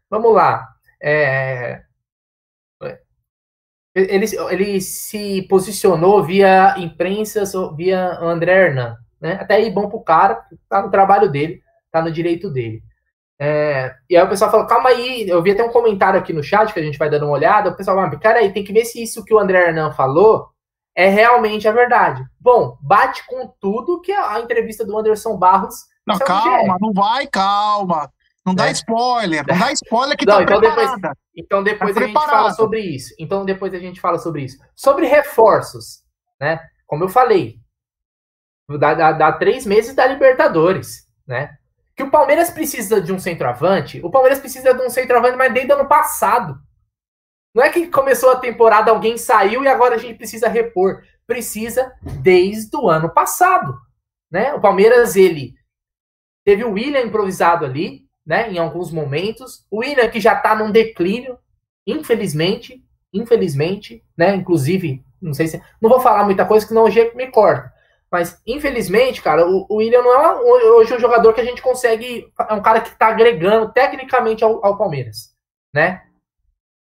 [0.09, 0.65] vamos lá.
[1.03, 1.83] É,
[3.93, 7.43] ele, ele se posicionou via imprensa,
[7.75, 9.39] via André Hernan, né?
[9.41, 12.85] Até aí bom pro cara, tá no trabalho dele, tá no direito dele.
[13.41, 16.43] É, e aí o pessoal falou, calma aí, eu vi até um comentário aqui no
[16.43, 18.73] chat que a gente vai dando uma olhada, o pessoal fala, cara aí, tem que
[18.73, 20.51] ver se isso que o André Hernan falou
[20.95, 22.25] é realmente a verdade.
[22.41, 25.85] Bom, bate com tudo que a entrevista do Anderson Barros.
[26.07, 28.11] Não, calma, não vai, calma.
[28.47, 30.91] Não dá spoiler, não dá spoiler que Não, tá então depois,
[31.37, 33.15] então depois Tá a gente fala sobre isso.
[33.19, 34.57] Então depois a gente fala sobre isso.
[34.77, 36.05] Sobre reforços,
[36.41, 36.61] né?
[36.87, 37.59] Como eu falei,
[38.79, 41.57] dá, dá, dá três meses da Libertadores, né?
[41.97, 45.73] Que o Palmeiras precisa de um centroavante, o Palmeiras precisa de um centroavante, mas desde
[45.73, 46.57] o ano passado.
[47.53, 51.03] Não é que começou a temporada, alguém saiu e agora a gente precisa repor.
[51.27, 51.93] Precisa
[52.23, 53.75] desde o ano passado,
[54.31, 54.55] né?
[54.55, 55.57] O Palmeiras, ele
[56.47, 58.51] teve o William improvisado ali, né?
[58.51, 59.67] Em alguns momentos.
[59.71, 61.39] O William que já tá num declínio,
[61.87, 62.83] infelizmente,
[63.13, 64.35] infelizmente, né?
[64.35, 65.61] Inclusive, não sei se.
[65.83, 67.75] Não vou falar muita coisa, senão o G me corta.
[68.11, 70.35] Mas, infelizmente, cara, o, o William não é
[70.77, 72.33] hoje um jogador que a gente consegue.
[72.49, 75.35] É um cara que tá agregando tecnicamente ao, ao Palmeiras,
[75.75, 76.03] né?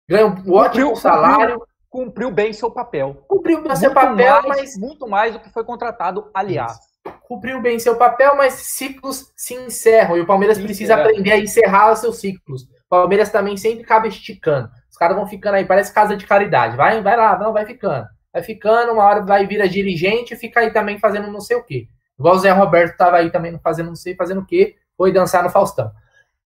[0.09, 3.23] Ganha um ótimo Cumpriu- salário, Cumpriu bem seu papel.
[3.27, 6.77] cumpriu bem seu papel, mais, mas Muito mais do que foi contratado, aliás.
[7.21, 11.09] Cumpriu bem seu papel, mas ciclos se encerram e o Palmeiras Se precisa encerra.
[11.09, 12.63] aprender a encerrar os seus ciclos.
[12.63, 14.69] O Palmeiras também sempre acaba esticando.
[14.89, 16.75] Os caras vão ficando aí, parece casa de caridade.
[16.75, 18.05] Vai, vai lá, não, vai ficando.
[18.33, 21.57] Vai ficando, uma hora vai vir a dirigente e fica aí também fazendo não sei
[21.57, 21.87] o quê.
[22.19, 25.43] Igual o Zé Roberto tava aí também fazendo não sei fazendo o quê, foi dançar
[25.43, 25.91] no Faustão.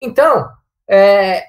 [0.01, 0.49] Então,
[0.89, 1.43] é,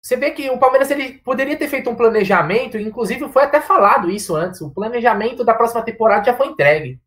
[0.00, 4.10] você vê que o Palmeiras ele poderia ter feito um planejamento, inclusive foi até falado
[4.10, 4.60] isso antes.
[4.60, 7.00] O planejamento da próxima temporada já foi entregue.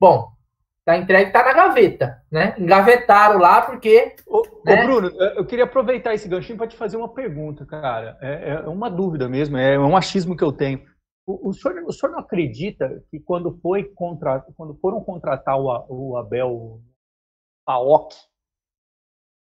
[0.00, 0.32] Bom,
[0.84, 2.54] tá entregue, tá na gaveta, né?
[2.58, 4.82] Engavetaram lá porque Ô, Né?
[4.82, 8.16] ô, Bruno, eu queria aproveitar esse ganchinho para te fazer uma pergunta, cara.
[8.20, 10.82] É, é uma dúvida mesmo, é um achismo que eu tenho.
[11.26, 15.70] O, o senhor, o senhor não acredita que quando, foi contra, quando foram contratar o,
[15.70, 16.80] A- o Abel
[17.66, 18.14] Paok,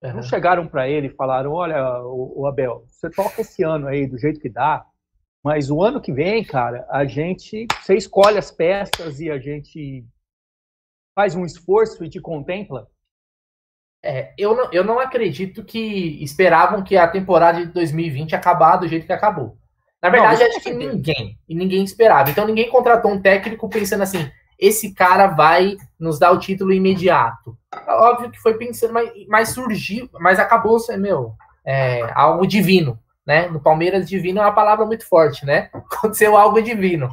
[0.03, 4.05] não chegaram para ele e falaram: olha, o, o Abel, você toca esse ano aí
[4.07, 4.85] do jeito que dá,
[5.43, 10.05] mas o ano que vem, cara, a gente, você escolhe as peças e a gente
[11.15, 12.87] faz um esforço e te contempla.
[14.03, 18.87] É, eu, não, eu não acredito que esperavam que a temporada de 2020 acabar do
[18.87, 19.57] jeito que acabou.
[20.01, 21.37] Na verdade, Não, acho que ninguém.
[21.47, 22.31] E ninguém esperava.
[22.31, 27.55] Então ninguém contratou um técnico pensando assim: esse cara vai nos dar o título imediato.
[27.87, 31.33] Óbvio que foi pensando, mas, mas surgiu, mas acabou meu,
[31.63, 32.99] é, algo divino.
[33.25, 33.47] Né?
[33.47, 35.69] No Palmeiras, divino é uma palavra muito forte, né?
[35.73, 37.09] Aconteceu algo divino.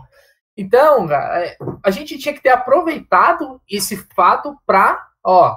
[0.59, 5.57] Então, é, a gente tinha que ter aproveitado esse fato para, ó,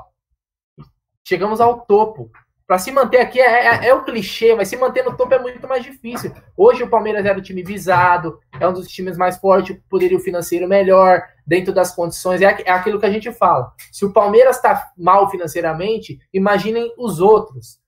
[1.27, 2.29] chegamos ao topo.
[2.67, 5.39] Para se manter aqui é, é, é o clichê, mas se manter no topo é
[5.39, 6.31] muito mais difícil.
[6.55, 10.67] Hoje o Palmeiras era o time visado, é um dos times mais fortes, poderio financeiro
[10.67, 12.39] melhor, dentro das condições.
[12.39, 13.73] É, é aquilo que a gente fala.
[13.91, 17.79] Se o Palmeiras está mal financeiramente, imaginem os outros.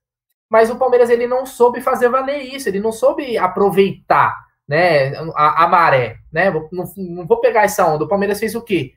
[0.49, 4.35] Mas o Palmeiras ele não soube fazer valer isso, ele não soube aproveitar
[4.67, 6.17] né, a, a maré.
[6.31, 6.49] Né?
[6.71, 8.05] Não, não vou pegar essa onda.
[8.05, 8.93] O Palmeiras fez o quê?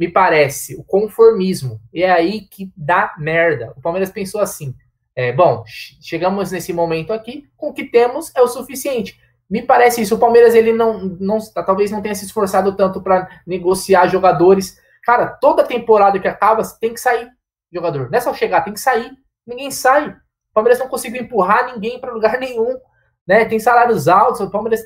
[0.00, 1.78] me parece, o conformismo.
[1.92, 3.74] E é aí que dá merda.
[3.76, 4.74] O Palmeiras pensou assim:
[5.14, 9.20] é, bom, che- chegamos nesse momento aqui, com o que temos é o suficiente.
[9.48, 10.14] Me parece isso.
[10.14, 14.80] O Palmeiras ele não, não talvez não tenha se esforçado tanto para negociar jogadores.
[15.04, 17.28] Cara, toda temporada que acaba tem que sair
[17.70, 18.10] jogador.
[18.10, 19.10] Não é só chegar, tem que sair.
[19.46, 20.08] Ninguém sai.
[20.08, 22.78] O Palmeiras não conseguiu empurrar ninguém para lugar nenhum.
[23.26, 23.44] Né?
[23.44, 24.40] Tem salários altos.
[24.40, 24.80] O Palmeiras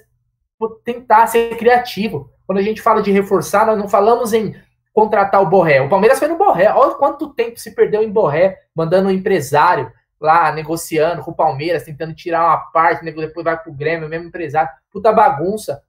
[0.84, 2.30] tentar ser criativo.
[2.46, 4.55] Quando a gente fala de reforçar, nós não falamos em
[4.92, 5.80] contratar o Borré.
[5.80, 6.72] O Palmeiras foi no Borré.
[6.72, 11.82] Olha quanto tempo se perdeu em Borré, mandando um empresário lá negociando com o Palmeiras,
[11.84, 14.70] tentando tirar uma parte, depois vai pro Grêmio, mesmo empresário.
[14.90, 15.82] Puta bagunça.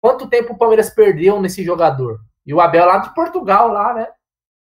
[0.00, 2.20] Quanto tempo o Palmeiras perdeu nesse jogador?
[2.46, 4.08] E o Abel lá de Portugal, lá, né?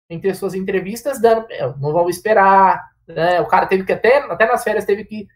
[0.09, 2.89] Entre as suas entrevistas, dando, "Meu, não vamos esperar.
[3.07, 3.41] Né?
[3.41, 5.27] O cara teve que até, até nas férias teve que,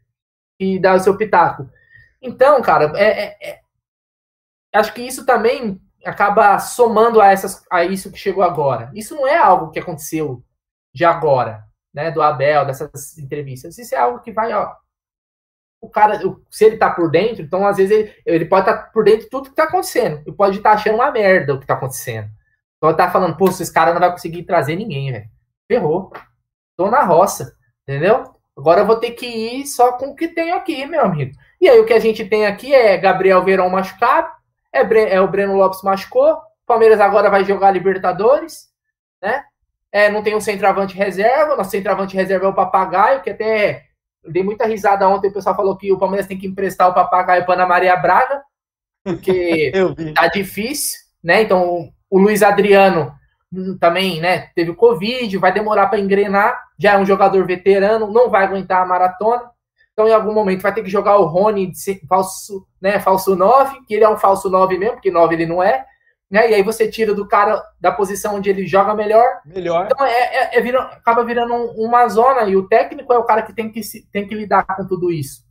[0.58, 1.70] que dar o seu pitaco.
[2.22, 3.60] Então, cara, é, é- é-
[4.74, 8.92] acho que isso também acaba somando a, essas, a isso que chegou agora.
[8.94, 10.44] Isso não é algo que aconteceu
[10.94, 11.64] de agora,
[11.94, 12.12] né?
[12.12, 13.78] Do Abel, dessas entrevistas.
[13.78, 14.74] Isso é algo que vai, ó.
[15.82, 19.04] O cara, se ele tá por dentro, então às vezes ele, ele pode estar por
[19.04, 20.22] dentro de tudo que tá acontecendo.
[20.26, 22.30] Ele pode estar achando uma merda o que tá acontecendo.
[22.80, 25.30] Pode estar falando, pô, esse cara não vai conseguir trazer ninguém, velho.
[25.68, 26.12] Ferrou.
[26.78, 28.34] Tô na roça, entendeu?
[28.58, 31.32] Agora eu vou ter que ir só com o que tenho aqui, meu amigo.
[31.62, 34.30] E aí o que a gente tem aqui é Gabriel Verão machucado,
[34.74, 38.68] é, é o Breno Lopes machucou, o Palmeiras agora vai jogar Libertadores,
[39.22, 39.44] né?
[39.92, 43.86] É, não tem um centroavante reserva, nosso centroavante reserva é o Papagaio, que até
[44.24, 47.46] dei muita risada ontem, o pessoal falou que o Palmeiras tem que emprestar o Papagaio
[47.46, 48.44] para Ana Maria Braga,
[49.04, 49.72] porque
[50.14, 51.42] tá difícil, né?
[51.42, 53.14] Então o Luiz Adriano
[53.52, 54.50] hum, também, né?
[54.56, 56.68] Teve o Covid, vai demorar para engrenar.
[56.78, 59.50] Já é um jogador veterano, não vai aguentar a maratona.
[60.00, 63.02] Então, em algum momento, vai ter que jogar o Rony de falso, né?
[63.02, 65.86] Falso 9, que ele é um falso 9 mesmo, porque 9 ele não é.
[66.32, 66.50] né?
[66.50, 69.42] E aí você tira do cara da posição onde ele joga melhor.
[69.46, 69.90] Melhor.
[69.92, 73.42] Então é, é, é vira, acaba virando uma zona e o técnico é o cara
[73.42, 75.44] que tem que, tem que lidar com tudo isso.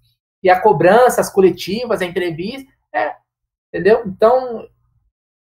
[0.43, 3.17] E a cobrança, as coletivas, a entrevista, é,
[3.71, 4.03] entendeu?
[4.07, 4.67] Então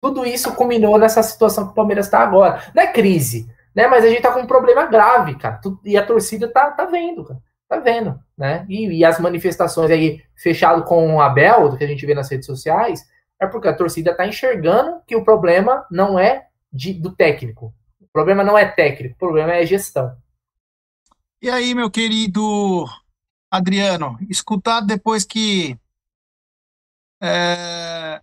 [0.02, 2.62] tudo isso culminou nessa situação que o Palmeiras está agora.
[2.74, 3.86] Não é crise, né?
[3.86, 5.58] Mas a gente tá com um problema grave, cara.
[5.82, 7.40] E a torcida tá, tá vendo, cara.
[7.68, 8.64] Tá vendo, né?
[8.68, 12.30] E, e as manifestações aí fechado com o Abel, do que a gente vê nas
[12.30, 13.06] redes sociais,
[13.40, 17.74] é porque a torcida tá enxergando que o problema não é de, do técnico.
[18.00, 20.16] O problema não é técnico, o problema é gestão.
[21.40, 22.86] E aí, meu querido
[23.50, 25.78] Adriano, escutar depois que
[27.22, 28.20] é,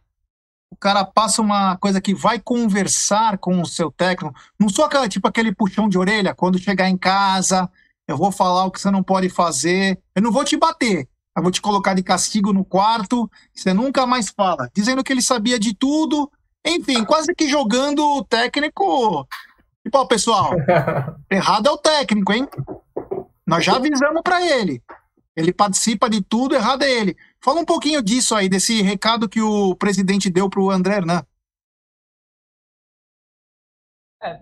[0.70, 5.08] o cara passa uma coisa que vai conversar com o seu técnico, não sou aquela
[5.08, 7.70] tipo aquele puxão de orelha, quando chegar em casa,
[8.08, 11.44] eu vou falar o que você não pode fazer, eu não vou te bater, eu
[11.44, 15.60] vou te colocar de castigo no quarto, você nunca mais fala, dizendo que ele sabia
[15.60, 16.32] de tudo,
[16.66, 19.28] enfim, quase que jogando o técnico.
[19.84, 20.52] Tipo, ó, pessoal,
[21.30, 22.48] errado é o técnico, hein?
[23.46, 24.82] Nós já avisamos para ele.
[25.36, 27.16] Ele participa de tudo, errado é ele.
[27.44, 31.24] Fala um pouquinho disso aí, desse recado que o presidente deu para o André Hernan.
[34.24, 34.40] É,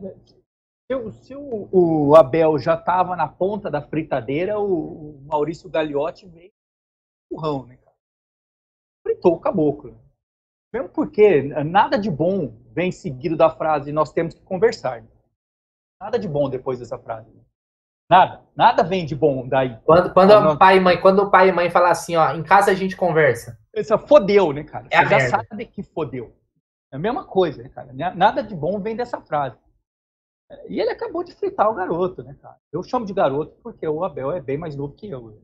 [1.12, 6.28] se, se o, o, Abel já estava na ponta da fritadeira, o, o Maurício Gagliotti
[6.28, 6.52] veio
[7.32, 7.96] empurrão, né, cara?
[9.04, 10.00] Fritou o caboclo.
[10.74, 15.04] Mesmo porque nada de bom vem seguido da frase nós temos que conversar.
[16.02, 17.32] Nada de bom depois dessa frase.
[18.10, 19.78] Nada, nada vem de bom daí.
[19.86, 22.44] Quando, quando o pai e mãe, quando o pai e mãe falam assim, ó, em
[22.44, 23.58] casa a gente conversa.
[23.74, 24.88] Isso fodeu, né, cara?
[24.92, 25.48] É Você já merda.
[25.50, 26.36] sabe que fodeu.
[26.92, 27.92] É a mesma coisa, né, cara?
[27.94, 29.58] Nada de bom vem dessa frase.
[30.68, 32.58] E ele acabou de fritar o garoto, né, cara?
[32.72, 35.42] Eu chamo de garoto porque o Abel é bem mais novo que eu.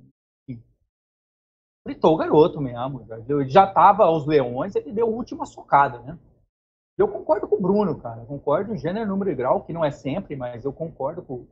[1.84, 3.06] Fritou o garoto mesmo.
[3.28, 6.18] Ele já tava aos leões, ele deu a última socada, né?
[6.98, 8.26] Eu concordo com o Bruno, cara.
[8.26, 11.48] concordo em gênero, número e grau, que não é sempre, mas eu concordo com,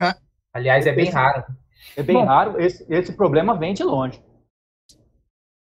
[0.00, 0.14] é.
[0.52, 1.44] Aliás, é bem raro.
[1.96, 2.60] É bem Bom, raro.
[2.60, 4.22] Esse, esse problema vem de longe.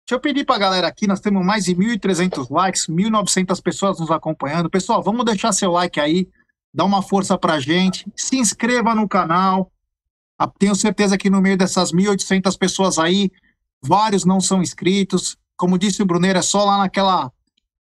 [0.06, 3.98] Deixa eu pedir para a galera aqui, nós temos mais de 1.300 likes, 1.900 pessoas
[3.98, 4.68] nos acompanhando.
[4.68, 6.28] Pessoal, vamos deixar seu like aí,
[6.74, 9.72] dá uma força para gente, se inscreva no canal.
[10.38, 13.30] Ah, tenho certeza que no meio dessas 1.800 pessoas aí,
[13.82, 15.38] vários não são inscritos.
[15.56, 17.32] Como disse o Bruneiro, é só lá naquela.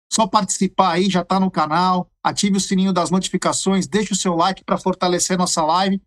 [0.08, 2.12] Só participar aí, já está no canal.
[2.22, 6.00] Ative o sininho das notificações, deixe o seu like para fortalecer nossa live.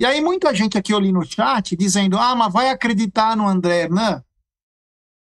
[0.00, 3.82] E aí, muita gente aqui ali no chat dizendo: ah, mas vai acreditar no André
[3.82, 4.24] Hernan?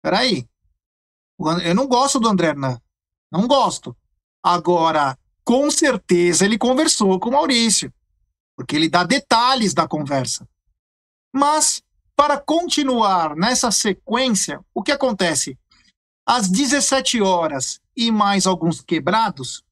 [0.01, 0.47] Peraí.
[1.63, 2.79] Eu não gosto do André Hernan.
[3.31, 3.95] Não gosto.
[4.43, 7.93] Agora, com certeza ele conversou com o Maurício,
[8.55, 10.47] porque ele dá detalhes da conversa.
[11.33, 11.81] Mas,
[12.15, 15.57] para continuar nessa sequência, o que acontece?
[16.25, 19.63] Às 17 horas e mais alguns quebrados,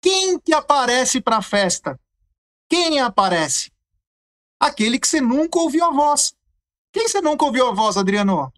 [0.00, 1.98] quem que aparece para a festa?
[2.68, 3.72] Quem aparece?
[4.58, 6.34] aquele que você nunca ouviu a voz.
[6.92, 8.52] Quem você nunca ouviu a voz, Adriano?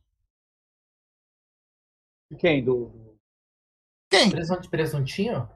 [2.38, 2.64] Quem?
[2.64, 2.92] Do.
[4.10, 4.30] Quem?
[4.70, 5.48] Presuntinho?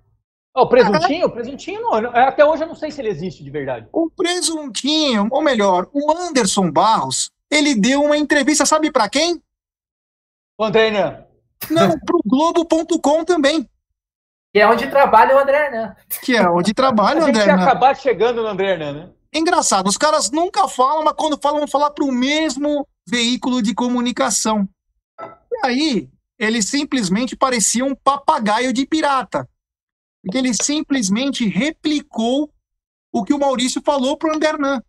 [0.56, 1.26] Oh, o presuntinho?
[1.26, 1.94] O presuntinho não.
[1.94, 3.88] Até hoje eu não sei se ele existe de verdade.
[3.92, 9.42] O presuntinho, ou melhor, o Anderson Barros, ele deu uma entrevista, sabe para quem?
[10.56, 11.26] O André Hernan.
[11.70, 13.68] Não, pro Globo.com também.
[14.52, 15.96] Que é onde trabalha o André Hernan.
[16.22, 17.54] Que é onde trabalha o André Hernan.
[17.54, 19.12] A gente acabar chegando no André Hernan, né?
[19.34, 23.74] Engraçado, os caras nunca falam, mas quando falam, vão falar para o mesmo veículo de
[23.74, 24.68] comunicação.
[25.20, 26.08] E aí,
[26.44, 29.48] ele simplesmente parecia um papagaio de pirata.
[30.22, 32.50] Porque ele simplesmente replicou
[33.12, 34.80] o que o Maurício falou para o André Hernan.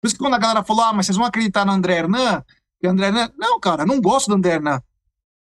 [0.00, 2.44] Por isso que quando a galera falou, ah, mas vocês vão acreditar no André Hernan?
[2.80, 3.30] Que André Hernan...
[3.36, 4.80] Não, cara, não gosto do André Hernan.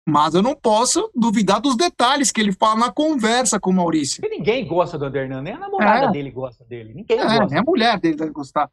[0.07, 4.23] Mas eu não posso duvidar dos detalhes que ele fala na conversa com o Maurício.
[4.23, 6.11] E ninguém gosta do Andernan, nem a namorada é.
[6.11, 6.93] dele gosta dele.
[6.93, 7.45] Ninguém é, gosta.
[7.47, 8.69] Nem a mulher dele deve gostar.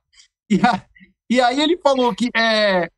[0.51, 0.84] E, a,
[1.30, 2.90] e aí ele falou que, é,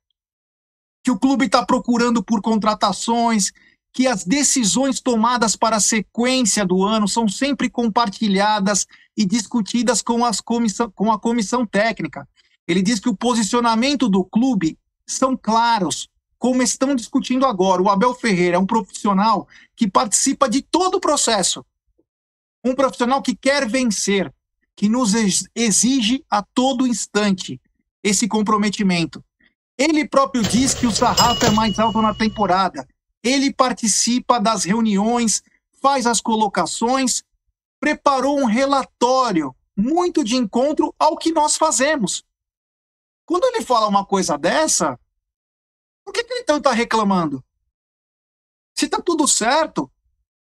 [1.05, 3.52] que o clube está procurando por contratações,
[3.92, 10.24] que as decisões tomadas para a sequência do ano são sempre compartilhadas e discutidas com,
[10.24, 12.26] as comissão, com a comissão técnica.
[12.66, 17.82] Ele diz que o posicionamento do clube são claros, como estão discutindo agora.
[17.82, 19.46] O Abel Ferreira é um profissional
[19.76, 21.64] que participa de todo o processo.
[22.64, 24.32] Um profissional que quer vencer,
[24.74, 25.12] que nos
[25.55, 27.61] exige a todo instante
[28.02, 29.22] esse comprometimento.
[29.76, 32.86] Ele próprio diz que o sarrafo é mais alto na temporada.
[33.22, 35.42] Ele participa das reuniões,
[35.82, 37.22] faz as colocações,
[37.80, 42.24] preparou um relatório muito de encontro ao que nós fazemos.
[43.26, 44.98] Quando ele fala uma coisa dessa,
[46.04, 47.42] por que, que ele então está reclamando?
[48.74, 49.90] Se está tudo certo,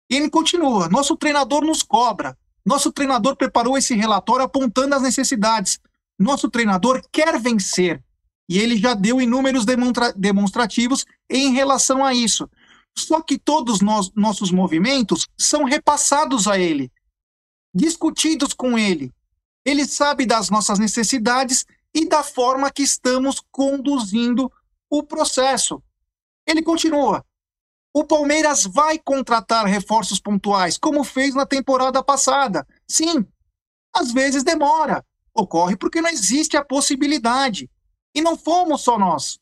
[0.08, 2.38] E ele continua: nosso treinador nos cobra.
[2.64, 5.80] Nosso treinador preparou esse relatório apontando as necessidades.
[6.18, 8.02] Nosso treinador quer vencer.
[8.48, 12.48] E ele já deu inúmeros demonstra demonstrativos em relação a isso.
[12.96, 16.90] Só que todos nós, nossos movimentos são repassados a ele,
[17.74, 19.12] discutidos com ele.
[19.64, 24.50] Ele sabe das nossas necessidades e da forma que estamos conduzindo
[24.88, 25.82] o processo.
[26.46, 27.24] Ele continua:
[27.92, 32.66] o Palmeiras vai contratar reforços pontuais, como fez na temporada passada.
[32.86, 33.26] Sim,
[33.92, 35.04] às vezes demora.
[35.34, 37.70] Ocorre porque não existe a possibilidade.
[38.16, 39.38] E não fomos só nós.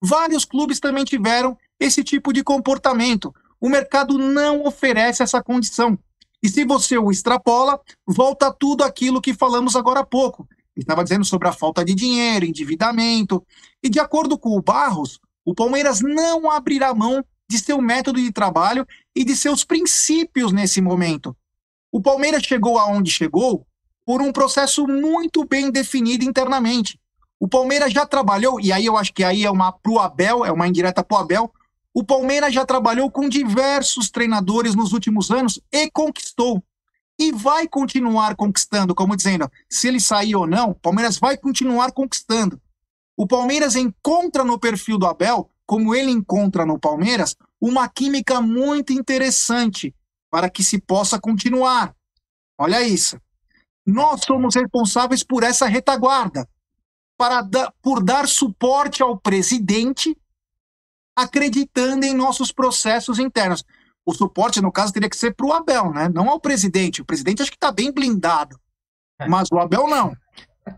[0.00, 3.34] Vários clubes também tiveram esse tipo de comportamento.
[3.60, 5.98] O mercado não oferece essa condição.
[6.42, 10.48] E se você o extrapola, volta tudo aquilo que falamos agora há pouco.
[10.74, 13.44] Ele estava dizendo sobre a falta de dinheiro, endividamento.
[13.82, 18.32] E de acordo com o Barros, o Palmeiras não abrirá mão de seu método de
[18.32, 21.36] trabalho e de seus princípios nesse momento.
[21.92, 23.66] O Palmeiras chegou aonde chegou
[24.06, 26.98] por um processo muito bem definido internamente.
[27.38, 30.50] O Palmeiras já trabalhou, e aí eu acho que aí é uma pro Abel, é
[30.50, 31.52] uma indireta pro Abel,
[31.92, 36.62] o Palmeiras já trabalhou com diversos treinadores nos últimos anos e conquistou.
[37.18, 41.92] E vai continuar conquistando, como dizendo, se ele sair ou não, o Palmeiras vai continuar
[41.92, 42.60] conquistando.
[43.16, 48.92] O Palmeiras encontra no perfil do Abel, como ele encontra no Palmeiras, uma química muito
[48.92, 49.94] interessante
[50.30, 51.94] para que se possa continuar.
[52.58, 53.18] Olha isso.
[53.86, 56.46] Nós somos responsáveis por essa retaguarda,
[57.16, 60.16] para da, por dar suporte ao presidente
[61.16, 63.64] acreditando em nossos processos internos.
[64.04, 66.08] O suporte, no caso, teria que ser para o Abel, né?
[66.08, 67.00] não ao presidente.
[67.00, 68.60] O presidente acho que está bem blindado,
[69.18, 69.26] é.
[69.26, 70.14] mas o Abel não.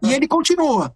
[0.03, 0.95] E ele continua.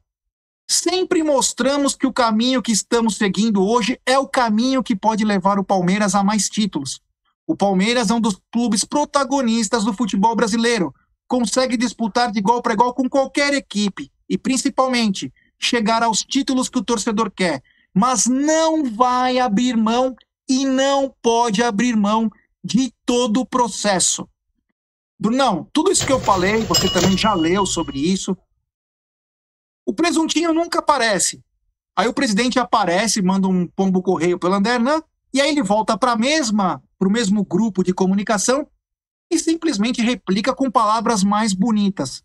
[0.71, 5.59] Sempre mostramos que o caminho que estamos seguindo hoje é o caminho que pode levar
[5.59, 7.01] o Palmeiras a mais títulos.
[7.47, 10.95] O Palmeiras é um dos clubes protagonistas do futebol brasileiro.
[11.27, 16.79] Consegue disputar de igual para igual com qualquer equipe e, principalmente, chegar aos títulos que
[16.79, 17.63] o torcedor quer
[17.95, 20.17] mas não vai abrir mão
[20.49, 22.31] e não pode abrir mão
[22.65, 24.29] de todo o processo.
[25.19, 28.37] Brunão, tudo isso que eu falei, você também já leu sobre isso.
[29.87, 31.43] O presuntinho nunca aparece.
[31.97, 35.03] Aí o presidente aparece, manda um pombo correio pelo Andernan,
[35.33, 38.67] e aí ele volta para a mesma, para o mesmo grupo de comunicação
[39.31, 42.23] e simplesmente replica com palavras mais bonitas.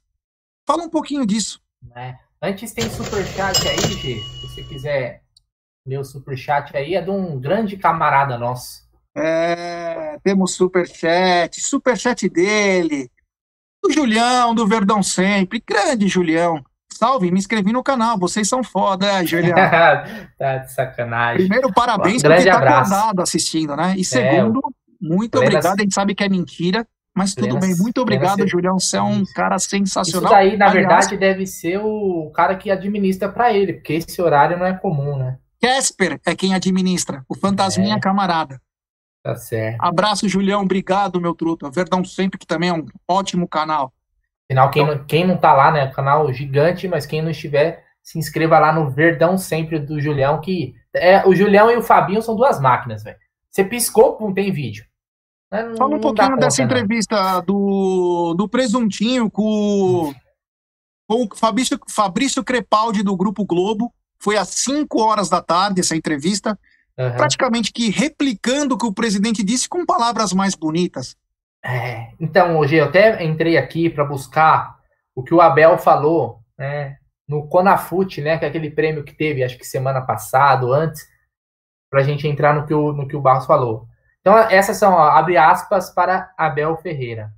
[0.65, 1.61] Fala um pouquinho disso.
[1.95, 2.15] É.
[2.41, 5.23] Antes tem superchat aí, G, se você quiser
[5.87, 8.85] meu superchat aí é de um grande camarada nosso.
[9.15, 13.09] É, temos superchat, superchat dele,
[13.81, 16.61] do Julião, do Verdão Sempre, grande Julião.
[16.91, 19.55] Salve, me inscrevi no canal, vocês são foda, Julião.
[20.37, 21.47] tá de sacanagem.
[21.47, 23.95] Primeiro, parabéns um por estar acordado assistindo, né?
[23.97, 24.69] E segundo, é,
[25.01, 26.85] muito obrigado, a gente sabe que é mentira,
[27.17, 30.23] mas tudo bem, muito obrigado, Julião, você é um cara sensacional.
[30.23, 34.21] Isso daí, na Aliás, verdade, deve ser o cara que administra para ele, porque esse
[34.21, 35.39] horário não é comum, né?
[35.59, 37.99] Casper é quem administra, o Fantasminha é.
[37.99, 38.61] Camarada.
[39.23, 39.77] Tá certo.
[39.81, 40.61] Abraço, Julião.
[40.61, 41.71] Obrigado, meu truta.
[41.71, 43.91] Verdão Sempre, que também é um ótimo canal.
[44.47, 45.87] Afinal, quem, então, não, quem não tá lá, né?
[45.87, 50.75] Canal gigante, mas quem não estiver, se inscreva lá no Verdão Sempre do Julião, que
[50.95, 53.17] é, o Julião e o Fabinho são duas máquinas, velho.
[53.49, 54.85] Você piscou, não tem vídeo.
[55.51, 60.13] Não, Fala um pouquinho conta, dessa entrevista do, do Presuntinho com,
[61.07, 63.93] com o Fabrício, Fabrício Crepaldi do Grupo Globo.
[64.19, 66.57] Foi às 5 horas da tarde essa entrevista,
[66.97, 67.15] uhum.
[67.15, 71.15] praticamente que replicando o que o presidente disse com palavras mais bonitas.
[71.63, 74.77] É, então, hoje eu até entrei aqui para buscar
[75.15, 76.97] o que o Abel falou né,
[77.27, 81.07] no Conafute, né, que é aquele prêmio que teve, acho que semana passada, antes,
[81.89, 83.87] para a gente entrar no que, o, no que o Barros falou.
[84.27, 87.31] Então, essas são, ó, abre aspas, para Abel Ferreira.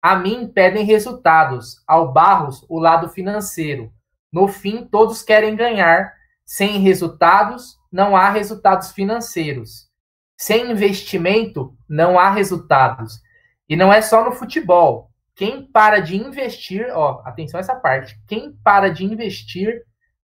[0.00, 3.92] A mim pedem resultados, ao Barros o lado financeiro.
[4.32, 6.14] No fim, todos querem ganhar.
[6.42, 9.90] Sem resultados, não há resultados financeiros.
[10.34, 13.20] Sem investimento, não há resultados.
[13.68, 15.10] E não é só no futebol.
[15.36, 18.18] Quem para de investir, ó, atenção essa parte.
[18.26, 19.82] Quem para de investir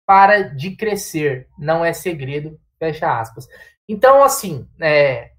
[0.06, 1.48] para de crescer.
[1.58, 3.48] Não é segredo, fecha aspas.
[3.90, 5.32] Então, assim, é,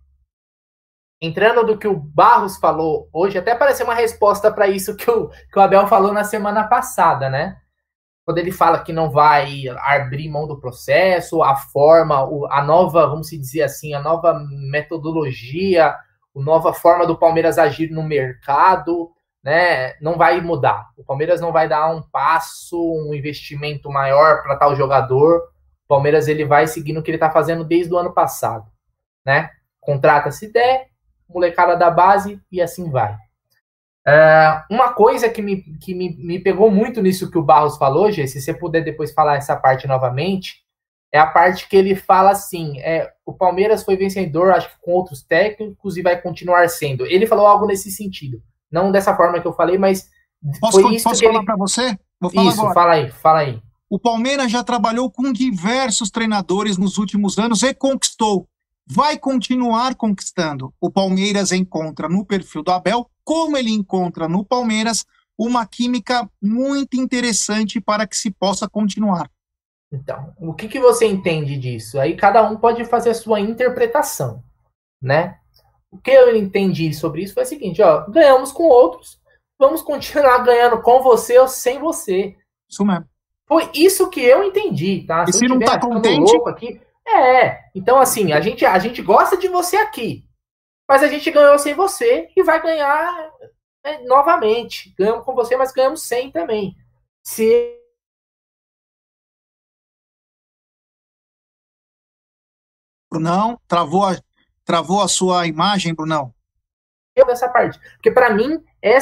[1.21, 5.29] entrando do que o Barros falou hoje, até parece uma resposta para isso que o,
[5.29, 7.57] que o Abel falou na semana passada, né?
[8.29, 13.31] quando ele fala que não vai abrir mão do processo, a forma, a nova, vamos
[13.31, 14.39] dizer assim, a nova
[14.71, 15.99] metodologia, a
[16.35, 19.11] nova forma do Palmeiras agir no mercado,
[19.43, 20.91] né, não vai mudar.
[20.99, 25.39] O Palmeiras não vai dar um passo, um investimento maior para tal jogador.
[25.87, 28.67] O Palmeiras ele vai seguindo o que ele está fazendo desde o ano passado,
[29.25, 29.49] né?
[29.81, 30.89] Contrata se der,
[31.29, 33.17] molecada da base e assim vai.
[34.07, 38.11] É, uma coisa que, me, que me, me pegou muito nisso que o Barros falou,
[38.11, 40.65] Gê, se você puder depois falar essa parte novamente,
[41.13, 44.93] é a parte que ele fala assim: é, o Palmeiras foi vencedor, acho que com
[44.93, 47.07] outros técnicos, e vai continuar sendo.
[47.07, 48.43] Ele falou algo nesse sentido.
[48.71, 50.09] Não dessa forma que eu falei, mas.
[50.61, 51.47] Posso, foi isso posso que falar ele...
[51.47, 51.99] para você?
[52.21, 52.75] Vou falar Isso, agora.
[52.75, 53.63] fala aí, fala aí.
[53.91, 58.47] O Palmeiras já trabalhou com diversos treinadores nos últimos anos e conquistou.
[58.91, 60.73] Vai continuar conquistando.
[60.81, 65.05] O Palmeiras encontra no perfil do Abel, como ele encontra no Palmeiras,
[65.37, 69.31] uma química muito interessante para que se possa continuar.
[69.93, 71.99] Então, o que, que você entende disso?
[71.99, 74.43] Aí cada um pode fazer a sua interpretação,
[75.01, 75.39] né?
[75.91, 79.19] O que eu entendi sobre isso foi o seguinte, ó, ganhamos com outros,
[79.59, 82.37] vamos continuar ganhando com você ou sem você.
[82.69, 83.07] Isso mesmo.
[83.47, 85.25] Foi isso que eu entendi, tá?
[85.27, 86.37] E se eu não tá contente?
[86.47, 86.81] aqui,
[87.17, 87.71] é.
[87.75, 90.25] Então assim, a gente a gente gosta de você aqui,
[90.89, 93.31] mas a gente ganhou sem você e vai ganhar
[93.85, 94.95] né, novamente.
[94.99, 96.77] Ganhamos com você, mas ganhamos sem também.
[97.23, 97.77] Se
[103.11, 104.17] Brunão, travou a,
[104.65, 106.35] travou a sua imagem, Brunão?
[107.21, 108.99] eu dessa parte, porque para mim é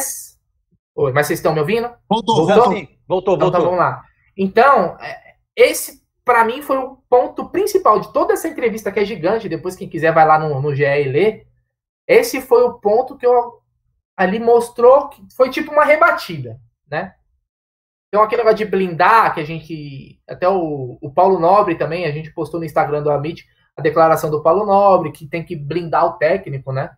[0.95, 1.91] Oi, mas vocês estão me ouvindo?
[2.09, 2.65] Voltou, Voltou?
[2.65, 2.89] voltou.
[3.07, 4.03] Voltou, Então tá, vamos lá.
[4.35, 9.05] Então, é, esse para mim foi o ponto principal de toda essa entrevista que é
[9.05, 9.49] gigante.
[9.49, 11.47] Depois, quem quiser, vai lá no, no GE e lê.
[12.07, 13.61] Esse foi o ponto que eu
[14.17, 16.59] ali mostrou que foi tipo uma rebatida,
[16.91, 17.15] né?
[18.09, 20.21] Então, aquele negócio de blindar, que a gente.
[20.27, 23.47] Até o, o Paulo Nobre também, a gente postou no Instagram do Amit
[23.77, 26.91] a declaração do Paulo Nobre, que tem que blindar o técnico, né?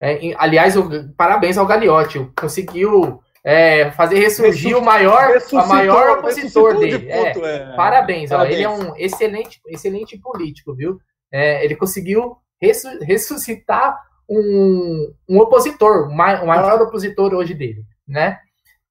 [0.00, 0.74] É, aliás,
[1.14, 7.10] parabéns ao Gagliotti, conseguiu é, fazer ressurgir o maior, a maior opositor ressuscitou de dele.
[7.10, 7.76] É, ponto, é.
[7.76, 8.56] Parabéns, ó, Parabéns.
[8.56, 10.98] ele é um excelente, excelente político, viu?
[11.32, 13.96] É, ele conseguiu ressu- ressuscitar
[14.28, 18.38] um, um opositor, o ma- o maior opositor hoje dele, né?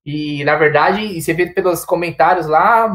[0.05, 2.91] E na verdade, e você vê pelos comentários lá,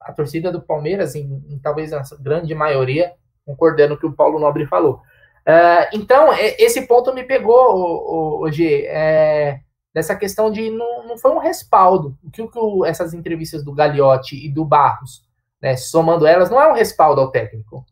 [0.00, 3.12] a torcida do Palmeiras, em, em talvez a grande maioria,
[3.46, 5.00] concordando com o que o Paulo Nobre falou.
[5.46, 9.60] É, então, é, esse ponto me pegou, G, é,
[9.94, 12.16] dessa questão de não, não foi um respaldo.
[12.22, 15.24] O que, o que essas entrevistas do Gagliotti e do Barros,
[15.60, 17.84] né, somando elas, não é um respaldo ao técnico.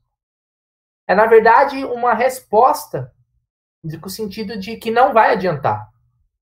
[1.09, 3.13] É, na verdade, uma resposta
[4.01, 5.89] com o sentido de que não vai adiantar.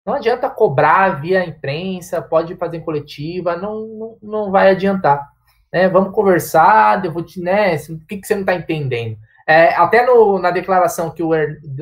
[0.05, 5.27] Não adianta cobrar via imprensa, pode fazer coletiva, não, não, não vai adiantar.
[5.73, 5.89] né?
[5.89, 9.17] vamos conversar, eu vou te, né, o que, que você não está entendendo?
[9.47, 11.33] É, até no- na declaração que o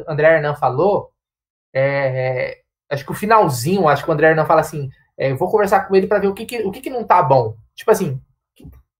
[0.08, 1.12] André Hernan falou,
[1.74, 2.60] é,
[2.96, 5.96] acho que o finalzinho, acho que o André Hernan fala assim, é, vou conversar com
[5.96, 7.56] ele para ver o que, que, o que, que não tá bom.
[7.76, 8.22] Tipo assim,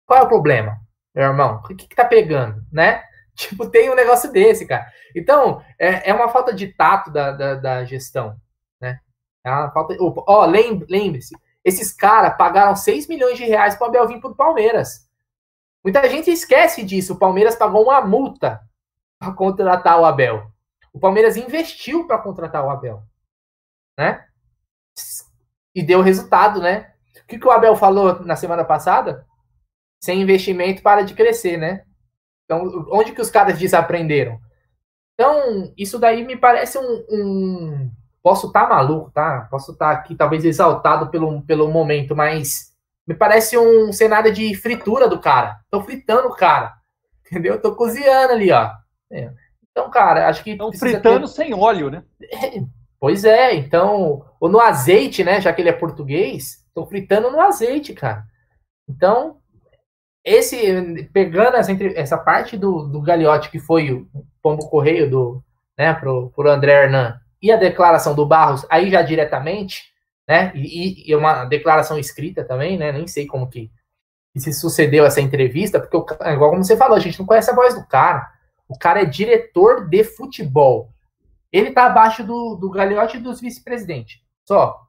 [0.06, 0.78] qual é o problema,
[1.14, 1.62] meu irmão?
[1.64, 3.04] O que, que tá pegando, né?
[3.36, 4.86] Tipo, tem um negócio desse, cara.
[5.14, 8.38] Então, é, é uma falta de tato da, da, da gestão,
[8.80, 9.02] né?
[9.44, 9.94] É uma falta.
[10.00, 14.36] Ó, lem- lembre-se, esses caras pagaram 6 milhões de reais para o Abel vir pro
[14.36, 15.10] Palmeiras.
[15.84, 17.14] Muita gente esquece disso.
[17.14, 18.62] O Palmeiras pagou uma multa
[19.20, 20.50] para contratar o Abel.
[20.94, 23.04] O Palmeiras investiu para contratar o Abel,
[23.98, 24.26] né?
[25.74, 26.92] E deu resultado, né?
[27.24, 29.26] O que, que o Abel falou na semana passada?
[30.04, 31.84] Sem investimento para de crescer, né?
[32.46, 34.40] Então, onde que os caras desaprenderam?
[35.14, 37.06] Então, isso daí me parece um.
[37.10, 37.92] um-
[38.22, 39.48] Posso estar maluco, tá?
[39.52, 42.74] Posso estar aqui, talvez, exaltado pelo, pelo momento, mas
[43.08, 45.60] me parece um cenário de fritura do cara.
[45.70, 46.74] Tô fritando o cara.
[47.24, 47.62] Entendeu?
[47.62, 48.72] Tô cozinhando ali, ó.
[49.12, 49.32] É.
[49.72, 50.52] Então, cara, acho que.
[50.52, 52.04] Estão fritando sem óleo, né?
[53.06, 54.26] Pois é, então.
[54.40, 55.40] Ou no azeite, né?
[55.40, 58.24] Já que ele é português, tô fritando no azeite, cara.
[58.90, 59.38] Então,
[60.24, 61.08] esse.
[61.14, 64.08] Pegando essa, essa parte do, do Gagliotti, que foi o
[64.42, 65.44] pombo correio do,
[65.78, 69.84] né, pro, pro André Hernan, e a declaração do Barros, aí já diretamente,
[70.28, 70.52] né?
[70.56, 72.92] E, e uma declaração escrita também, né?
[72.92, 73.70] Nem sei como que,
[74.36, 77.56] se sucedeu essa entrevista, porque, é igual como você falou, a gente não conhece a
[77.56, 78.28] voz do cara.
[78.68, 80.95] O cara é diretor de futebol.
[81.56, 84.20] Ele tá abaixo do, do Gagliotti e dos vice-presidentes.
[84.46, 84.86] Só.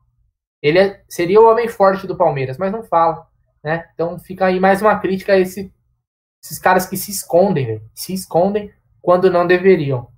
[0.60, 3.24] Ele é- seria o homem forte do Palmeiras, mas não fala.
[3.62, 3.88] Né?
[3.94, 5.72] Então fica aí mais uma crítica a esse-
[6.42, 7.90] esses caras que se escondem, velho.
[7.94, 10.10] Se escondem quando não deveriam.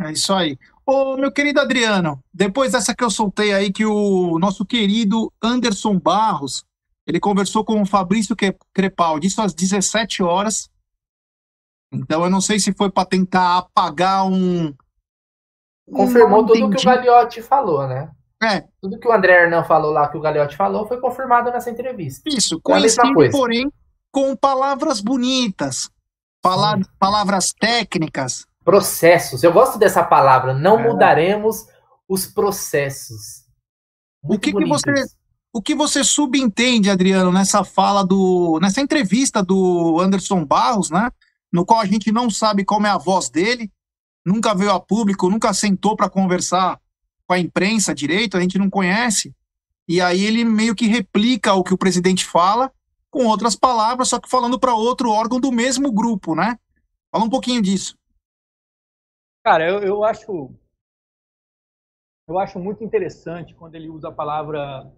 [0.00, 0.58] É isso aí.
[0.84, 5.96] Ô, meu querido Adriano, depois dessa que eu soltei aí, que o nosso querido Anderson
[5.98, 6.64] Barros,
[7.06, 8.34] ele conversou com o Fabrício
[8.74, 10.68] Crepaldi, isso às 17 horas.
[11.92, 14.74] Então eu não sei se foi para tentar apagar um.
[15.92, 16.84] Confirmou Não tudo que o entendi.
[16.84, 18.10] Gagliotti falou, né?
[18.42, 21.70] É, Tudo que o André Hernan falou lá, que o Gagliotti falou, foi confirmado nessa
[21.70, 22.28] entrevista.
[22.28, 23.32] isso, É a mesma conhecido, coisa.
[23.32, 23.72] porém,
[24.12, 25.88] com palavras bonitas,
[26.42, 29.44] pala- palavras técnicas, Processos.
[29.44, 30.52] Eu gosto dessa palavra.
[30.52, 30.82] Não é.
[30.88, 31.66] mudaremos
[32.08, 33.44] os processos.
[34.24, 34.92] Muito o que, que você
[35.52, 41.08] o que você subentende, Adriano, nessa fala do nessa entrevista do Anderson Barros, né?
[41.52, 43.70] No qual a gente não sabe como é a voz dele,
[44.24, 46.80] nunca veio a público, nunca sentou para conversar
[47.26, 49.34] com a imprensa direito, a gente não conhece.
[49.88, 52.72] E aí ele meio que replica o que o presidente fala
[53.10, 56.58] com outras palavras, só que falando para outro órgão do mesmo grupo, né?
[57.10, 57.96] Fala um pouquinho disso.
[59.44, 60.50] Cara, eu, eu acho
[62.28, 64.92] eu acho muito interessante quando ele usa a palavra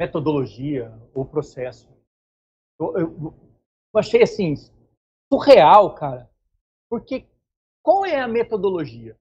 [0.00, 1.88] metodologia ou processo.
[2.78, 3.34] Eu, eu,
[3.92, 4.54] eu achei assim
[5.32, 6.30] surreal, cara,
[6.88, 7.26] porque
[7.82, 9.16] qual é a metodologia?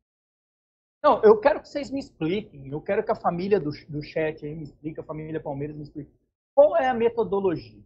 [1.03, 2.67] Não, eu quero que vocês me expliquem.
[2.67, 5.83] Eu quero que a família do, do chat aí me explique, a família Palmeiras me
[5.83, 6.11] explique.
[6.55, 7.83] Qual é a metodologia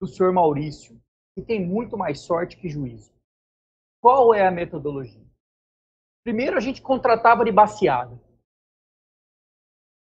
[0.00, 0.98] do senhor Maurício,
[1.34, 3.12] que tem muito mais sorte que juízo?
[4.00, 5.24] Qual é a metodologia?
[6.24, 8.18] Primeiro, a gente contratava de baseada.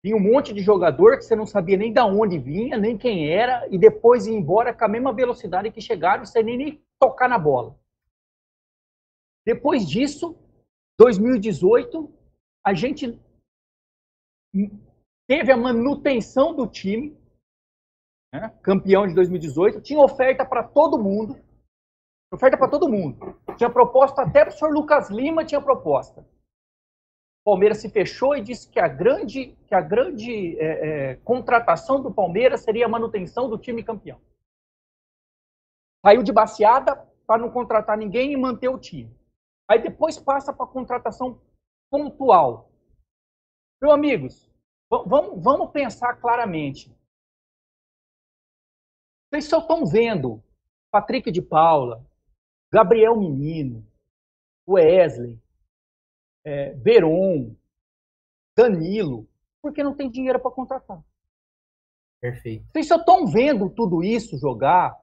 [0.05, 3.31] Tinha um monte de jogador que você não sabia nem de onde vinha, nem quem
[3.31, 6.59] era, e depois ia embora com a mesma velocidade que chegaram, sem nem
[7.01, 7.77] tocar na bola.
[9.45, 10.37] Depois disso,
[10.99, 12.13] 2018,
[12.65, 13.19] a gente
[15.27, 17.19] teve a manutenção do time,
[18.33, 18.51] né?
[18.63, 21.41] campeão de 2018, tinha oferta para todo mundo,
[22.33, 23.41] oferta para todo mundo.
[23.57, 26.21] Tinha proposta até para o senhor Lucas Lima, tinha proposta.
[27.41, 32.03] O Palmeiras se fechou e disse que a grande, que a grande é, é, contratação
[32.03, 34.21] do Palmeiras seria a manutenção do time campeão.
[36.05, 36.97] Saiu de baseada
[37.27, 39.15] para não contratar ninguém e manter o time.
[39.69, 41.41] Aí depois passa para contratação
[41.91, 42.71] pontual.
[43.81, 44.51] Meus amigos,
[44.91, 46.95] vamos, vamos pensar claramente.
[49.31, 50.43] Vocês só estão vendo
[50.91, 52.05] Patrick de Paula,
[52.73, 53.87] Gabriel Menino,
[54.69, 55.41] Wesley,
[56.45, 57.55] é, Veron,
[58.57, 59.29] Danilo,
[59.63, 61.03] porque não tem dinheiro para contratar.
[62.21, 62.67] Perfeito.
[62.73, 65.00] Vocês só estão vendo tudo isso jogar,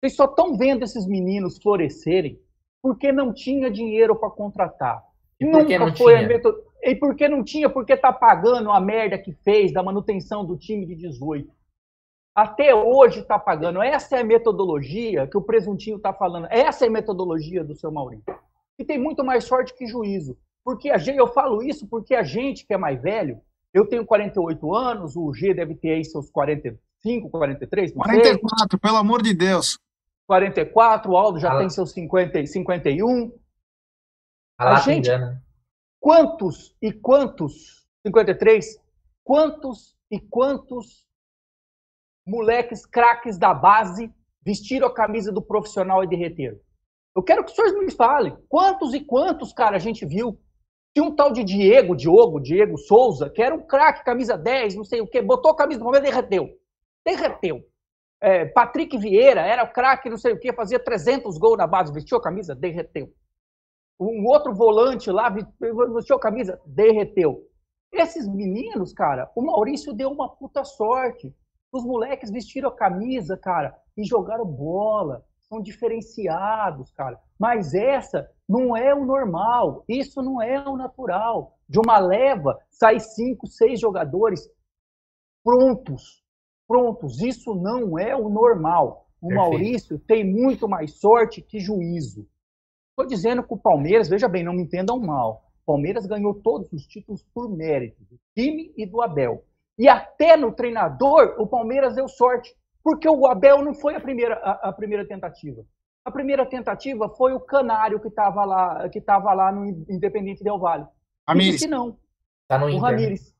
[0.00, 2.40] vocês só estão vendo esses meninos florescerem
[2.82, 5.02] porque não tinha dinheiro para contratar.
[5.38, 6.26] E Nunca não foi tinha?
[6.26, 6.58] a metod...
[6.82, 7.68] E por que não tinha?
[7.68, 11.50] Porque tá pagando a merda que fez da manutenção do time de 18.
[12.34, 13.82] Até hoje está pagando.
[13.82, 16.46] Essa é a metodologia que o presuntinho está falando.
[16.50, 18.24] Essa é a metodologia do seu Maurício.
[18.78, 20.38] E tem muito mais sorte que juízo.
[20.64, 23.40] Porque a gente, eu falo isso porque a gente que é mais velho,
[23.74, 28.78] eu tenho 48 anos, o G deve ter aí seus 45, 43, não 44, sei.
[28.78, 29.78] pelo amor de Deus.
[30.30, 33.36] 44, o Aldo já tem seus 50, 51.
[34.56, 35.10] A, a gente,
[35.98, 38.80] quantos e quantos, 53,
[39.24, 41.04] quantos e quantos
[42.24, 46.60] moleques craques da base vestiram a camisa do profissional e derreteram?
[47.16, 48.36] Eu quero que os senhores me falem.
[48.48, 50.40] Quantos e quantos, cara, a gente viu?
[50.94, 54.84] Tinha um tal de Diego, Diogo, Diego Souza, que era um craque, camisa 10, não
[54.84, 56.56] sei o quê, botou a camisa do Palmeiras e derreteu.
[57.04, 57.69] Derreteu.
[58.20, 61.92] É, Patrick Vieira era o craque, não sei o que, fazia 300 gols na base,
[61.92, 63.10] vestiu a camisa, derreteu.
[63.98, 67.46] Um outro volante lá vestiu a camisa, derreteu.
[67.92, 71.34] Esses meninos, cara, o Maurício deu uma puta sorte.
[71.72, 75.24] Os moleques vestiram a camisa, cara, e jogaram bola.
[75.42, 77.18] São diferenciados, cara.
[77.38, 79.84] Mas essa não é o normal.
[79.88, 81.58] Isso não é o natural.
[81.68, 84.48] De uma leva, sai cinco, seis jogadores
[85.42, 86.22] prontos
[86.70, 87.20] prontos.
[87.20, 89.08] Isso não é o normal.
[89.20, 89.50] O Perfeito.
[89.50, 92.28] Maurício tem muito mais sorte que juízo.
[92.90, 95.50] Estou dizendo que o Palmeiras, veja bem, não me entendam mal.
[95.64, 99.44] O Palmeiras ganhou todos os títulos por mérito, do time e do Abel.
[99.76, 104.36] E até no treinador, o Palmeiras deu sorte, porque o Abel não foi a primeira,
[104.36, 105.64] a, a primeira tentativa.
[106.04, 110.58] A primeira tentativa foi o Canário que estava lá, que estava lá no Independente Del
[110.58, 110.86] Vale.
[111.28, 111.54] Ramires.
[111.54, 111.98] Disse não.
[112.46, 112.82] Tá no o Inter.
[112.82, 113.34] Ramires,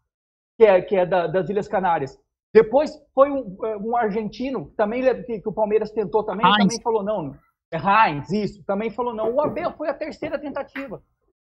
[0.56, 2.18] que é, que é da, das Ilhas Canárias.
[2.52, 6.58] Depois foi um, é, um argentino, também que, que, o Palmeiras tentou também, Heinz.
[6.58, 7.34] também falou não.
[7.72, 9.32] É Heinz, isso, também falou não.
[9.32, 11.02] O Abel foi a terceira tentativa.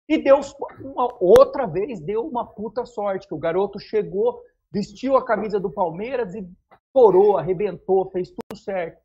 [0.08, 4.40] E Deus, uma, outra vez, deu uma puta sorte, que o garoto chegou,
[4.72, 6.48] vestiu a camisa do Palmeiras e
[6.94, 9.00] torou, arrebentou, fez tudo certo.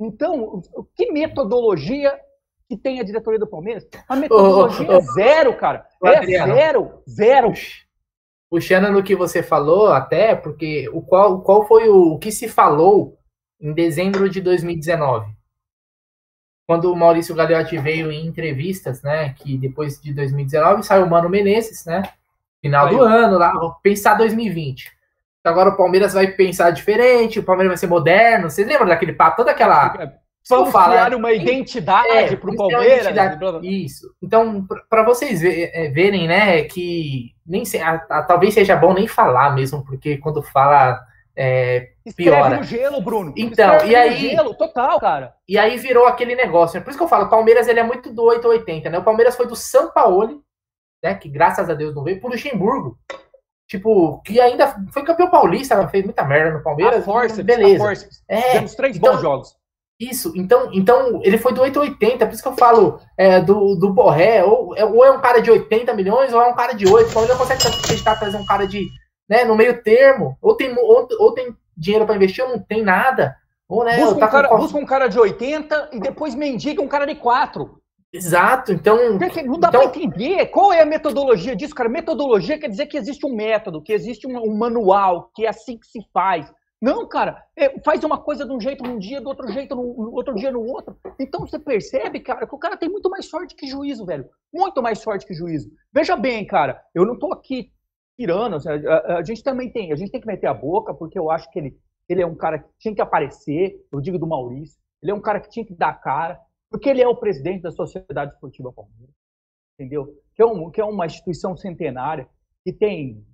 [0.00, 0.62] Então,
[0.96, 2.18] que metodologia
[2.68, 3.86] que tem a diretoria do Palmeiras?
[4.08, 4.98] A metodologia oh, oh, oh.
[4.98, 5.86] é zero, cara.
[6.04, 7.52] É zero, zero
[8.50, 12.48] puxando no que você falou até, porque o qual, qual foi o, o que se
[12.48, 13.16] falou
[13.60, 15.32] em dezembro de 2019?
[16.66, 21.28] Quando o Maurício Gagliotti veio em entrevistas, né, que depois de 2019 saiu o Mano
[21.28, 22.02] Menezes, né,
[22.60, 23.52] final do ano, lá,
[23.82, 24.90] pensar 2020.
[25.42, 28.50] Agora o Palmeiras vai pensar diferente, o Palmeiras vai ser moderno.
[28.50, 33.06] Vocês lembram daquele papo, toda aquela Vamos criar uma identidade é, para o Palmeiras.
[33.06, 34.12] Identidade, isso.
[34.22, 39.06] Então, para vocês é, verem, né, que nem se, a, a, talvez seja bom nem
[39.06, 41.00] falar mesmo, porque quando fala
[41.36, 42.56] é, piora.
[42.56, 43.32] no gelo, Bruno.
[43.36, 45.34] Então, Escreve e aí gelo, total, cara.
[45.48, 46.78] E aí virou aquele negócio.
[46.78, 46.84] Né?
[46.84, 48.98] Por isso que eu falo, o Palmeiras ele é muito do 880, né?
[48.98, 50.42] O Palmeiras foi do São Paulo,
[51.02, 52.98] né, que graças a Deus não veio, pro Luxemburgo.
[53.66, 57.00] Tipo, que ainda foi campeão paulista, fez muita merda no Palmeiras.
[57.00, 57.76] A força, beleza.
[57.76, 58.08] A força.
[58.26, 59.59] É, Temos três então, bons jogos.
[60.00, 63.92] Isso, então, então ele foi do 880, por isso que eu falo é, do, do
[63.92, 66.88] Borré, ou, é, ou é um cara de 80 milhões, ou é um cara de
[66.88, 68.88] 8, então ele não consegue acreditar trazer um cara de,
[69.28, 72.82] né, no meio termo, ou tem, ou, ou tem dinheiro para investir, ou não tem
[72.82, 73.36] nada.
[73.68, 74.56] Ou, né, busca, tá um cara, com...
[74.56, 77.78] busca um cara de 80 e depois mendiga um cara de 4.
[78.12, 78.96] Exato, então.
[79.44, 79.70] Não dá então...
[79.70, 81.88] para entender qual é a metodologia disso, cara.
[81.88, 85.78] Metodologia quer dizer que existe um método, que existe um, um manual, que é assim
[85.78, 86.50] que se faz.
[86.80, 89.82] Não, cara, é, faz uma coisa de um jeito num dia, do outro jeito no,
[89.82, 90.96] no, outro dia no outro.
[91.18, 94.26] Então você percebe, cara, que o cara tem muito mais sorte que juízo, velho.
[94.52, 95.70] Muito mais sorte que juízo.
[95.92, 97.70] Veja bem, cara, eu não tô aqui
[98.16, 101.18] tirando, assim, a, a, gente também tem, a gente tem que meter a boca, porque
[101.18, 101.78] eu acho que ele,
[102.08, 105.20] ele é um cara que tinha que aparecer, eu digo do Maurício, ele é um
[105.20, 106.40] cara que tinha que dar cara,
[106.70, 109.14] porque ele é o presidente da Sociedade Esportiva Palmeiras,
[109.74, 110.14] entendeu?
[110.34, 112.28] Que é, um, que é uma instituição centenária,
[112.64, 113.24] que tem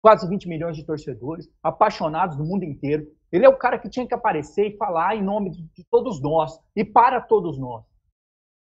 [0.00, 3.06] quase 20 milhões de torcedores, apaixonados do mundo inteiro.
[3.30, 6.58] Ele é o cara que tinha que aparecer e falar em nome de, todos nós
[6.74, 7.84] e para todos nós.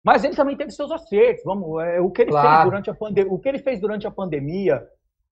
[0.05, 1.45] Mas ele também teve seus acertos.
[1.45, 2.49] Vamos, é, o que ele claro.
[2.49, 4.87] fez durante a pandemia, o que ele fez durante a pandemia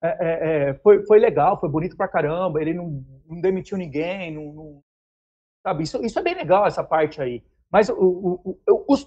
[0.04, 2.62] é, é, é, foi, foi legal, foi bonito pra caramba.
[2.62, 4.84] Ele não, não demitiu ninguém, não, não,
[5.64, 5.84] sabe?
[5.84, 7.44] Isso, isso é bem legal essa parte aí.
[7.72, 9.06] Mas o, o, o, os,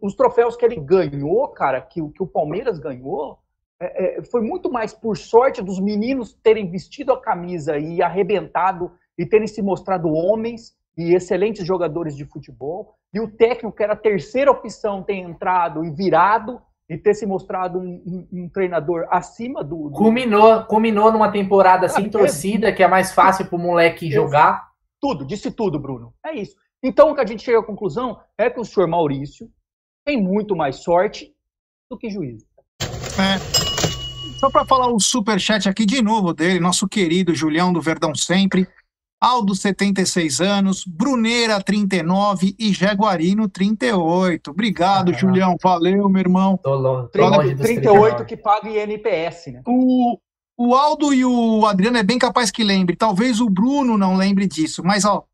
[0.00, 3.38] os, troféus que ele ganhou, cara, que, que o Palmeiras ganhou,
[3.80, 8.90] é, é, foi muito mais por sorte dos meninos terem vestido a camisa e arrebentado
[9.18, 13.92] e terem se mostrado homens e excelentes jogadores de futebol, e o técnico, que era
[13.92, 19.06] a terceira opção, ter entrado e virado e ter se mostrado um, um, um treinador
[19.10, 19.96] acima do, do.
[19.96, 24.70] Culminou, culminou numa temporada sem ah, torcida, que é mais fácil para o moleque jogar.
[25.00, 26.14] Tudo, disse tudo, Bruno.
[26.24, 26.56] É isso.
[26.82, 29.50] Então, o que a gente chega à conclusão é que o senhor Maurício
[30.04, 31.34] tem muito mais sorte
[31.90, 32.46] do que juízo.
[32.82, 33.65] É.
[34.46, 38.14] Só para falar o super chat aqui de novo dele, nosso querido Julião do Verdão
[38.14, 38.64] Sempre,
[39.20, 44.52] Aldo 76 anos, Bruneira 39 e Jaguarino 38.
[44.52, 46.56] Obrigado, ah, Julião, valeu, meu irmão.
[46.58, 49.62] Tô longe, tô longe 38 que paga INPS, né?
[49.66, 50.16] O,
[50.56, 54.46] o Aldo e o Adriano é bem capaz que lembre, talvez o Bruno não lembre
[54.46, 55.24] disso, mas ó,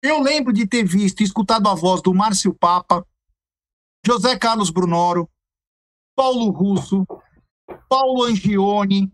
[0.00, 3.04] eu lembro de ter visto e escutado a voz do Márcio Papa,
[4.06, 5.28] José Carlos Brunoro,
[6.14, 7.04] Paulo Russo,
[7.88, 9.12] Paulo Angione,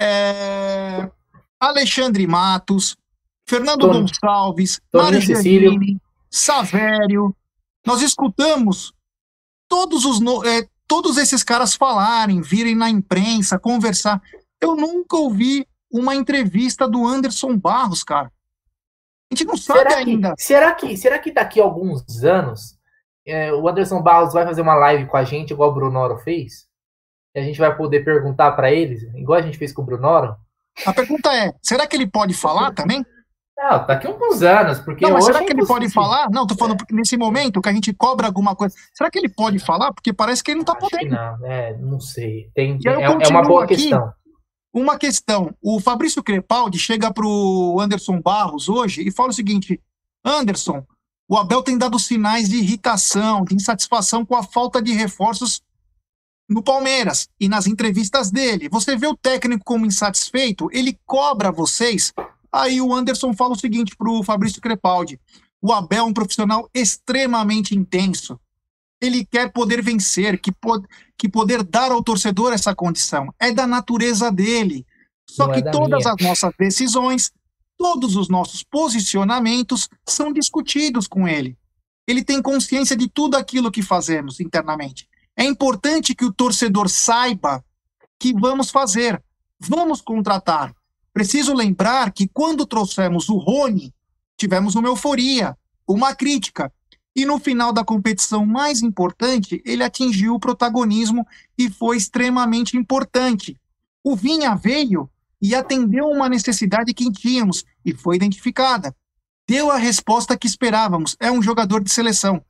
[0.00, 1.10] é,
[1.58, 2.96] Alexandre Matos,
[3.46, 7.34] Fernando Tony, Gonçalves, Mário Giannini, Savério.
[7.86, 8.94] Nós escutamos
[9.68, 14.22] todos, os, é, todos esses caras falarem, virem na imprensa, conversar.
[14.60, 18.32] Eu nunca ouvi uma entrevista do Anderson Barros, cara.
[19.30, 20.34] A gente não sabe será ainda.
[20.34, 22.78] Que, será, que, será que daqui a alguns anos
[23.26, 26.69] é, o Anderson Barros vai fazer uma live com a gente, igual o Brunoro fez?
[27.34, 30.34] E a gente vai poder perguntar para eles, igual a gente fez com o Brunoro?
[30.86, 33.04] A pergunta é: será que ele pode falar também?
[33.56, 35.04] Não, daqui a alguns anos, porque.
[35.04, 36.30] Não, mas será é que ele pode falar?
[36.30, 36.94] Não, tô falando é.
[36.94, 38.74] nesse momento que a gente cobra alguma coisa.
[38.94, 39.92] Será que ele pode falar?
[39.92, 41.14] Porque parece que ele não tá Acho podendo.
[41.14, 42.50] não, é, não sei.
[42.54, 44.12] Tem, é, é uma boa aqui, questão.
[44.72, 45.54] Uma questão.
[45.62, 49.78] O Fabrício Crepaldi chega pro Anderson Barros hoje e fala o seguinte:
[50.24, 50.82] Anderson,
[51.28, 55.62] o Abel tem dado sinais de irritação, de insatisfação com a falta de reforços
[56.50, 58.68] no Palmeiras e nas entrevistas dele.
[58.68, 62.12] Você vê o técnico como insatisfeito, ele cobra vocês.
[62.52, 65.20] Aí o Anderson fala o seguinte para o Fabrício Crepaldi:
[65.62, 68.38] o Abel é um profissional extremamente intenso.
[69.00, 70.84] Ele quer poder vencer, que, pod
[71.16, 73.32] que poder dar ao torcedor essa condição.
[73.38, 74.84] É da natureza dele.
[75.28, 76.14] Só Não é que é todas minha.
[76.14, 77.30] as nossas decisões,
[77.78, 81.56] todos os nossos posicionamentos são discutidos com ele.
[82.06, 85.08] Ele tem consciência de tudo aquilo que fazemos internamente.
[85.40, 87.64] É importante que o torcedor saiba
[88.18, 89.24] que vamos fazer,
[89.58, 90.74] vamos contratar.
[91.14, 93.90] Preciso lembrar que quando trouxemos o Rony,
[94.36, 95.56] tivemos uma euforia,
[95.88, 96.70] uma crítica,
[97.16, 101.26] e no final da competição mais importante, ele atingiu o protagonismo
[101.56, 103.58] e foi extremamente importante.
[104.04, 105.08] O Vinha veio
[105.40, 108.94] e atendeu uma necessidade que tínhamos e foi identificada.
[109.48, 112.44] Deu a resposta que esperávamos, é um jogador de seleção.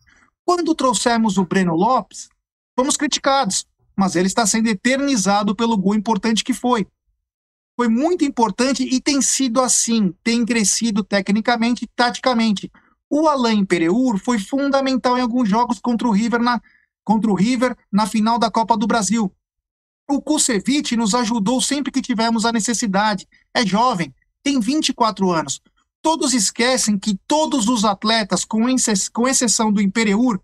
[0.44, 2.28] Quando trouxemos o Breno Lopes,
[2.76, 3.66] fomos criticados,
[3.96, 6.86] mas ele está sendo eternizado pelo gol importante que foi.
[7.76, 12.70] Foi muito importante e tem sido assim, tem crescido tecnicamente e taticamente.
[13.08, 16.60] O Alain Pereur foi fundamental em alguns jogos contra o River na,
[17.02, 19.32] contra o River na final da Copa do Brasil.
[20.08, 23.28] O Kusevich nos ajudou sempre que tivemos a necessidade.
[23.54, 25.60] É jovem, tem 24 anos.
[26.02, 28.64] Todos esquecem que todos os atletas, com,
[29.12, 30.40] com exceção do Imperiur,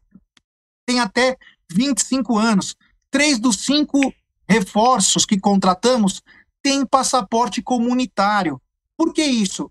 [0.87, 1.37] têm até
[1.71, 2.77] 25 anos.
[3.11, 4.13] Três dos cinco
[4.49, 6.23] reforços que contratamos
[6.63, 8.61] têm passaporte comunitário.
[8.97, 9.71] Por que isso?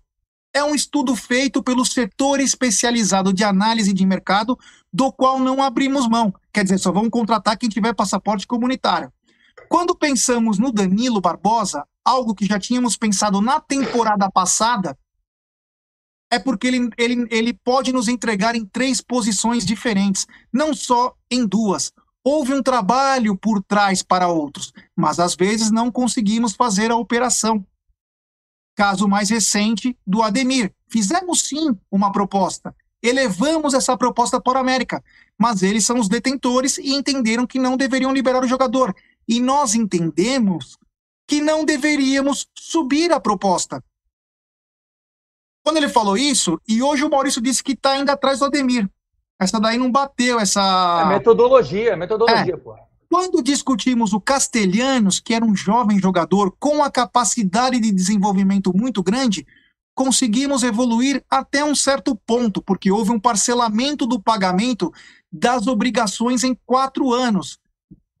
[0.52, 4.58] É um estudo feito pelo setor especializado de análise de mercado,
[4.90, 6.32] do qual não abrimos mão.
[6.52, 9.12] Quer dizer, só vamos contratar quem tiver passaporte comunitário.
[9.68, 14.96] Quando pensamos no Danilo Barbosa, algo que já tínhamos pensado na temporada passada,
[16.30, 21.46] é porque ele, ele, ele pode nos entregar em três posições diferentes, não só em
[21.46, 21.92] duas.
[22.24, 27.64] Houve um trabalho por trás para outros, mas às vezes não conseguimos fazer a operação.
[28.74, 30.72] Caso mais recente do Ademir.
[30.88, 32.74] Fizemos sim uma proposta.
[33.02, 35.02] Elevamos essa proposta para a América,
[35.38, 38.94] mas eles são os detentores e entenderam que não deveriam liberar o jogador.
[39.28, 40.76] E nós entendemos
[41.28, 43.82] que não deveríamos subir a proposta.
[45.66, 48.88] Quando ele falou isso, e hoje o Maurício disse que está ainda atrás do Ademir.
[49.36, 51.02] Essa daí não bateu, essa.
[51.02, 52.56] É metodologia, é metodologia, é.
[52.56, 52.76] pô.
[53.10, 59.02] Quando discutimos o Castelhanos, que era um jovem jogador com a capacidade de desenvolvimento muito
[59.02, 59.44] grande,
[59.92, 64.92] conseguimos evoluir até um certo ponto, porque houve um parcelamento do pagamento
[65.32, 67.58] das obrigações em quatro anos.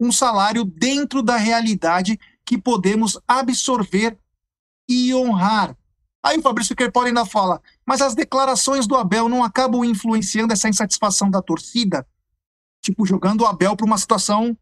[0.00, 4.18] Um salário dentro da realidade que podemos absorver
[4.88, 5.76] e honrar.
[6.26, 10.68] Aí o Fabrício Kerpoli ainda fala, mas as declarações do Abel não acabam influenciando essa
[10.68, 12.04] insatisfação da torcida?
[12.82, 14.58] Tipo, jogando o Abel para uma situação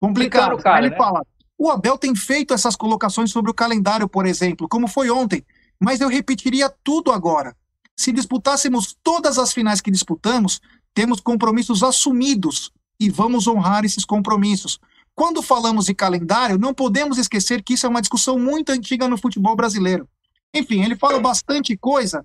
[0.00, 0.60] complicada.
[0.60, 0.96] Cara, Aí ele né?
[0.96, 1.24] fala,
[1.56, 5.46] o Abel tem feito essas colocações sobre o calendário, por exemplo, como foi ontem,
[5.78, 7.54] mas eu repetiria tudo agora.
[7.96, 10.60] Se disputássemos todas as finais que disputamos,
[10.92, 14.80] temos compromissos assumidos e vamos honrar esses compromissos.
[15.14, 19.16] Quando falamos de calendário, não podemos esquecer que isso é uma discussão muito antiga no
[19.16, 20.08] futebol brasileiro.
[20.54, 22.24] Enfim, ele fala bastante coisa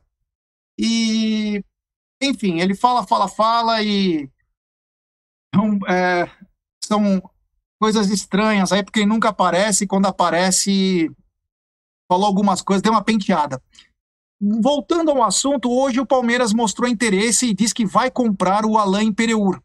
[0.78, 1.64] e,
[2.22, 4.30] enfim, ele fala, fala, fala e
[5.90, 6.30] é,
[6.84, 7.22] são
[7.80, 11.10] coisas estranhas aí, porque ele nunca aparece, quando aparece,
[12.10, 13.62] falou algumas coisas, deu uma penteada.
[14.40, 19.12] Voltando ao assunto, hoje o Palmeiras mostrou interesse e diz que vai comprar o Alain
[19.12, 19.62] Pereur.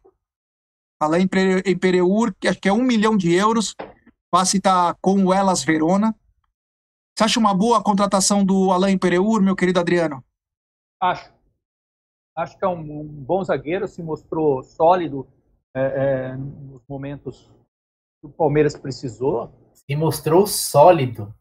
[0.99, 3.75] Alain Pereur, que acho que é um milhão de euros,
[4.31, 6.15] passe está com o Elas Verona.
[7.15, 10.21] Você acha uma boa a contratação do Alain Pereur, meu querido Adriano?
[11.01, 11.33] Acho.
[12.35, 15.25] Acho que é um, um bom zagueiro, se mostrou sólido
[15.73, 17.49] é, é, nos momentos
[18.19, 19.49] que o Palmeiras precisou.
[19.73, 21.33] Se mostrou sólido.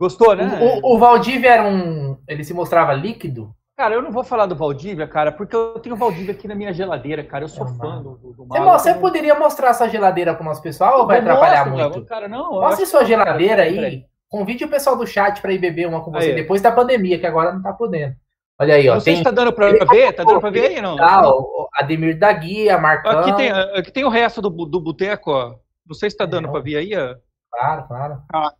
[0.00, 0.58] Gostou, né?
[0.60, 2.18] O, o, o Valdívia era um.
[2.26, 3.54] Ele se mostrava líquido?
[3.76, 6.54] Cara, eu não vou falar do Valdívia, cara, porque eu tenho o Valdívia aqui na
[6.54, 7.44] minha geladeira, cara.
[7.44, 8.46] Eu sou é fã do, do, do.
[8.46, 12.04] Você, poderia mostrar essa geladeira para o nosso pessoal ou vai atrapalhar muito?
[12.06, 12.52] Cara, não.
[12.52, 14.04] Mostre sua geladeira aí.
[14.34, 16.34] Convide o pessoal do chat para ir beber uma com você aí.
[16.34, 18.16] depois da pandemia, que agora não tá podendo.
[18.58, 18.94] Olha aí, ó.
[18.94, 19.18] Não sei tem...
[19.18, 20.96] se tá dando para ver, tá dando para ver aí, não?
[20.96, 23.20] Tá, o Ademir da Guia, Marcão.
[23.20, 25.54] Aqui tem, aqui tem o resto do, do boteco, ó.
[25.86, 27.14] Não sei se tá dando é, para ver aí, ó.
[27.52, 28.22] Claro, claro.
[28.34, 28.52] Ah.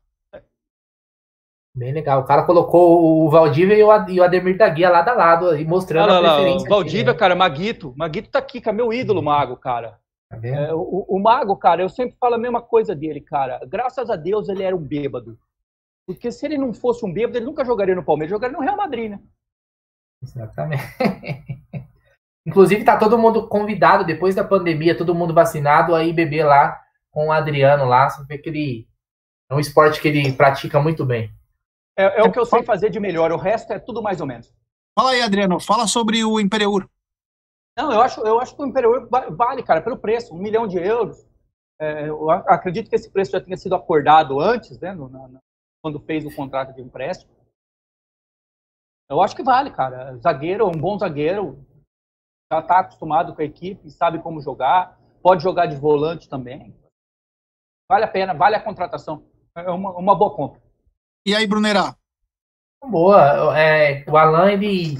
[1.75, 2.21] Bem legal.
[2.21, 6.13] O cara colocou o Valdívia e o Ademir da Guia lado a lado, aí, mostrando
[6.13, 6.69] ah, a preferência.
[6.69, 7.19] Valdívia, né?
[7.19, 7.93] cara, Maguito.
[7.97, 9.99] Maguito tá aqui, cara, meu ídolo, Mago, cara.
[10.31, 13.61] Tá é, o, o, Mago, cara, eu sempre falo a mesma coisa dele, cara.
[13.67, 15.37] Graças a Deus ele era um bêbado.
[16.07, 18.77] Porque se ele não fosse um bêbado, ele nunca jogaria no Palmeiras, jogaria no Real
[18.77, 19.21] Madrid, né?
[20.23, 20.83] Exatamente.
[22.47, 26.79] Inclusive, tá todo mundo convidado, depois da pandemia, todo mundo vacinado, aí beber lá
[27.11, 28.11] com o Adriano lá.
[28.11, 28.89] Você vê que ele
[29.51, 31.33] é um esporte que ele pratica muito bem.
[31.97, 34.27] É, é o que eu sei fazer de melhor, o resto é tudo mais ou
[34.27, 34.53] menos.
[34.99, 36.87] Fala aí, Adriano, fala sobre o Imperiur.
[37.77, 40.79] Não, eu acho, eu acho que o Imperiur vale, cara, pelo preço, um milhão de
[40.79, 41.27] euros.
[41.81, 45.29] É, eu acredito que esse preço já tenha sido acordado antes, né, no, na,
[45.85, 47.31] quando fez o contrato de empréstimo.
[49.06, 50.16] Eu acho que vale, cara.
[50.16, 51.62] Zagueiro, um bom zagueiro,
[52.51, 56.74] já está acostumado com a equipe, sabe como jogar, pode jogar de volante também.
[57.86, 59.27] Vale a pena, vale a contratação.
[59.55, 60.59] É uma, uma boa compra.
[61.27, 61.94] E aí, Brunerá?
[62.82, 63.59] Boa.
[63.59, 64.97] É, o Alan, ele,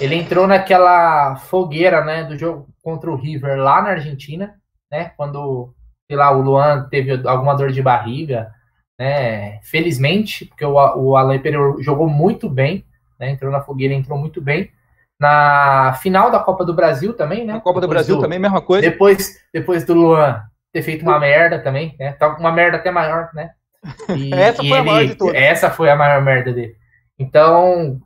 [0.00, 5.10] ele entrou naquela fogueira né, do jogo contra o River lá na Argentina, né?
[5.10, 5.72] Quando,
[6.08, 8.52] sei lá, o Luan teve alguma dor de barriga,
[8.98, 9.60] né?
[9.62, 12.84] Felizmente, porque o, o Alain Pereira jogou muito bem,
[13.18, 13.30] né?
[13.30, 14.70] Entrou na fogueira, entrou muito bem.
[15.18, 17.54] Na final da Copa do Brasil também, né?
[17.54, 18.88] Na Copa do Brasil do, também, mesma coisa.
[18.88, 20.42] Depois, depois do Luan
[20.72, 22.12] ter feito uma merda também, né?
[22.12, 23.50] Tá uma merda até maior, né?
[24.16, 25.34] E, essa foi ele, a maior de todas.
[25.34, 26.74] Essa foi a maior merda dele.
[27.18, 28.00] Então,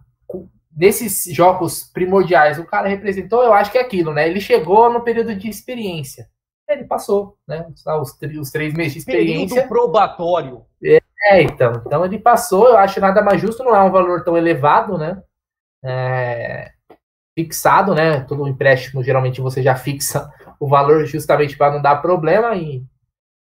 [0.76, 4.28] nesses jogos primordiais o cara representou, eu acho que é aquilo, né?
[4.28, 6.28] Ele chegou no período de experiência.
[6.68, 7.66] Ele passou, né?
[8.00, 9.62] Os, os três meses de experiência.
[9.62, 10.67] Período probatório.
[11.22, 11.82] É, então.
[11.84, 15.20] Então ele passou, eu acho nada mais justo, não é um valor tão elevado, né?
[15.84, 16.70] É,
[17.36, 18.20] fixado, né?
[18.20, 20.30] Todo empréstimo, geralmente você já fixa
[20.60, 22.54] o valor justamente para não dar problema.
[22.56, 22.84] E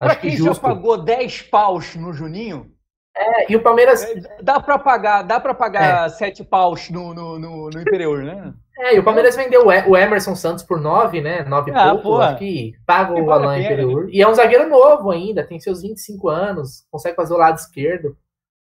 [0.02, 2.71] Pra quem já pagou 10 paus no Juninho,
[3.16, 4.04] é, e o Palmeiras.
[4.04, 6.10] É, dá para pagar, dá para pagar é.
[6.10, 8.54] 7 paus no, no, no, no Imperiur, né?
[8.80, 11.44] É, e o Palmeiras vendeu o Emerson Santos por 9, né?
[11.44, 14.10] 9 ah, pouco, acho que paga o Alain Imperiur.
[14.10, 18.18] E é um zagueiro novo ainda, tem seus 25 anos, consegue fazer o lado esquerdo.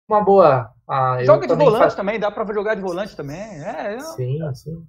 [0.09, 0.71] Uma boa.
[0.87, 1.95] Ah, Joga de volante faz...
[1.95, 3.41] também, dá para jogar de volante também.
[3.41, 4.01] É, é...
[4.01, 4.87] Sim, sim.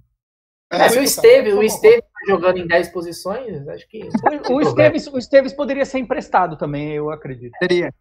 [0.70, 4.08] É, é se o Esteve, o Esteve tá jogando em 10 posições, acho que.
[4.50, 7.56] O, o, Esteves, o Esteves poderia ser emprestado também, eu acredito.
[7.58, 7.92] Seria.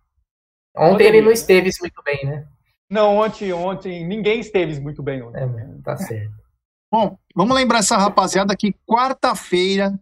[0.77, 2.45] Ontem ele não esteve muito bem, né?
[2.89, 5.41] Não, ontem, ontem ninguém esteve muito bem ontem.
[5.41, 6.33] É, tá certo.
[6.91, 9.99] Bom, vamos lembrar essa rapaziada que quarta-feira,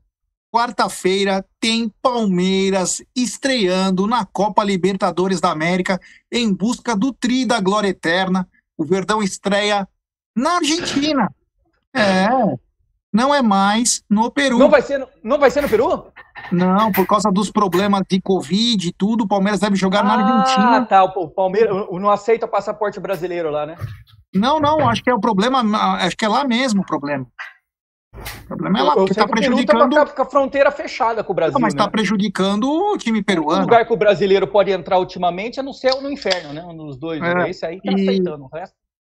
[0.54, 6.00] quarta-feira tem Palmeiras estreando na Copa Libertadores da América
[6.32, 8.48] em busca do tri da glória eterna.
[8.78, 9.88] O Verdão estreia
[10.36, 11.34] na Argentina.
[11.96, 12.28] É.
[13.12, 14.58] Não é mais no Peru.
[14.58, 16.12] Não vai ser no, não vai ser no Peru?
[16.52, 20.14] Não, por causa dos problemas de Covid e tudo, o Palmeiras deve jogar ah, na
[20.14, 20.78] Argentina.
[20.78, 21.04] Ah, tá.
[21.04, 23.76] O Palmeiras não aceita passaporte brasileiro lá, né?
[24.34, 25.64] Não, não, acho que é o problema,
[25.98, 27.26] acho que é lá mesmo o problema.
[28.44, 29.92] O problema é lá, porque está prejudicando.
[29.92, 31.54] Tá com a fronteira fechada com o Brasil.
[31.54, 31.92] Não, mas está né?
[31.92, 33.62] prejudicando o time peruano.
[33.62, 36.64] O lugar que o brasileiro pode entrar ultimamente é no céu ou no inferno, né?
[36.64, 37.22] Um dos dois.
[37.22, 37.96] É, Esse aí tá e...
[37.96, 38.76] aceitando o resto.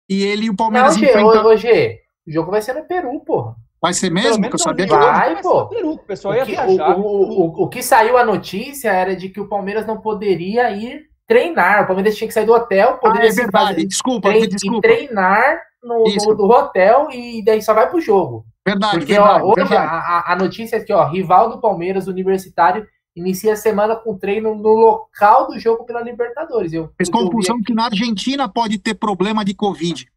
[0.09, 0.97] E ele e o Palmeiras.
[0.97, 1.45] Não, enfrenta...
[1.45, 3.55] Ô, Gê, o jogo vai ser no Peru, porra.
[3.81, 4.41] Vai ser mesmo?
[4.41, 5.67] Porque eu sabia que vai, pô.
[5.67, 6.97] Peru, o pessoal ia o que, viajar.
[6.97, 10.71] O, o, o, o, que saiu a notícia era de que o Palmeiras não poderia
[10.71, 11.83] ir treinar.
[11.83, 13.67] O Palmeiras tinha que sair do hotel, poderia ah, é verdade.
[13.67, 14.81] Fazer, desculpa, trein, desculpa.
[14.81, 18.45] treinar no, no, no, hotel e daí só vai pro jogo.
[18.65, 20.05] Verdade, Porque, verdade, ó, hoje verdade.
[20.07, 22.85] A, a, notícia é que, ó, rival do Palmeiras, Universitário,
[23.15, 26.73] inicia a semana com treino no local do jogo pela Libertadores.
[26.73, 30.07] Eu, Fez confusão que na Argentina pode ter problema de Covid.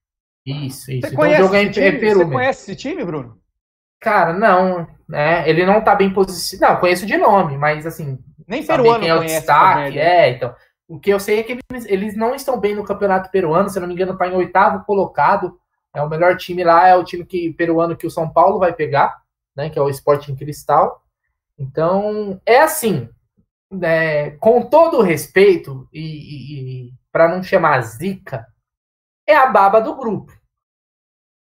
[0.47, 1.01] Isso, isso.
[1.03, 1.87] Você então, conhece, é, esse, time?
[1.87, 3.40] É Peru Você conhece esse time, Bruno?
[4.01, 5.49] Cara, não, né?
[5.49, 6.75] Ele não tá bem posicionado.
[6.75, 8.19] Não, conheço de nome, mas assim.
[8.49, 9.99] Nem peruano quem é o destaque.
[9.99, 10.55] É, então.
[10.89, 13.79] O que eu sei é que eles, eles não estão bem no campeonato peruano, se
[13.79, 15.57] eu não me engano, tá em oitavo colocado.
[15.95, 18.73] É o melhor time lá, é o time que, peruano que o São Paulo vai
[18.73, 19.21] pegar,
[19.55, 19.71] né?
[19.71, 21.03] Que é o Sporting Cristal.
[21.59, 23.09] Então, é assim.
[23.71, 24.31] né?
[24.33, 28.47] com todo o respeito, e, e, e para não chamar zica,
[29.27, 30.33] é a baba do grupo.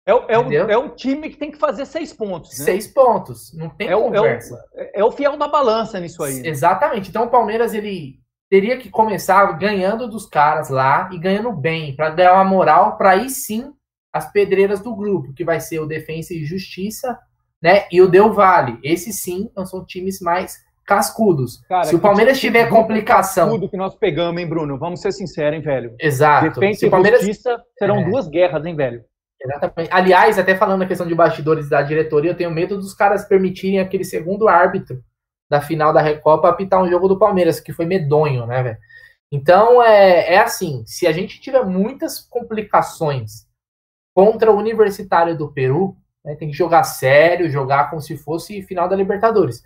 [0.09, 2.57] É, é, o, é um time que tem que fazer seis pontos.
[2.57, 2.65] Né?
[2.65, 4.55] Seis pontos, não tem é conversa.
[4.55, 6.41] O, é, o, é o fiel da balança nisso aí.
[6.41, 6.49] Né?
[6.49, 7.09] Exatamente.
[7.09, 8.19] Então o Palmeiras ele
[8.49, 13.11] teria que começar ganhando dos caras lá e ganhando bem, para dar uma moral para
[13.11, 13.71] aí sim
[14.11, 17.17] as pedreiras do grupo, que vai ser o Defensa e Justiça,
[17.61, 17.85] né?
[17.91, 18.79] E o Del Vale.
[18.83, 21.61] Esses sim são times mais cascudos.
[21.67, 23.51] Cara, Se o Palmeiras tiver complicação.
[23.51, 24.79] Tudo que nós pegamos, hein, Bruno?
[24.79, 25.93] Vamos ser sinceros, hein, velho?
[25.99, 26.49] Exato.
[26.49, 27.21] Defensa e Palmeiras...
[27.21, 28.05] Justiça serão é.
[28.05, 29.03] duas guerras, hein, velho?
[29.41, 29.89] Exatamente.
[29.91, 33.79] Aliás, até falando na questão de bastidores da diretoria, eu tenho medo dos caras permitirem
[33.79, 35.01] aquele segundo árbitro
[35.49, 38.77] da final da Recopa apitar um jogo do Palmeiras, que foi medonho, né, velho?
[39.31, 43.47] Então, é, é assim, se a gente tiver muitas complicações
[44.13, 48.89] contra o Universitário do Peru, né, tem que jogar sério, jogar como se fosse final
[48.89, 49.63] da Libertadores.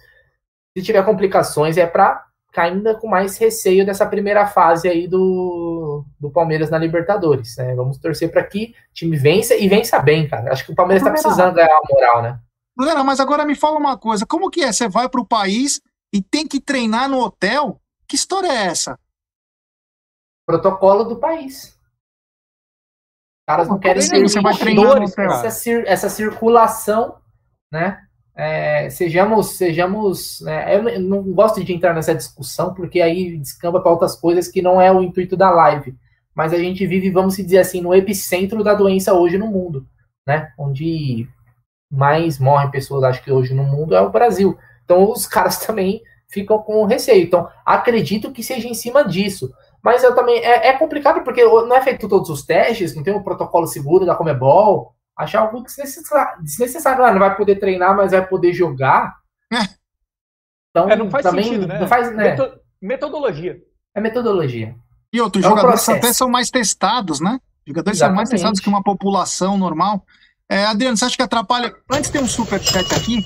[0.78, 2.26] Se tiver complicações, é para
[2.62, 7.58] ainda com mais receio dessa primeira fase aí do, do Palmeiras na Libertadores.
[7.58, 7.74] Né?
[7.76, 10.52] Vamos torcer para que o time vença e vença bem, cara.
[10.52, 12.40] Acho que o Palmeiras está precisando ganhar uma moral, né?
[12.78, 14.72] Galera, mas agora me fala uma coisa: como que é?
[14.72, 15.82] Você vai para o país
[16.14, 17.80] e tem que treinar no hotel?
[18.08, 19.00] Que história é essa?
[20.46, 21.70] Protocolo do país.
[23.40, 25.32] Os caras não querem ser você vai treinar no hotel.
[25.32, 27.20] Essa, essa circulação,
[27.72, 28.02] né?
[28.36, 33.92] É, sejamos, sejamos, né, eu não gosto de entrar nessa discussão porque aí descamba para
[33.92, 35.96] outras coisas que não é o intuito da live,
[36.34, 39.86] mas a gente vive, vamos dizer assim, no epicentro da doença hoje no mundo,
[40.26, 41.28] né, onde
[41.92, 44.58] mais morrem pessoas, acho que hoje no mundo é o Brasil.
[44.84, 47.24] Então os caras também ficam com receio.
[47.24, 49.54] Então acredito que seja em cima disso.
[49.84, 53.14] Mas eu também é, é complicado porque não é feito todos os testes, não tem
[53.14, 56.44] um protocolo seguro da Comebol, achar algo desnecessário.
[56.44, 57.04] desnecessário.
[57.04, 59.16] Ah, não vai poder treinar, mas vai poder jogar.
[59.52, 59.64] É.
[60.70, 61.80] Então, é, não faz também, sentido, né?
[61.80, 62.36] Não faz, né?
[62.82, 63.62] Metodologia.
[63.96, 64.76] É metodologia.
[65.14, 67.40] E outros é jogadores até são mais testados, né?
[67.66, 68.00] Jogadores Exatamente.
[68.00, 70.04] são mais testados que uma população normal.
[70.50, 71.74] É, Adriano, você acha que atrapalha?
[71.92, 73.26] Antes tem um superchat aqui.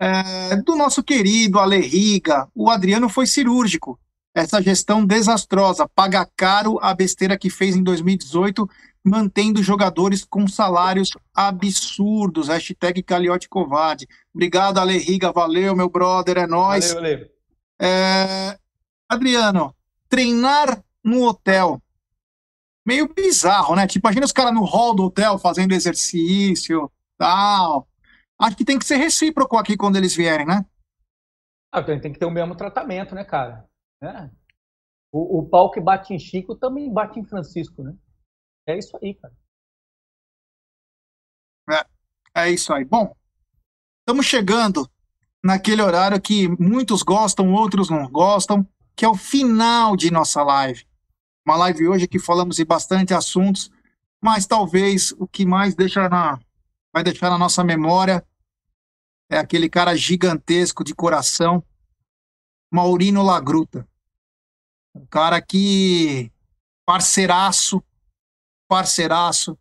[0.00, 2.48] É, do nosso querido Ale Riga.
[2.54, 4.00] O Adriano foi cirúrgico.
[4.34, 5.88] Essa gestão desastrosa.
[5.94, 8.68] Paga caro a besteira que fez em 2018
[9.04, 12.48] mantendo jogadores com salários absurdos.
[12.48, 14.06] Hashtag Caliote Covade.
[14.34, 15.32] Obrigado, Ale Riga.
[15.32, 16.38] Valeu, meu brother.
[16.38, 16.92] É nóis.
[16.94, 17.30] Valeu, valeu.
[17.80, 18.58] É...
[19.08, 19.74] Adriano,
[20.08, 21.82] treinar no hotel.
[22.84, 23.86] Meio bizarro, né?
[23.86, 27.86] Tipo, imagina os caras no hall do hotel fazendo exercício, tal.
[28.38, 30.64] Acho que tem que ser recíproco aqui quando eles vierem, né?
[31.70, 33.64] Ah, tem que ter o mesmo tratamento, né, cara?
[34.02, 34.28] É.
[35.12, 37.94] O, o pau que bate em Chico também bate em Francisco, né?
[38.66, 39.34] É isso aí, cara.
[41.70, 42.84] É, é isso aí.
[42.84, 43.14] Bom,
[44.00, 44.88] estamos chegando
[45.42, 50.86] naquele horário que muitos gostam, outros não gostam, que é o final de nossa live.
[51.44, 53.70] Uma live hoje que falamos de bastante assuntos,
[54.22, 56.38] mas talvez o que mais deixa na,
[56.92, 58.24] vai deixar na nossa memória
[59.28, 61.64] é aquele cara gigantesco de coração,
[62.70, 63.88] Maurino Lagruta.
[64.94, 66.30] Um cara que
[66.86, 67.82] parceiraço,
[68.72, 69.58] parceiraço,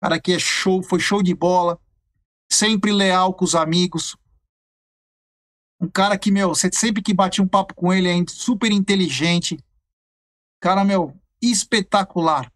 [0.00, 1.78] cara que é show, foi show de bola,
[2.50, 4.16] sempre leal com os amigos.
[5.78, 9.62] Um cara que, meu, sempre que bate um papo com ele é super inteligente.
[10.62, 12.50] Cara, meu, espetacular.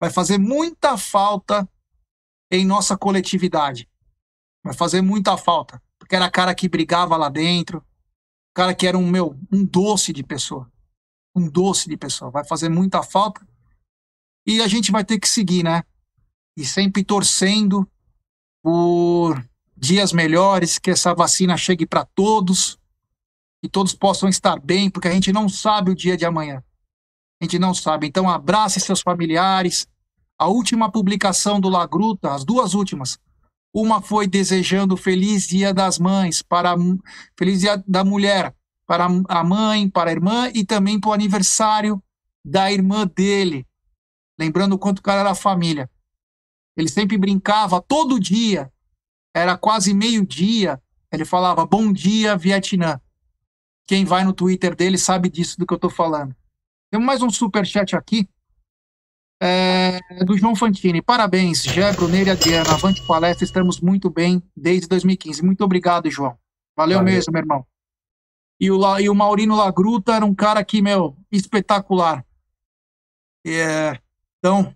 [0.00, 1.68] Vai fazer muita falta
[2.50, 3.88] em nossa coletividade.
[4.64, 5.80] Vai fazer muita falta.
[6.00, 7.80] Porque era cara que brigava lá dentro.
[8.52, 10.68] Cara que era um, meu, um doce de pessoa
[11.36, 12.30] um doce de pessoa.
[12.30, 13.46] Vai fazer muita falta.
[14.46, 15.82] E a gente vai ter que seguir, né?
[16.56, 17.88] E sempre torcendo
[18.62, 19.44] por
[19.76, 22.78] dias melhores, que essa vacina chegue para todos,
[23.62, 26.62] que todos possam estar bem, porque a gente não sabe o dia de amanhã.
[27.40, 28.06] A gente não sabe.
[28.06, 29.86] Então, abrace seus familiares.
[30.38, 33.18] A última publicação do Lagruta, as duas últimas,
[33.74, 36.74] uma foi desejando feliz Dia das Mães para
[37.36, 38.54] feliz Dia da Mulher
[38.86, 42.00] para a mãe, para a irmã e também para o aniversário
[42.44, 43.66] da irmã dele.
[44.38, 45.90] Lembrando o quanto o cara era família.
[46.76, 48.70] Ele sempre brincava todo dia,
[49.34, 50.80] era quase meio-dia.
[51.10, 53.00] Ele falava: Bom dia, Vietnã.
[53.86, 56.34] Quem vai no Twitter dele sabe disso do que eu estou falando.
[56.90, 58.28] Tem mais um super chat aqui.
[59.40, 61.02] É, do João Fantini.
[61.02, 62.72] Parabéns, Gé, Bruneiro e Adriana.
[62.72, 65.44] Avante palestra, estamos muito bem desde 2015.
[65.44, 66.38] Muito obrigado, João.
[66.76, 67.14] Valeu, Valeu.
[67.14, 67.66] mesmo, meu irmão.
[68.58, 72.24] E o, e o Maurino Lagruta era um cara que, meu, espetacular.
[73.46, 74.00] É,
[74.38, 74.74] então,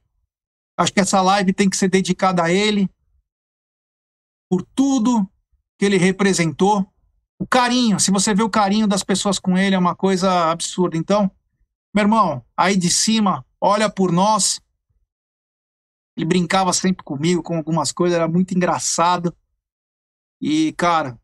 [0.77, 2.89] acho que essa live tem que ser dedicada a ele,
[4.51, 5.31] por tudo
[5.79, 6.87] que ele representou.
[7.39, 10.97] O carinho, se você vê o carinho das pessoas com ele, é uma coisa absurda.
[10.97, 11.31] Então,
[11.95, 14.61] meu irmão, aí de cima, olha por nós.
[16.17, 19.35] Ele brincava sempre comigo com algumas coisas, era muito engraçado.
[20.41, 21.19] E, cara,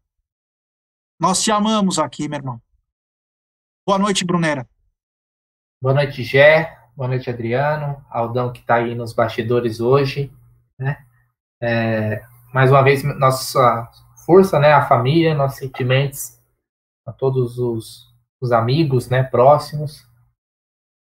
[1.18, 2.62] nós te amamos aqui, meu irmão.
[3.86, 4.68] Boa noite, Brunera.
[5.82, 6.85] Boa noite, Gé.
[6.97, 8.02] Boa noite, Adriano.
[8.09, 10.32] Aldão que está aí nos bastidores hoje.
[10.78, 10.97] Né?
[11.60, 12.23] É,
[12.55, 13.90] mais uma vez, nossa
[14.24, 14.73] força, né?
[14.73, 16.40] A família, nossos sentimentos
[17.05, 19.23] a todos os, os amigos, né?
[19.23, 20.09] Próximos.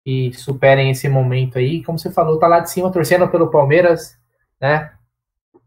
[0.06, 1.84] E superem esse momento aí.
[1.84, 4.16] Como você falou, tá lá de cima torcendo pelo Palmeiras,
[4.62, 4.94] né?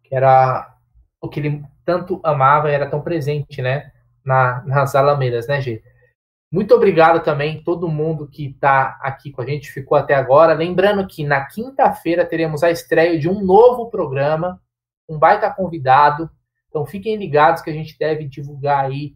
[0.04, 0.76] Que era
[1.20, 3.90] o que ele tanto amava e era tão presente, né?
[4.24, 5.82] na, nas Alamedas, né, Gê?
[6.52, 10.52] Muito obrigado também todo mundo que está aqui com a gente, ficou até agora.
[10.52, 14.60] Lembrando que na quinta-feira teremos a estreia de um novo programa,
[15.08, 16.28] um baita convidado.
[16.68, 19.14] Então fiquem ligados que a gente deve divulgar aí,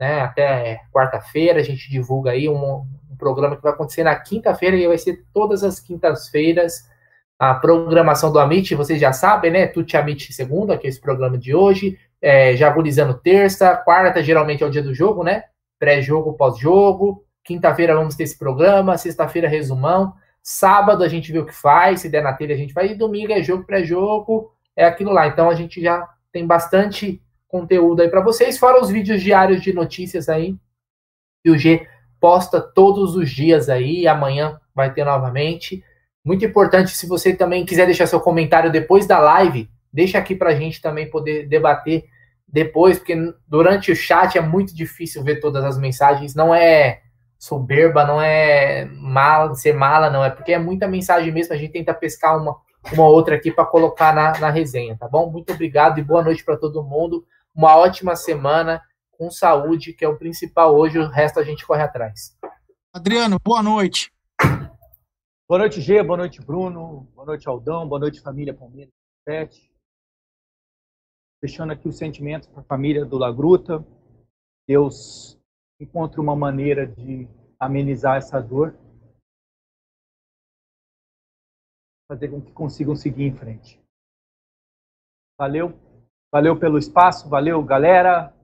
[0.00, 4.76] né, até quarta-feira, a gente divulga aí um, um programa que vai acontecer na quinta-feira
[4.76, 6.90] e vai ser todas as quintas-feiras.
[7.38, 9.66] A programação do Amit, vocês já sabem, né?
[9.66, 14.62] Tuti Amit segunda, que é esse programa de hoje é, já agulizando terça, quarta geralmente
[14.62, 15.44] é o dia do jogo, né?
[15.82, 17.24] Pré-jogo, pós-jogo.
[17.42, 20.14] Quinta-feira vamos ter esse programa, sexta-feira resumão.
[20.40, 22.92] Sábado a gente vê o que faz, se der na telha a gente vai.
[22.92, 25.26] E domingo é jogo, pré-jogo, é aquilo lá.
[25.26, 29.72] Então a gente já tem bastante conteúdo aí para vocês, fora os vídeos diários de
[29.72, 30.54] notícias aí.
[31.44, 31.84] E o G
[32.20, 35.82] posta todos os dias aí, amanhã vai ter novamente.
[36.24, 40.50] Muito importante, se você também quiser deixar seu comentário depois da live, deixa aqui para
[40.50, 42.04] a gente também poder debater
[42.52, 43.16] depois, porque
[43.48, 46.34] durante o chat é muito difícil ver todas as mensagens.
[46.34, 47.00] Não é
[47.38, 50.22] soberba, não é mala, ser mala, não.
[50.22, 51.54] É porque é muita mensagem mesmo.
[51.54, 52.54] A gente tenta pescar uma,
[52.92, 55.30] uma outra aqui para colocar na, na resenha, tá bom?
[55.30, 57.24] Muito obrigado e boa noite para todo mundo.
[57.54, 60.98] Uma ótima semana com saúde, que é o principal hoje.
[60.98, 62.36] O resto a gente corre atrás.
[62.92, 64.12] Adriano, boa noite.
[65.48, 66.02] Boa noite, G.
[66.02, 67.08] Boa noite, Bruno.
[67.14, 67.88] Boa noite, Aldão.
[67.88, 68.92] Boa noite, família Palmeiras.
[71.42, 73.84] Deixando aqui os sentimentos para a família do Lagruta.
[74.68, 75.36] Deus
[75.80, 77.28] encontre uma maneira de
[77.58, 78.78] amenizar essa dor.
[82.12, 83.80] fazer com que consigam seguir em frente.
[85.38, 85.72] Valeu,
[86.30, 88.34] valeu pelo espaço, valeu galera.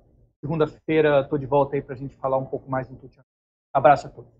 [0.40, 3.20] Segunda-feira estou de volta aí para a gente falar um pouco mais do Tuti.
[3.74, 4.32] Abraço a todos.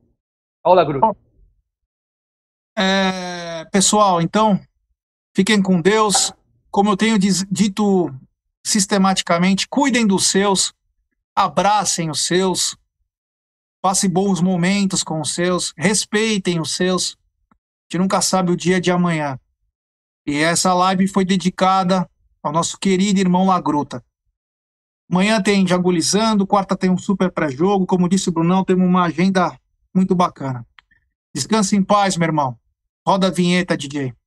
[0.65, 1.15] Olá, grupo.
[2.79, 4.59] É, pessoal, então,
[5.37, 6.33] fiquem com Deus.
[6.71, 8.11] Como eu tenho dito
[8.65, 10.75] sistematicamente, cuidem dos seus,
[11.35, 12.77] abracem os seus,
[13.81, 17.17] passem bons momentos com os seus, respeitem os seus.
[17.51, 17.55] A
[17.91, 19.39] gente nunca sabe o dia de amanhã.
[20.27, 22.09] E essa live foi dedicada
[22.43, 24.05] ao nosso querido irmão Lagruta.
[25.11, 27.87] Amanhã tem Jagulizando, quarta tem um super pré-jogo.
[27.87, 29.59] Como disse o Brunão, temos uma agenda
[29.95, 30.67] muito bacana.
[31.35, 32.59] Descanse em paz, meu irmão.
[33.07, 34.18] Roda a vinheta, DJ.